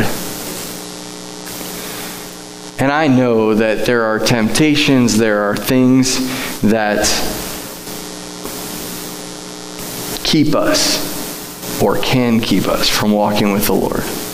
And 2.81 2.93
I 2.93 3.09
know 3.09 3.55
that 3.57 3.87
there 3.87 4.05
are 4.05 4.21
temptations, 4.21 5.19
there 5.19 5.43
are 5.43 5.57
things 5.57 6.17
that 6.61 7.05
keep 10.23 10.55
us 10.55 11.83
or 11.83 11.99
can 11.99 12.41
keep 12.41 12.69
us 12.69 12.89
from 12.89 13.11
walking 13.11 13.53
with 13.53 13.67
the 13.67 13.75
Lord. 13.75 14.28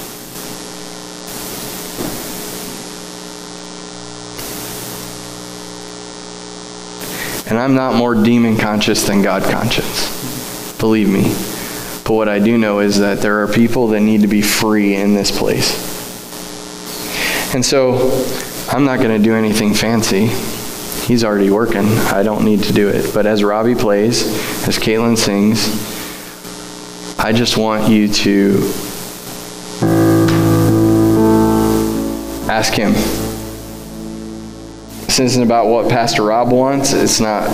And 7.47 7.59
I'm 7.59 7.75
not 7.75 7.95
more 7.95 8.15
demon 8.15 8.57
conscious 8.57 9.07
than 9.07 9.23
God 9.23 9.43
conscious. 9.43 10.77
Believe 10.79 11.09
me. 11.09 11.23
But 12.05 12.15
what 12.15 12.29
I 12.29 12.39
do 12.39 12.59
know 12.59 12.81
is 12.81 12.99
that 13.01 13.21
there 13.21 13.43
are 13.43 13.49
people 13.49 13.89
that 13.89 14.01
need 14.01 14.23
to 14.23 14.27
be 14.27 14.43
free 14.43 14.95
in 14.95 15.15
this 15.15 15.31
place. 15.37 15.93
And 17.55 17.65
so 17.65 18.25
I'm 18.69 18.85
not 18.85 18.99
going 18.99 19.17
to 19.17 19.23
do 19.23 19.35
anything 19.35 19.75
fancy. 19.75 20.27
He's 21.07 21.23
already 21.23 21.51
working. 21.51 21.87
I 21.87 22.23
don't 22.23 22.45
need 22.45 22.63
to 22.65 22.73
do 22.73 22.89
it. 22.89 23.13
But 23.15 23.27
as 23.27 23.45
Robbie 23.45 23.75
plays, 23.75 24.27
as 24.67 24.79
Caitlin 24.79 25.17
sings, 25.17 25.69
I 27.19 27.33
just 27.33 27.57
want 27.57 27.91
you 27.91 28.09
to 28.09 28.71
ask 32.51 32.73
him 32.73 32.93
this 35.15 35.31
isn't 35.31 35.45
about 35.45 35.69
what 35.69 35.89
Pastor 35.89 36.25
Rob 36.25 36.51
wants. 36.51 36.93
It's 36.93 37.21
not. 37.21 37.49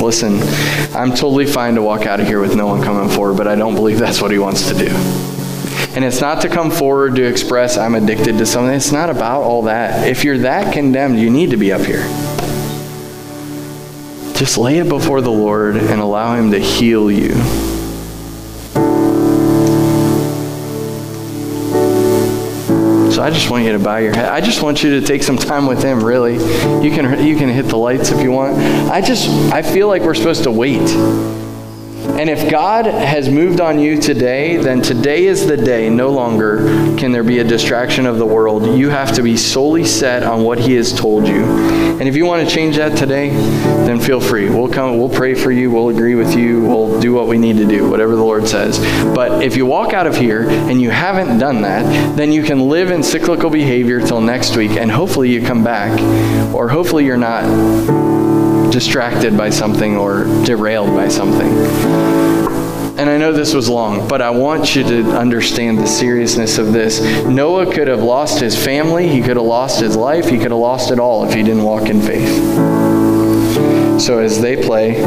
Listen, 0.00 0.38
I'm 0.94 1.10
totally 1.10 1.46
fine 1.46 1.74
to 1.74 1.82
walk 1.82 2.06
out 2.06 2.20
of 2.20 2.28
here 2.28 2.40
with 2.40 2.54
no 2.54 2.68
one 2.68 2.80
coming 2.80 3.10
forward, 3.10 3.36
but 3.36 3.48
I 3.48 3.56
don't 3.56 3.74
believe 3.74 3.98
that's 3.98 4.22
what 4.22 4.30
he 4.30 4.38
wants 4.38 4.68
to 4.68 4.74
do. 4.74 4.86
And 5.96 6.04
it's 6.04 6.20
not 6.20 6.40
to 6.42 6.48
come 6.48 6.70
forward 6.70 7.16
to 7.16 7.24
express 7.24 7.76
I'm 7.76 7.96
addicted 7.96 8.38
to 8.38 8.46
something. 8.46 8.72
It's 8.72 8.92
not 8.92 9.10
about 9.10 9.42
all 9.42 9.62
that. 9.62 10.06
If 10.06 10.22
you're 10.22 10.38
that 10.38 10.72
condemned, 10.72 11.18
you 11.18 11.28
need 11.28 11.50
to 11.50 11.56
be 11.56 11.72
up 11.72 11.80
here. 11.80 12.04
Just 14.36 14.58
lay 14.58 14.78
it 14.78 14.88
before 14.88 15.20
the 15.20 15.32
Lord 15.32 15.76
and 15.76 16.00
allow 16.00 16.36
Him 16.36 16.52
to 16.52 16.60
heal 16.60 17.10
you. 17.10 17.34
I 23.18 23.30
just 23.30 23.50
want 23.50 23.64
you 23.64 23.72
to 23.72 23.78
bow 23.78 23.96
your 23.96 24.14
head. 24.14 24.28
I 24.28 24.40
just 24.40 24.62
want 24.62 24.82
you 24.82 25.00
to 25.00 25.06
take 25.06 25.22
some 25.22 25.36
time 25.36 25.66
with 25.66 25.82
him, 25.82 26.04
really. 26.04 26.34
You 26.34 26.90
can 26.90 27.24
you 27.24 27.36
can 27.36 27.48
hit 27.48 27.66
the 27.66 27.76
lights 27.76 28.10
if 28.10 28.22
you 28.22 28.30
want. 28.30 28.56
I 28.90 29.00
just 29.00 29.28
I 29.52 29.62
feel 29.62 29.88
like 29.88 30.02
we're 30.02 30.14
supposed 30.14 30.44
to 30.44 30.50
wait. 30.50 30.88
And 32.18 32.28
if 32.28 32.50
God 32.50 32.86
has 32.86 33.28
moved 33.28 33.60
on 33.60 33.78
you 33.78 33.96
today, 33.96 34.56
then 34.56 34.82
today 34.82 35.26
is 35.26 35.46
the 35.46 35.56
day. 35.56 35.88
No 35.88 36.10
longer 36.10 36.58
can 36.98 37.12
there 37.12 37.22
be 37.22 37.38
a 37.38 37.44
distraction 37.44 38.06
of 38.06 38.18
the 38.18 38.26
world. 38.26 38.76
You 38.76 38.88
have 38.88 39.12
to 39.12 39.22
be 39.22 39.36
solely 39.36 39.84
set 39.84 40.24
on 40.24 40.42
what 40.42 40.58
He 40.58 40.74
has 40.74 40.92
told 40.92 41.28
you. 41.28 41.44
And 41.44 42.08
if 42.08 42.16
you 42.16 42.26
want 42.26 42.46
to 42.46 42.52
change 42.52 42.76
that 42.76 42.98
today, 42.98 43.30
then 43.30 44.00
feel 44.00 44.20
free. 44.20 44.50
We'll 44.50 44.68
come, 44.68 44.98
we'll 44.98 45.08
pray 45.08 45.34
for 45.34 45.52
you, 45.52 45.70
we'll 45.70 45.90
agree 45.90 46.16
with 46.16 46.34
you, 46.36 46.60
we'll 46.62 47.00
do 47.00 47.12
what 47.12 47.28
we 47.28 47.38
need 47.38 47.56
to 47.58 47.66
do, 47.66 47.88
whatever 47.88 48.16
the 48.16 48.24
Lord 48.24 48.48
says. 48.48 48.80
But 49.14 49.44
if 49.44 49.56
you 49.56 49.64
walk 49.64 49.92
out 49.92 50.08
of 50.08 50.16
here 50.16 50.48
and 50.48 50.82
you 50.82 50.90
haven't 50.90 51.38
done 51.38 51.62
that, 51.62 52.16
then 52.16 52.32
you 52.32 52.42
can 52.42 52.68
live 52.68 52.90
in 52.90 53.04
cyclical 53.04 53.48
behavior 53.48 54.04
till 54.04 54.20
next 54.20 54.56
week, 54.56 54.72
and 54.72 54.90
hopefully 54.90 55.30
you 55.30 55.40
come 55.40 55.62
back, 55.62 55.92
or 56.52 56.68
hopefully 56.68 57.04
you're 57.04 57.16
not 57.16 58.17
distracted 58.70 59.36
by 59.36 59.50
something 59.50 59.96
or 59.96 60.24
derailed 60.44 60.94
by 60.94 61.08
something. 61.08 61.48
And 62.98 63.08
I 63.08 63.16
know 63.16 63.32
this 63.32 63.54
was 63.54 63.68
long, 63.68 64.08
but 64.08 64.20
I 64.20 64.30
want 64.30 64.74
you 64.74 64.82
to 64.82 65.16
understand 65.16 65.78
the 65.78 65.86
seriousness 65.86 66.58
of 66.58 66.72
this. 66.72 67.00
Noah 67.24 67.72
could 67.72 67.86
have 67.88 68.02
lost 68.02 68.40
his 68.40 68.56
family, 68.56 69.08
he 69.08 69.20
could 69.20 69.36
have 69.36 69.46
lost 69.46 69.80
his 69.80 69.94
life, 69.94 70.28
he 70.28 70.36
could 70.36 70.50
have 70.50 70.60
lost 70.60 70.90
it 70.90 70.98
all 70.98 71.24
if 71.24 71.32
he 71.32 71.42
didn't 71.42 71.62
walk 71.62 71.88
in 71.88 72.00
faith. 72.00 72.28
So 74.00 74.18
as 74.18 74.40
they 74.40 74.62
play, 74.62 75.02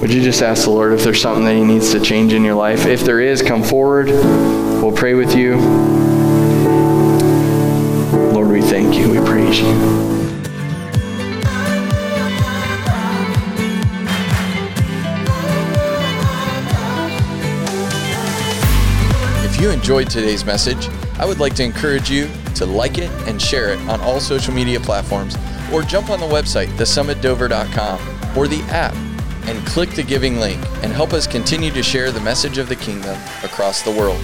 would 0.00 0.10
you 0.10 0.22
just 0.22 0.42
ask 0.42 0.64
the 0.64 0.70
Lord 0.70 0.94
if 0.94 1.04
there's 1.04 1.20
something 1.20 1.44
that 1.44 1.54
He 1.54 1.64
needs 1.64 1.92
to 1.92 2.00
change 2.00 2.32
in 2.32 2.42
your 2.42 2.54
life? 2.54 2.86
If 2.86 3.04
there 3.04 3.20
is, 3.20 3.42
come 3.42 3.62
forward. 3.62 4.06
We'll 4.08 4.92
pray 4.92 5.12
with 5.12 5.36
you. 5.36 5.56
Lord, 8.32 8.48
we 8.48 8.62
thank 8.62 8.96
you. 8.96 9.10
We 9.10 9.18
praise 9.18 9.60
you. 9.60 10.19
Enjoyed 19.90 20.08
today's 20.08 20.44
message, 20.44 20.88
I 21.18 21.26
would 21.26 21.40
like 21.40 21.54
to 21.54 21.64
encourage 21.64 22.08
you 22.08 22.30
to 22.54 22.64
like 22.64 22.96
it 22.96 23.10
and 23.26 23.42
share 23.42 23.70
it 23.70 23.80
on 23.88 24.00
all 24.02 24.20
social 24.20 24.54
media 24.54 24.78
platforms 24.78 25.36
or 25.72 25.82
jump 25.82 26.10
on 26.10 26.20
the 26.20 26.26
website, 26.26 26.68
thesummitdover.com 26.76 28.38
or 28.38 28.46
the 28.46 28.60
app 28.70 28.94
and 29.48 29.66
click 29.66 29.90
the 29.90 30.04
giving 30.04 30.38
link 30.38 30.64
and 30.84 30.92
help 30.92 31.12
us 31.12 31.26
continue 31.26 31.72
to 31.72 31.82
share 31.82 32.12
the 32.12 32.20
message 32.20 32.56
of 32.56 32.68
the 32.68 32.76
kingdom 32.76 33.18
across 33.42 33.82
the 33.82 33.90
world. 33.90 34.20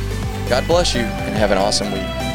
God 0.49 0.69
bless 0.69 0.95
you 0.95 1.01
and 1.01 1.35
have 1.35 1.51
an 1.51 1.59
awesome 1.59 1.91
week. 1.91 2.26